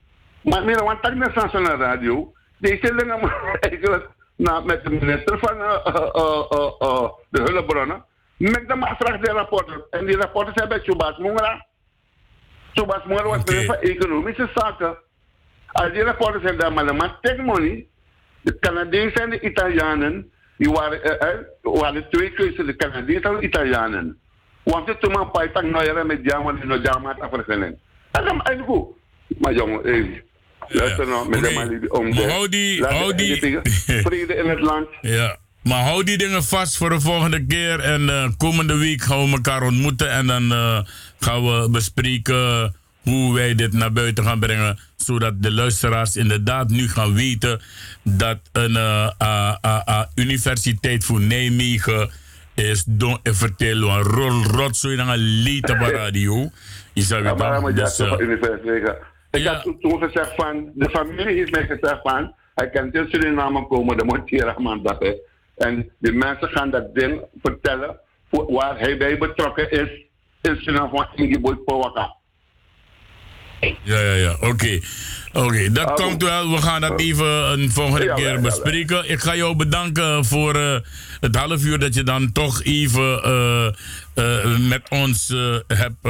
[0.41, 3.19] Maar meer dan een net van zo'n radio, deze dingen
[3.69, 5.57] eigenlijk nou, met de minister van
[7.29, 8.05] de hulpbronnen,
[8.37, 9.83] met de maatregelen de rapporten.
[9.89, 11.65] En die rapporten zijn bij Chubas Mungra.
[12.73, 14.97] Chubas Mungra was minister van Economische Zaken.
[15.71, 17.87] Als die rapporten zijn daar, maar de man take money.
[18.41, 20.99] De Canadezen en de Italianen, die waren,
[21.63, 24.19] uh, waren twee keuzes, de Canadezen en de Italianen.
[24.63, 26.81] Want het toen maar pijtang nou met jammer en
[27.19, 27.79] te vergelijken.
[28.11, 28.95] En dan eigenlijk goed.
[29.39, 30.05] Maar jongen, eh,
[30.67, 32.47] luister nou met de man om de...
[32.49, 33.59] die, hou die...
[34.01, 34.87] Vrede in het land.
[35.01, 35.37] Ja.
[35.67, 37.79] Maar hou die dingen vast voor de volgende keer.
[37.79, 40.11] En uh, komende week gaan we elkaar ontmoeten.
[40.11, 40.79] En dan uh,
[41.19, 44.79] gaan we bespreken hoe wij dit naar buiten gaan brengen.
[44.95, 47.61] Zodat de luisteraars inderdaad nu gaan weten
[48.03, 52.09] dat een uh, universiteit voor Nijmegen
[52.55, 56.51] is don en vertellen een rol rotzooi naar een lied op de radio.
[56.93, 58.11] Je zou Ja, maar moet Dus, eh,
[59.31, 63.07] Ik had toen- toen gezegd van, de familie heeft mij gezegd van, hij kan in
[63.11, 65.15] Suriname komen, de Montiera dat is.
[65.57, 67.99] En de mensen gaan dat ding vertellen
[68.31, 69.89] voor- waar hij bij betrokken is
[70.41, 72.15] in Suriname van Ingiboy Powaka.
[73.83, 74.35] Ja, ja, ja.
[74.41, 74.79] Oké.
[75.33, 76.51] Oké, dat komt wel.
[76.51, 79.09] We gaan dat even een volgende Ja, keer ja, ja, bespreken.
[79.09, 80.79] Ik ga jou bedanken voor eh,
[81.19, 83.67] het half uur dat je dan toch even eh,
[84.13, 85.33] eh, met ons
[85.67, 86.03] hebt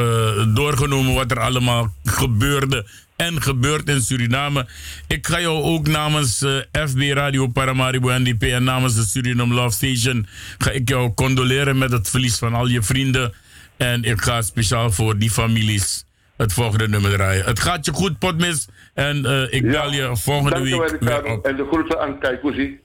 [0.55, 2.85] doorgenomen wat er allemaal gebeurde
[3.17, 4.67] en gebeurt in Suriname.
[5.07, 9.75] Ik ga jou ook namens eh, FB Radio Paramaribo NDP en namens de Suriname Love
[9.75, 10.27] Station
[10.57, 13.33] ga ik jou condoleren met het verlies van al je vrienden.
[13.77, 16.05] En ik ga speciaal voor die families
[16.37, 17.45] het volgende nummer draaien.
[17.45, 18.67] Het gaat je goed, Potmis.
[18.93, 21.45] En eh, ik bel je volgende week weer op.
[21.45, 22.79] En de groeten aan Kaikuzi.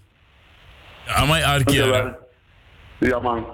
[1.06, 2.16] Amai Arkia.
[2.98, 3.44] Ja, man.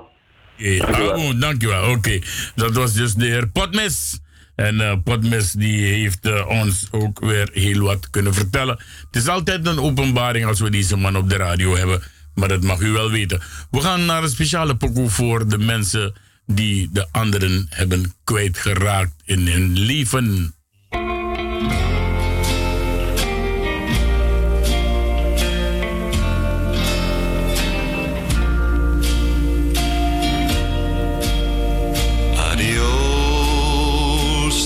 [0.56, 1.90] Ja, oh, dankjewel.
[1.90, 2.18] Oké,
[2.54, 4.20] dat was dus de heer Potmis.
[4.58, 8.78] En Potmis die heeft eh, ons ook weer heel wat kunnen vertellen.
[9.06, 12.02] Het is altijd een openbaring als we deze man op de radio hebben.
[12.34, 13.40] Maar dat mag u wel weten.
[13.70, 16.14] We gaan naar een speciale pokoe voor de mensen
[16.46, 20.54] die de anderen hebben kwijtgeraakt in hun leven.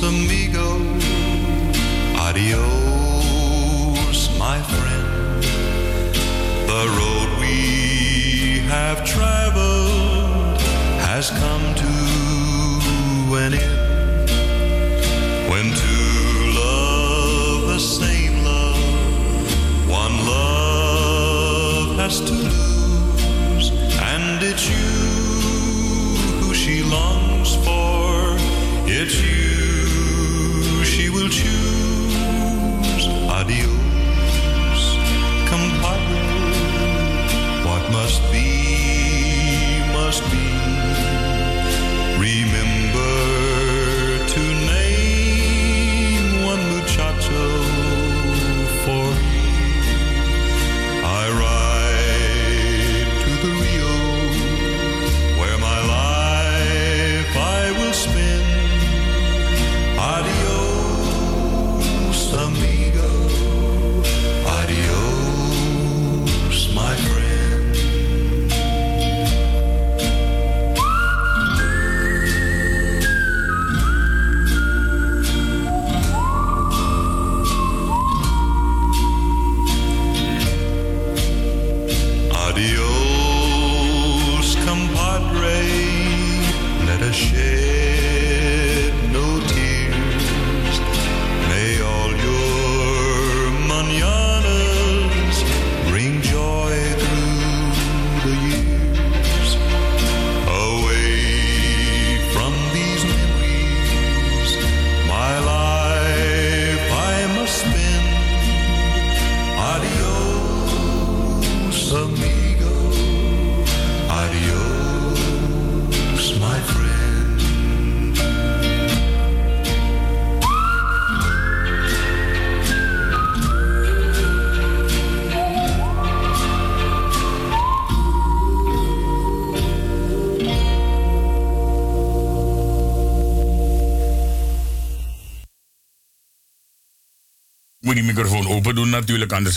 [0.03, 0.79] amigo.
[2.19, 3.39] Adios,
[4.39, 5.43] my friend.
[6.67, 10.61] The road we have traveled
[11.09, 11.93] has come to
[13.37, 14.31] an end.
[15.51, 23.71] When two love the same love, one love has to lose,
[24.01, 24.91] and it's you
[26.41, 28.37] who she longs for.
[28.87, 29.52] It's you
[31.33, 31.72] choose.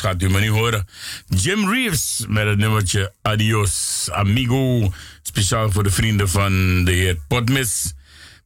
[0.01, 0.87] Anders gaat u me niet horen.
[1.27, 4.93] Jim Reeves met het nummertje Adios Amigo.
[5.21, 7.93] Speciaal voor de vrienden van de heer Potmis.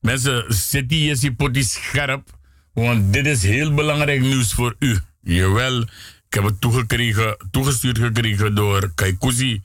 [0.01, 2.27] Mensen, zit die pottie scherp.
[2.73, 4.99] Want dit is heel belangrijk nieuws voor u.
[5.21, 5.81] Jawel,
[6.27, 9.61] ik heb het toegekregen, toegestuurd gekregen door Kaikuzi.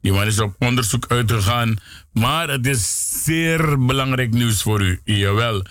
[0.00, 1.76] Die man is op onderzoek uitgegaan.
[2.12, 5.00] Maar het is zeer belangrijk nieuws voor u.
[5.04, 5.62] Jawel.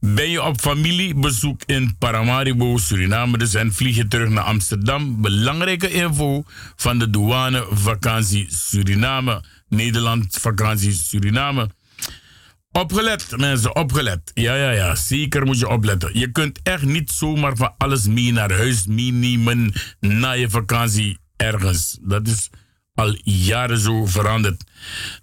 [0.00, 5.20] Ben je op familiebezoek in Paramaribo, Suriname dus en vlieg je terug naar Amsterdam?
[5.20, 6.44] Belangrijke info
[6.76, 9.44] van de douane vakantie Suriname.
[9.68, 11.70] Nederland vakantie Suriname.
[12.72, 14.30] Opgelet, mensen, opgelet.
[14.34, 16.18] Ja, ja, ja, zeker moet je opletten.
[16.18, 21.98] Je kunt echt niet zomaar van alles mee naar huis meenemen na je vakantie ergens.
[22.00, 22.50] Dat is
[22.96, 24.64] al jaren zo veranderd.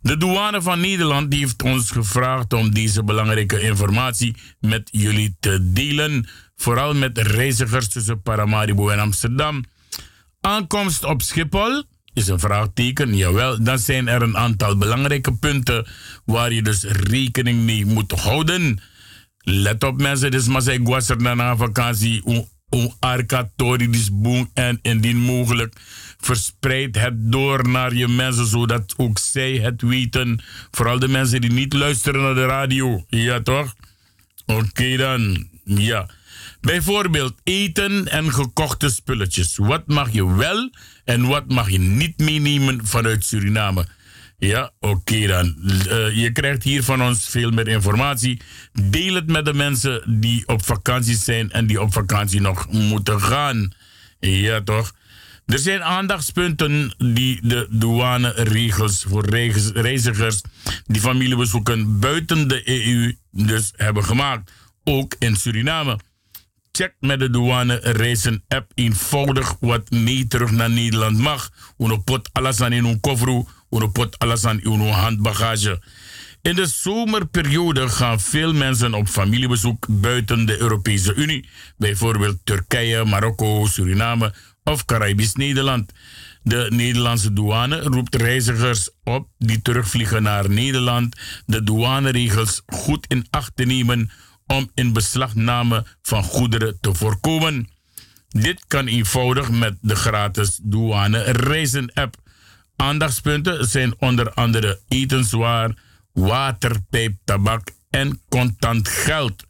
[0.01, 5.71] De douane van Nederland die heeft ons gevraagd om deze belangrijke informatie met jullie te
[5.71, 6.27] delen.
[6.55, 9.63] Vooral met reizigers tussen Paramaribo en Amsterdam.
[10.41, 11.83] Aankomst op Schiphol
[12.13, 13.63] is een vraagteken, jawel.
[13.63, 15.87] Dan zijn er een aantal belangrijke punten
[16.25, 18.81] waar je dus rekening mee moet houden.
[19.37, 22.23] Let op mensen, dus maar zij guasser na vakantie.
[22.69, 25.75] Om arkatori dis boom en indien mogelijk
[26.25, 30.41] verspreid het door naar je mensen zodat ook zij het weten.
[30.71, 33.05] Vooral de mensen die niet luisteren naar de radio.
[33.07, 33.73] Ja toch?
[34.45, 35.47] Oké dan.
[35.63, 36.09] Ja.
[36.61, 39.57] Bijvoorbeeld eten en gekochte spulletjes.
[39.57, 40.69] Wat mag je wel
[41.05, 43.87] en wat mag je niet meenemen vanuit Suriname?
[44.37, 45.55] Ja, oké dan.
[45.89, 48.41] Eh, je krijgt hier van ons veel meer informatie.
[48.71, 53.21] Deel het met de mensen die op vakantie zijn en die op vakantie nog moeten
[53.21, 53.73] gaan.
[54.19, 54.93] Ja, toch?
[55.45, 59.25] Er zijn aandachtspunten die de douaneregels voor
[59.73, 60.41] reizigers
[60.85, 64.51] die familiebezoeken buiten de EU dus hebben gemaakt.
[64.83, 65.99] Ook in Suriname.
[66.71, 71.49] Check met de douane reizen app eenvoudig wat mee terug naar Nederland mag.
[71.77, 75.81] Uno pot alles aan in uw koffer, uno pot alles aan in uw handbagage.
[76.41, 81.49] In de zomerperiode gaan veel mensen op familiebezoek buiten de Europese Unie.
[81.77, 84.33] Bijvoorbeeld Turkije, Marokko, Suriname
[84.63, 85.91] of Caribisch Nederland.
[86.43, 91.15] De Nederlandse douane roept reizigers op die terugvliegen naar Nederland
[91.45, 94.11] de douaneregels goed in acht te nemen
[94.47, 97.69] om in beslagname van goederen te voorkomen.
[98.29, 102.15] Dit kan eenvoudig met de gratis douane reizen app.
[102.75, 105.73] Aandachtspunten zijn onder andere etenswaar,
[106.11, 109.45] water, pijp, tabak en contant geld.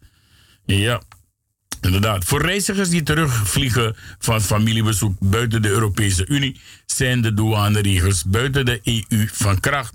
[0.65, 1.01] Ja,
[1.85, 2.25] inderdaad.
[2.25, 8.79] Voor reizigers die terugvliegen van familiebezoek buiten de Europese Unie zijn de douaneregels buiten de
[8.83, 9.93] EU van kracht.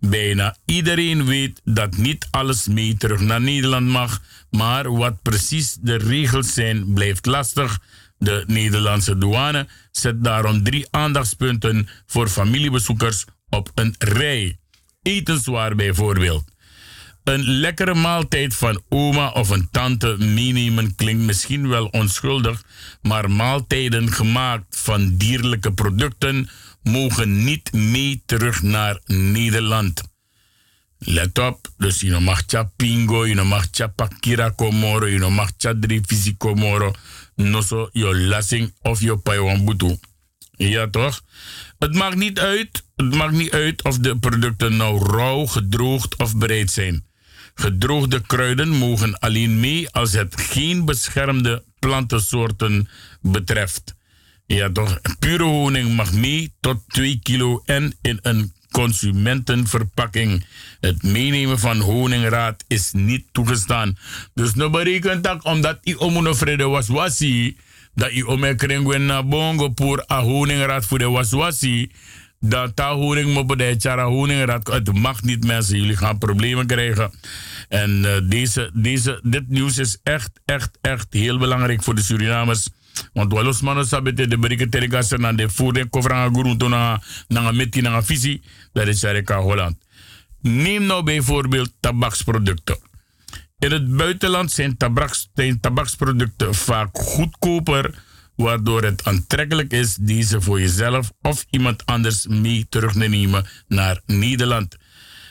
[0.00, 5.96] Bijna iedereen weet dat niet alles mee terug naar Nederland mag, maar wat precies de
[5.96, 7.78] regels zijn blijft lastig.
[8.18, 14.58] De Nederlandse douane zet daarom drie aandachtspunten voor familiebezoekers op een rij.
[15.02, 16.44] Etenswaar bijvoorbeeld.
[17.24, 22.62] Een lekkere maaltijd van oma of een tante meenemen klinkt misschien wel onschuldig,
[23.02, 26.48] maar maaltijden gemaakt van dierlijke producten
[26.82, 30.02] mogen niet mee terug naar Nederland.
[30.98, 35.74] Let op, dus je mag tja pingo, je mag tja pakira komoro, je mag tja
[35.80, 36.92] drie komoro,
[37.34, 39.98] no so yo lasing of yo paiwambutu.
[40.56, 41.22] Ja toch?
[41.78, 46.36] Het maakt niet uit, het maakt niet uit of de producten nou rauw, gedroogd of
[46.36, 47.04] bereid zijn.
[47.54, 52.88] Gedroogde kruiden mogen alleen mee als het geen beschermde plantensoorten
[53.20, 53.94] betreft.
[54.46, 55.00] Ja, toch?
[55.18, 60.44] Pure honing mag mee tot 2 kilo en in een consumentenverpakking.
[60.80, 63.98] Het meenemen van honingraad is niet toegestaan.
[64.34, 67.56] Dus no berekent dat omdat omuno vrede was wasi,
[67.94, 71.90] dat i ome kringwen na bongo pour a honingraad voor de waswasi,
[72.40, 77.10] dat ta honing mo de chara honingraad, het mag niet mensen, jullie gaan problemen krijgen.
[77.68, 82.68] En eh, deze, deze, dit nieuws is echt, echt, echt heel belangrijk voor de Surinamers.
[83.12, 87.52] Want walos manos sabete de berike telegase na de voering kovranga guru to na na
[87.52, 88.42] meti na visie
[88.72, 89.76] dat is Amerika Holland.
[90.40, 92.78] Neem nou bijvoorbeeld tabaksproducten.
[93.58, 97.94] In het buitenland zijn, tabaks, zijn tabaksproducten vaak goedkoper,
[98.40, 104.00] waardoor het aantrekkelijk is deze voor jezelf of iemand anders mee terug te nemen naar
[104.06, 104.76] Nederland.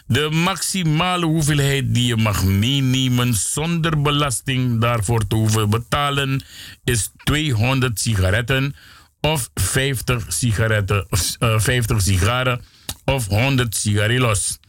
[0.07, 6.43] De maximale hoeveelheid die je mag meenemen zonder belasting daarvoor te hoeven betalen
[6.83, 8.75] is 200 sigaretten
[9.21, 11.07] of 50 sigaretten,
[11.39, 12.61] uh, 50 sigaren
[13.05, 14.59] of 100 sigarillos.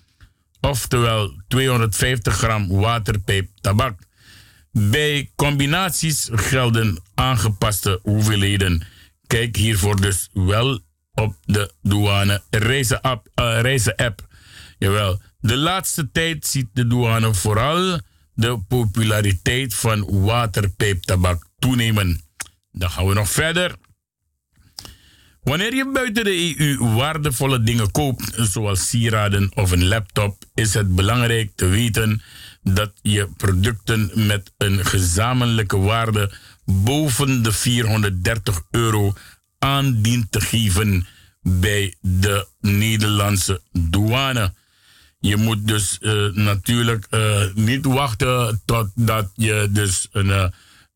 [0.61, 3.99] Oftewel 250 gram waterpijp tabak.
[4.73, 8.83] Bij combinaties gelden aangepaste hoeveelheden.
[9.27, 10.81] Kijk hiervoor dus wel
[11.15, 13.29] op de douane reizen-app.
[13.35, 14.27] Uh, reizen -app.
[14.79, 18.01] Jawel, de laatste tijd ziet de douane vooral
[18.35, 22.21] de populariteit van waterpijptabak toenemen.
[22.73, 23.75] Dan gaan we nog verder.
[25.43, 30.95] Wanneer je buiten de EU waardevolle dingen koopt, zoals sieraden of een laptop, is het
[30.95, 32.23] belangrijk te weten
[32.63, 36.33] dat je producten met een gezamenlijke waarde
[36.65, 39.13] boven de 430 euro
[39.59, 41.07] aan dient te geven
[41.43, 44.55] bij de Nederlandse douane.
[45.21, 50.45] Je moet dus uh, natuurlijk uh, niet wachten totdat je dus een, uh,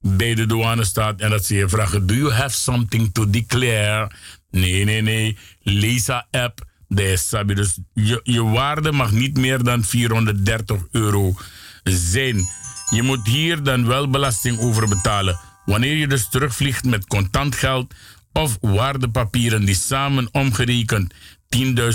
[0.06, 4.10] bij de douane staat en dat ze je vragen: Do you have something to declare?
[4.50, 5.36] Nee, nee, nee.
[5.62, 7.54] Lisa-app, de sabi.
[7.54, 11.34] Dus je, je waarde mag niet meer dan 430 euro
[11.82, 12.48] zijn.
[12.90, 15.40] Je moet hier dan wel belasting over betalen.
[15.64, 17.94] Wanneer je dus terugvliegt met contant geld
[18.32, 21.14] of waardepapieren die samen omgerekend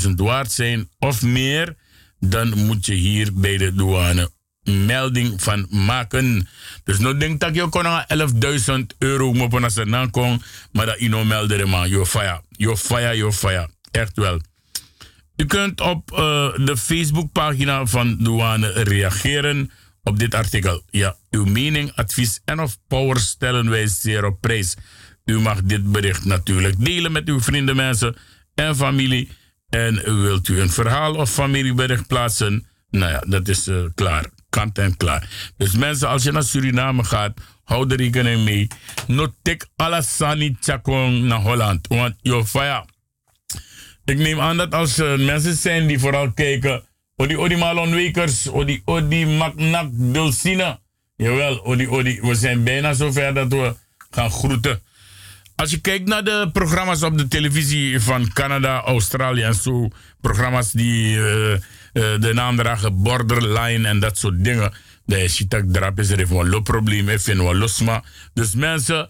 [0.06, 1.76] 10.000 waard zijn of meer
[2.20, 4.32] dan moet je hier bij de douane
[4.70, 6.48] melding van maken.
[6.84, 7.86] Dus nou denk dat je kon
[8.80, 10.42] 11.000 euro moet naar zijn kon,
[10.72, 11.90] maar dat je nou melden man.
[11.90, 13.70] Yo fire, yo fire, yo fire.
[13.92, 14.42] Echt wel.
[15.36, 16.18] U kunt op uh,
[16.66, 19.72] de Facebookpagina van douane reageren
[20.04, 20.84] op dit artikel.
[20.90, 24.76] Ja, uw mening, advies en of power stellen wij zeer op prijs.
[25.26, 28.16] U mag dit bericht natuurlijk delen met uw vrienden, mensen
[28.56, 29.30] en familie.
[29.70, 32.68] En wilt u een verhaal of familiebericht plaatsen?
[32.90, 34.26] Nou ja, dat is uh, klaar.
[34.50, 35.30] Kant en klaar.
[35.58, 38.68] Dus mensen, als je naar Suriname gaat, hou er rekening mee.
[39.08, 41.88] Notek alasani chakong naar Holland.
[41.88, 42.86] Want yo, fire.
[44.06, 46.84] Ik neem aan dat als er mensen zijn die vooral kijken.
[47.16, 50.80] Odi odi malonwekers, odi odi maknak dulcine.
[51.16, 52.22] Jawel, odi odi.
[52.22, 53.76] We zijn bijna zover dat we
[54.10, 54.82] gaan groeten.
[55.56, 59.90] Als je kijkt naar de programma's op de televisie van Canada, Australië en zo,
[60.22, 61.56] programma's die uh,
[61.94, 64.74] de naam dragen Borderline en dat soort dingen.
[65.06, 68.04] De shitak drap is er even een probleem, even een losma.
[68.34, 69.10] Dus mensen,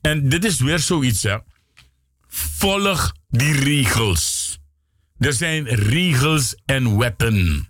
[0.00, 1.36] en dit is weer zoiets, hè.
[2.28, 4.58] Volg die regels.
[5.18, 7.68] Er zijn regels en wetten.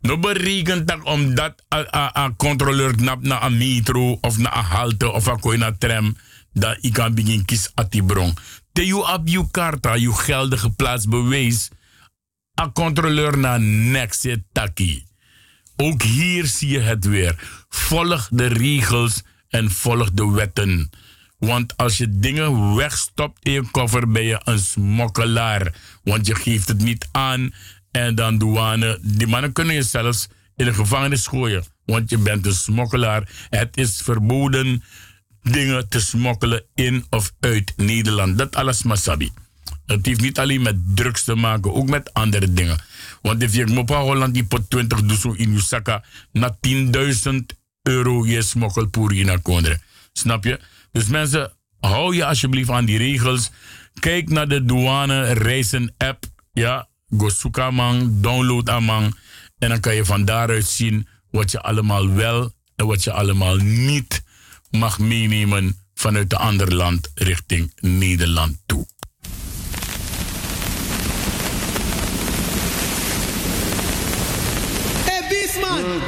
[0.00, 1.64] No berekent dat omdat
[2.12, 6.16] een controleur knapt naar een metro of naar een halte of een tram
[6.52, 8.34] dat ik kan begin kies atibron.
[8.72, 11.68] Te je op je karta, je geldige plaatsbewijs,
[12.54, 15.04] een controleur naar next taki.
[15.76, 17.64] Ook hier zie je het weer.
[17.68, 20.90] Volg de regels en volg de wetten.
[21.38, 25.74] Want als je dingen wegstopt in je koffer, ben je een smokkelaar.
[26.02, 27.52] Want je geeft het niet aan
[27.90, 28.98] En dan douane.
[29.02, 31.64] Die mannen kunnen je zelfs in de gevangenis gooien.
[31.84, 33.28] Want je bent een smokkelaar.
[33.50, 34.82] Het is verboden
[35.42, 38.38] dingen te smokkelen in of uit Nederland.
[38.38, 39.32] Dat alles masabi.
[39.86, 42.78] Het heeft niet alleen met drugs te maken, ook met andere dingen.
[43.22, 46.00] Want als je op Holland die pot 20 doezo in je
[46.32, 47.34] na 10.000
[47.82, 49.80] euro je smokkelpoer naar Kondre.
[50.12, 50.60] Snap je?
[50.92, 53.50] Dus mensen, hou je alsjeblieft aan die regels.
[54.00, 56.24] Kijk naar de douane reizen app.
[56.52, 59.16] Ja, go zoeken man, download amang.
[59.58, 63.56] En dan kan je van daaruit zien wat je allemaal wel en wat je allemaal
[63.56, 64.22] niet
[64.70, 68.86] mag meenemen vanuit een ander land richting Nederland toe.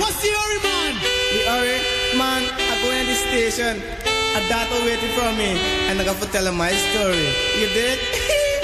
[0.07, 0.95] What's the hurry, man?
[1.35, 1.79] The hurry,
[2.17, 3.83] man, I go in the station.
[4.39, 5.59] A daughter waiting for me,
[5.89, 7.27] and I got to tell her my story.
[7.59, 7.99] You did?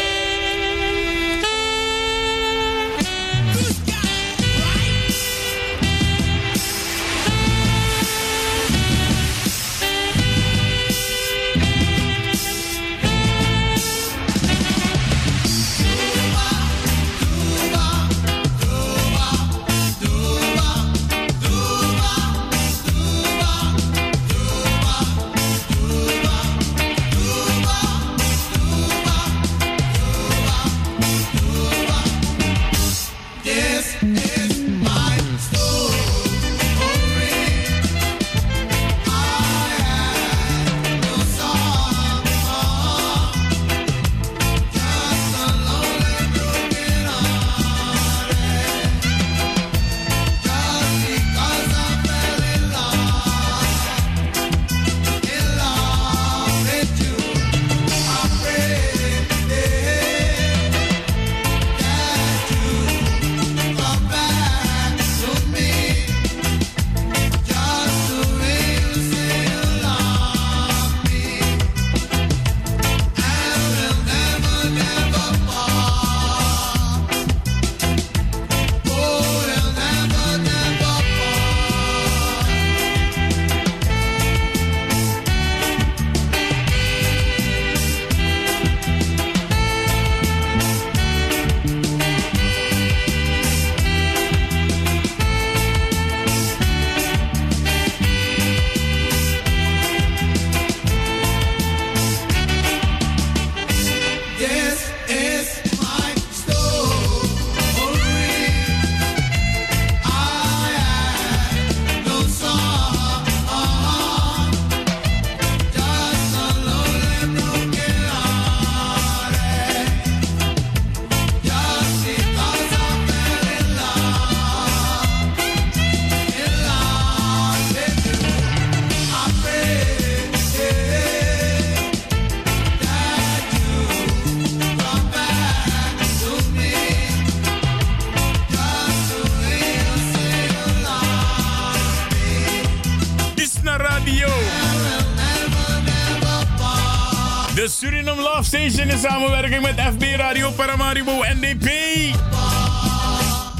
[148.52, 151.64] Station in samenwerking met FB Radio Paramaribo NDP.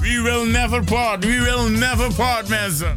[0.01, 2.97] We will never part, we will never part, mensen.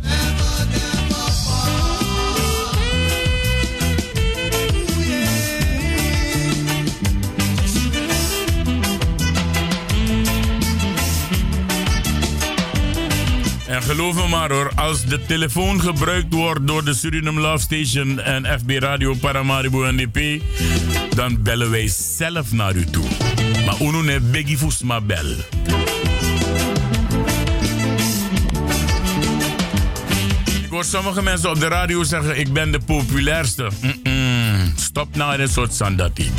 [13.67, 18.19] En geloof me maar hoor, als de telefoon gebruikt wordt door de Suriname Love Station
[18.19, 20.41] en FB Radio Paramaribo NDP,
[21.16, 23.06] dan bellen wij zelf naar u toe.
[23.66, 25.26] Maar uno ne begi fusma bel.
[30.64, 33.70] Ik hoor sommige mensen op de radio zeggen, ik ben de populairste.
[34.76, 36.32] Stop nou een soort sandati.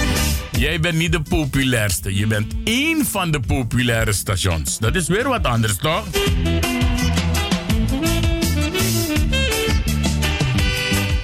[0.59, 2.17] Jij bent niet de populairste.
[2.17, 4.79] Je bent één van de populaire stations.
[4.79, 6.05] Dat is weer wat anders, toch?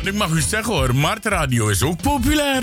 [0.03, 2.63] Ik mag u zeggen hoor, Mart Radio is ook populair.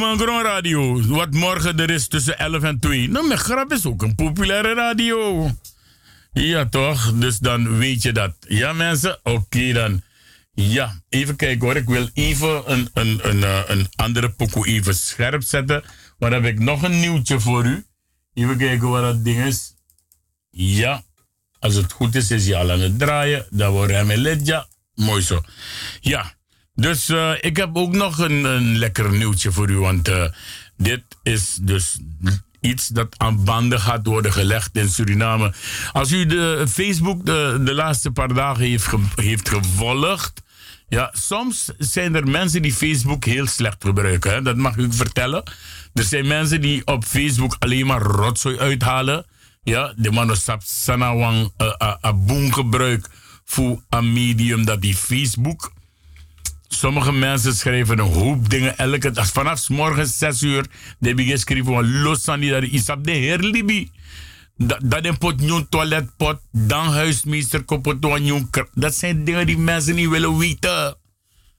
[0.00, 3.08] Fremangron Radio, wat morgen er is tussen 11 en 2.
[3.08, 5.50] Nou, mijn grap is ook een populaire radio.
[6.32, 7.12] Ja, toch?
[7.14, 8.34] Dus dan weet je dat.
[8.48, 9.18] Ja, mensen?
[9.22, 10.02] Oké dan.
[10.52, 11.76] Ja, even kijken hoor.
[11.76, 15.82] Ik wil even een, een, een, eh, een andere pokoe scherp zetten.
[16.18, 17.84] Maar heb ik nog een nieuwtje voor u.
[18.34, 19.74] Even kijken wat dat ding is.
[20.50, 21.02] Ja,
[21.58, 23.46] als het goed is, is hij al aan het draaien.
[23.50, 24.66] Dan wordt hij met.
[24.94, 25.40] Mooi zo.
[26.00, 26.34] Ja,
[26.80, 29.78] dus eh, ik heb ook nog een, een lekker nieuwtje voor u.
[29.78, 30.24] Want eh,
[30.76, 31.98] dit is dus
[32.60, 35.52] iets dat aan banden gaat worden gelegd in Suriname.
[35.92, 40.42] Als u de Facebook de, de laatste paar dagen heeft, heeft gevolgd.
[40.88, 44.32] Ja, soms zijn er mensen die Facebook heel slecht gebruiken.
[44.32, 44.42] Hè?
[44.42, 45.42] Dat mag ik vertellen.
[45.94, 49.26] Er zijn mensen die op Facebook alleen maar rotzooi uithalen.
[49.62, 51.52] Ja, de man sap sanawang
[52.04, 53.08] a boom gebruik
[53.44, 55.72] voor een medium dat die Facebook.
[56.72, 59.32] Sommige mensen schrijven een hoop dingen elke dag.
[59.32, 60.66] Vanaf 's morgens 6 uur.
[61.00, 63.90] Hebben geschreven van los aan die is op de heer Libi.
[64.56, 66.40] Dat, een pot nieuw toiletpot.
[66.52, 70.96] Dan huismeester kopot nieuw Dat zijn dingen die mensen niet willen weten.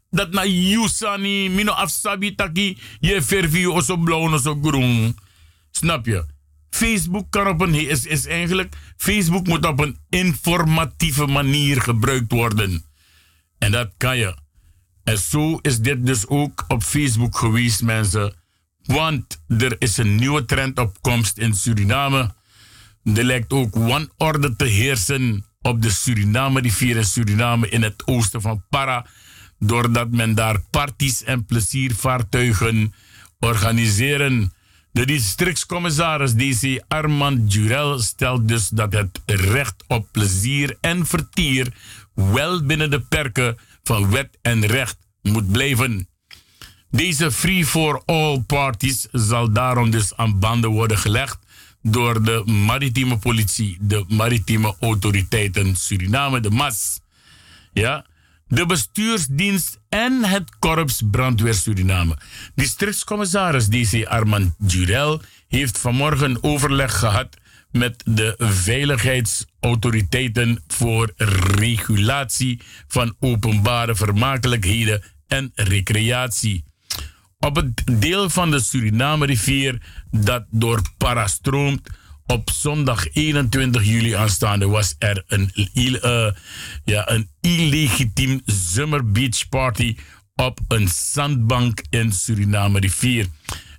[0.09, 5.17] Dat na Yusani, mino afsabi taki, je vervie of zo blauw zo groen.
[5.71, 6.25] Snap je?
[6.69, 12.85] Facebook kan op een, is, is eigenlijk, Facebook moet op een informatieve manier gebruikt worden.
[13.57, 14.40] En dat kan je.
[15.03, 18.33] En zo is dit dus ook op Facebook geweest, mensen.
[18.83, 22.33] Want er is een nieuwe trend op komst in Suriname.
[23.03, 28.63] Er lijkt ook wanorde te heersen op de Suriname-rivier in Suriname in het oosten van
[28.69, 29.05] Para.
[29.59, 32.93] Doordat men daar parties en pleziervaartuigen
[33.39, 34.53] organiseren.
[34.91, 41.73] De districtscommissaris DC Armand Jurel stelt dus dat het recht op plezier en vertier
[42.13, 43.57] wel binnen de perken
[43.91, 46.07] van wet en recht moet blijven.
[46.89, 51.37] Deze free for all parties zal daarom dus aan banden worden gelegd
[51.81, 56.99] door de maritieme politie, de maritieme autoriteiten Suriname, de MAS.
[57.73, 58.05] Ja,
[58.47, 62.17] de bestuursdienst en het korps brandweer Suriname.
[62.55, 67.37] Districtscommissaris DC Armand Jurel heeft vanmorgen overleg gehad
[67.71, 71.13] met de veiligheidsautoriteiten voor
[71.55, 76.63] regulatie van openbare vermakelijkheden en recreatie.
[77.39, 79.81] Op het deel van de Suriname-rivier
[80.11, 81.89] dat door Para stroomt,
[82.25, 85.51] op zondag 21 juli aanstaande was er een,
[86.01, 86.31] eh,
[86.83, 89.97] ja, een illegitiem Summer Beach Party
[90.35, 93.27] op een zandbank in Suriname-rivier.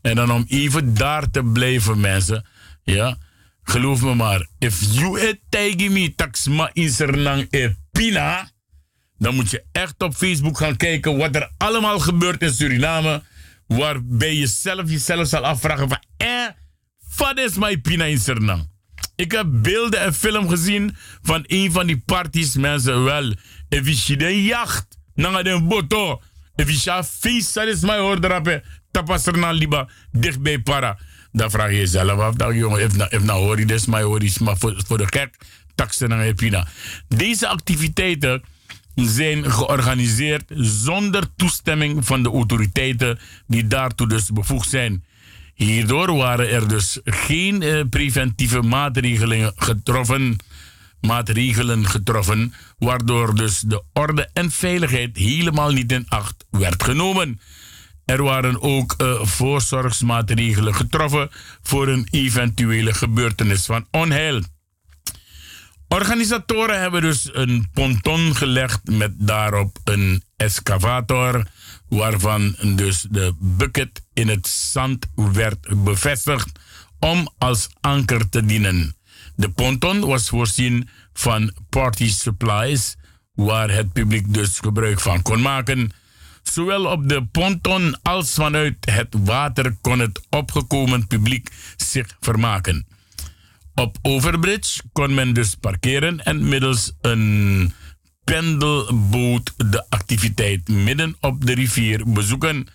[0.03, 2.45] En dan om even daar te blijven, mensen.
[2.83, 3.19] Ja,
[3.63, 4.49] geloof me maar.
[4.59, 8.51] If you et tegen me taxma in Sernang e pina,
[9.19, 13.23] dan moet je echt op Facebook gaan kijken wat er allemaal gebeurt in Suriname.
[13.67, 16.47] Waarbij je zelf jezelf zal afvragen van, eh,
[17.17, 18.71] wat is mijn pina in Suriname?
[19.17, 23.35] Ik heb beelden en film gezien van een van die parties, mensen wel.
[23.69, 26.23] Even je de jacht, naar de boto.
[26.55, 28.63] Even je feest, dat is mijn hoordrappen.
[28.91, 30.99] Tapas liba, dicht bij para.
[31.33, 33.35] Dan vraag je jezelf af, dan jongen, even na, even na
[33.87, 35.31] maar hoor maar voor, voor de
[35.75, 36.67] taxen naar je pina.
[37.09, 38.43] Deze activiteiten
[38.95, 45.05] zijn georganiseerd zonder toestemming van de autoriteiten die daartoe dus bevoegd zijn.
[45.55, 50.37] Hierdoor waren er dus geen eh, preventieve maatregelen getroffen,
[51.01, 57.41] maatregelen getroffen, waardoor dus de orde en veiligheid helemaal niet in acht werd genomen.
[58.13, 61.31] Er waren ook eh, voorzorgsmaatregelen getroffen
[61.63, 64.43] voor een eventuele gebeurtenis van onheil.
[65.89, 71.47] Organisatoren hebben dus een ponton gelegd met daarop een excavator,
[71.89, 76.49] waarvan dus de bucket in het zand werd bevestigd
[76.99, 78.95] om als anker te dienen.
[79.37, 82.97] De ponton was voorzien van party supplies,
[83.35, 85.93] waar het publiek dus gebruik van kon maken.
[86.43, 92.87] Zowel op de ponton als vanuit het water kon het opgekomen publiek zich vermaken.
[93.75, 97.73] Op Overbridge kon men dus parkeren en middels een
[98.25, 102.67] pendelboot de activiteit midden op de rivier bezoeken.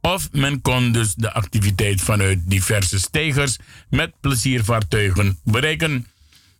[0.00, 3.56] Of men kon dus de activiteit vanuit diverse steigers
[3.90, 6.06] met pleziervaartuigen bereiken.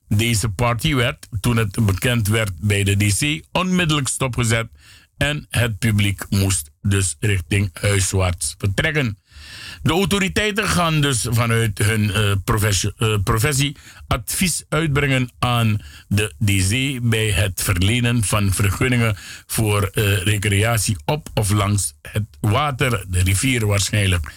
[0.09, 4.69] Deze party werd, toen het bekend werd bij de DC, onmiddellijk stopgezet
[5.17, 9.19] en het publiek moest dus richting huiswaarts vertrekken.
[9.83, 13.77] De autoriteiten gaan dus vanuit hun eh, professie, eh, professie
[14.07, 19.17] advies uitbrengen aan de DC bij het verlenen van vergunningen
[19.47, 24.33] voor eh, recreatie op of langs het water, de rivier waarschijnlijk.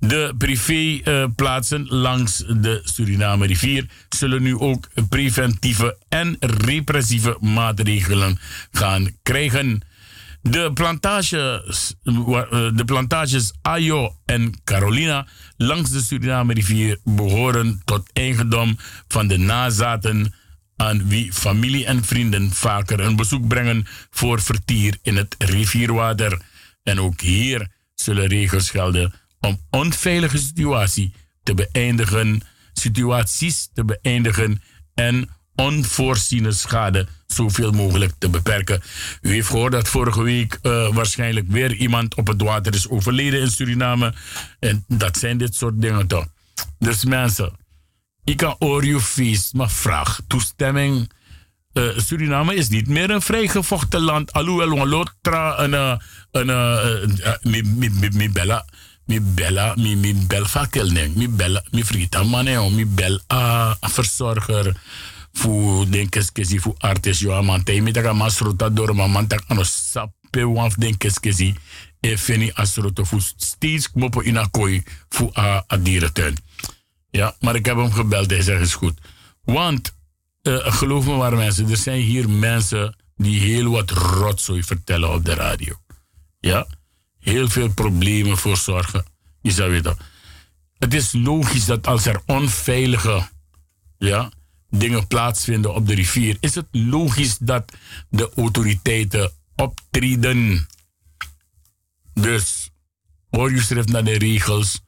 [0.00, 8.38] De privéplaatsen langs de Suriname rivier zullen nu ook preventieve en repressieve maatregelen
[8.70, 9.82] gaan krijgen.
[10.42, 12.14] De plantages, eh,
[12.74, 18.78] de plantages Ayo en Carolina langs de Suriname rivier behoren tot eigendom
[19.08, 20.34] van de nazaten
[20.76, 26.40] aan wie familie en vrienden vaker een bezoek brengen voor vertier in het rivierwater.
[26.82, 31.12] En ook hier zullen regels gelden om onveilige situatie
[31.42, 32.42] te beëindigen,
[32.72, 34.62] situaties te beëindigen
[34.94, 35.28] en
[35.58, 38.82] onvoorziene schade zoveel mogelijk te beperken.
[39.20, 43.40] U heeft gehoord dat vorige week eh, waarschijnlijk weer iemand op het water is overleden
[43.40, 44.14] in Suriname.
[44.58, 46.26] En dat zijn dit soort dingen toch.
[46.78, 47.52] Dus mensen,
[48.24, 51.10] ik kan oor feest, maar vraag toestemming.
[51.72, 54.32] Eh, Suriname is niet meer een vrijgevochten land.
[54.32, 55.96] Alhoewel we lotra een eh,
[57.42, 58.64] een bella
[59.04, 63.20] mi bella mi mi bel fakelning mi bella mi frita mane mi bel
[63.80, 64.76] verzorger
[65.38, 69.64] fu den keskesi fu artis yo amante mi taka masruta door ma man tak ano
[69.64, 71.54] sape wanf den keskesi
[72.00, 76.36] e feni asruto fu steeds mopo in a kooi fu a, a dierentuin.
[77.10, 78.30] Ja, maar ik heb hem gebeld.
[78.30, 78.98] Hij zegt, is goed.
[79.44, 79.94] Want,
[80.42, 85.24] eh, geloof me maar mensen, er zijn hier mensen die heel wat rotzooi vertellen op
[85.24, 85.74] de radio.
[86.40, 86.66] Ja,
[87.18, 89.04] heel veel problemen voor zorgen.
[89.40, 89.96] Je zou weten.
[90.78, 93.28] Het is logisch dat als er onveilige
[93.98, 94.30] ja,
[94.70, 97.72] dingen plaatsvinden op de rivier, is het logisch dat
[98.08, 100.68] de autoriteiten optreden.
[102.14, 102.70] Dus,
[103.30, 104.80] hoor je schrift naar de regels.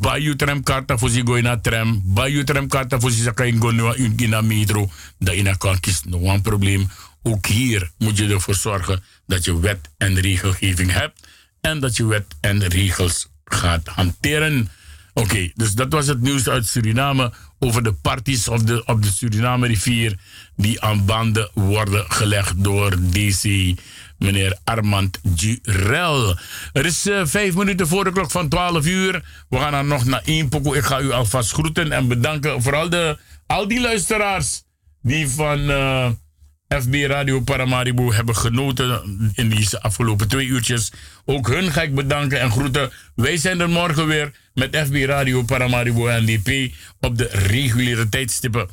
[0.00, 2.02] Bayu tram karta voor gooi naar tram.
[2.04, 4.90] Bayu tram karta voor ze kan go naar metro.
[5.18, 5.78] Dat je kan.
[6.04, 6.88] Nog een probleem.
[7.22, 11.28] Ook hier moet je ervoor zorgen dat je wet en regelgeving hebt.
[11.60, 14.68] En dat je wet en regels gaat hanteren.
[15.14, 17.32] Oké, dus dat was het nieuws uit Suriname
[17.64, 20.18] over de parties op de, op de Suriname rivier
[20.56, 23.74] die aan banden worden gelegd door DC
[24.18, 26.36] meneer Armand Jurel.
[26.72, 29.24] Er is eh, vijf minuten voor de klok van 12 uur.
[29.48, 30.76] We gaan dan nog naar één pokoe.
[30.76, 32.62] Ik ga u alvast groeten en bedanken.
[32.62, 34.62] Vooral de, al die luisteraars
[35.02, 36.10] die van eh,
[36.80, 40.92] FB Radio Paramaribo hebben genoten in deze afgelopen twee uurtjes.
[41.24, 42.90] Ook hun ga ik bedanken en groeten.
[43.14, 48.68] Wij zijn er morgen weer met FB Radio Paramaribo NDP op de reguliere tijdstippen.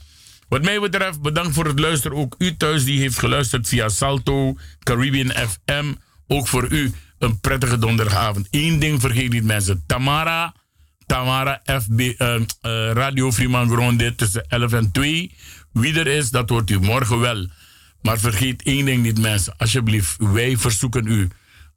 [0.48, 2.18] Wat mij betreft, bedankt voor het luisteren.
[2.18, 5.94] Ook u thuis die heeft geluisterd via Salto, Caribbean FM.
[6.28, 8.48] Ook voor u een prettige donderdagavond.
[8.52, 9.84] Eén ding vergeet niet mensen.
[9.88, 10.54] Tamara,
[11.06, 12.42] Tamara FB, eh, eh,
[12.94, 15.36] Radio Freeman Gronde tussen 11 en 2.
[15.72, 17.48] Wie er is, dat hoort u morgen wel.
[18.02, 19.54] Maar vergeet één ding niet mensen.
[19.58, 21.28] Alsjeblieft, wij verzoeken u.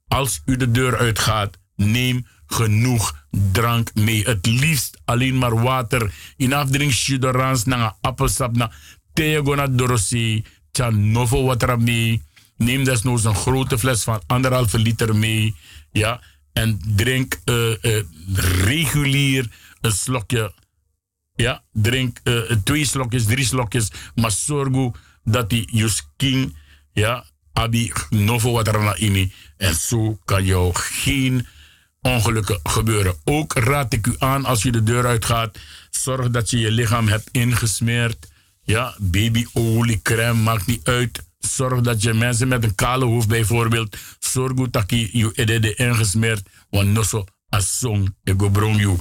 [0.09, 4.24] Als u de deur uitgaat, neem genoeg drank mee.
[4.24, 6.12] Het liefst alleen maar water.
[6.36, 8.73] In afdrink suderans na appelsap na
[9.12, 10.44] thee na dorosi.
[10.70, 12.23] Tja novo water mee.
[12.57, 15.55] Neem desnoods een grote fles van anderhalve liter mee.
[15.93, 16.20] Ja.
[16.53, 18.05] En drink eh, eh,
[18.65, 19.51] regulier
[19.81, 20.53] een slokje.
[21.35, 23.90] Ja, drink eh, twee slokjes, drie slokjes.
[24.15, 24.69] Maar zorg
[25.24, 26.57] dat die je skin,
[26.93, 29.32] ja, abi novo water na ini.
[29.57, 31.47] En zo kan jou geen
[32.01, 33.15] ongelukken gebeuren.
[33.24, 35.59] Ook raad ik u aan als je de deur uitgaat,
[35.90, 38.31] zorg dat je je lichaam hebt ingesmeerd.
[38.62, 41.23] Ja, babyolie, crème, maakt niet uit.
[41.39, 45.74] Zorg dat je mensen met een kale hoofd bijvoorbeeld, zorg goed dat je je edede
[45.74, 48.99] ingesmeerd, want nosso asong ego brong you.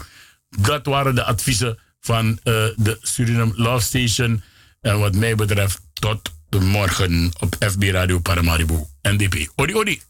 [0.50, 2.34] Dat waren de adviezen van uh,
[2.76, 4.44] de Suriname Love Station.
[4.82, 9.52] En wat mij betreft, tot morgen op FB Radio Paramaribo, NDP.
[9.56, 10.02] Odi, odi.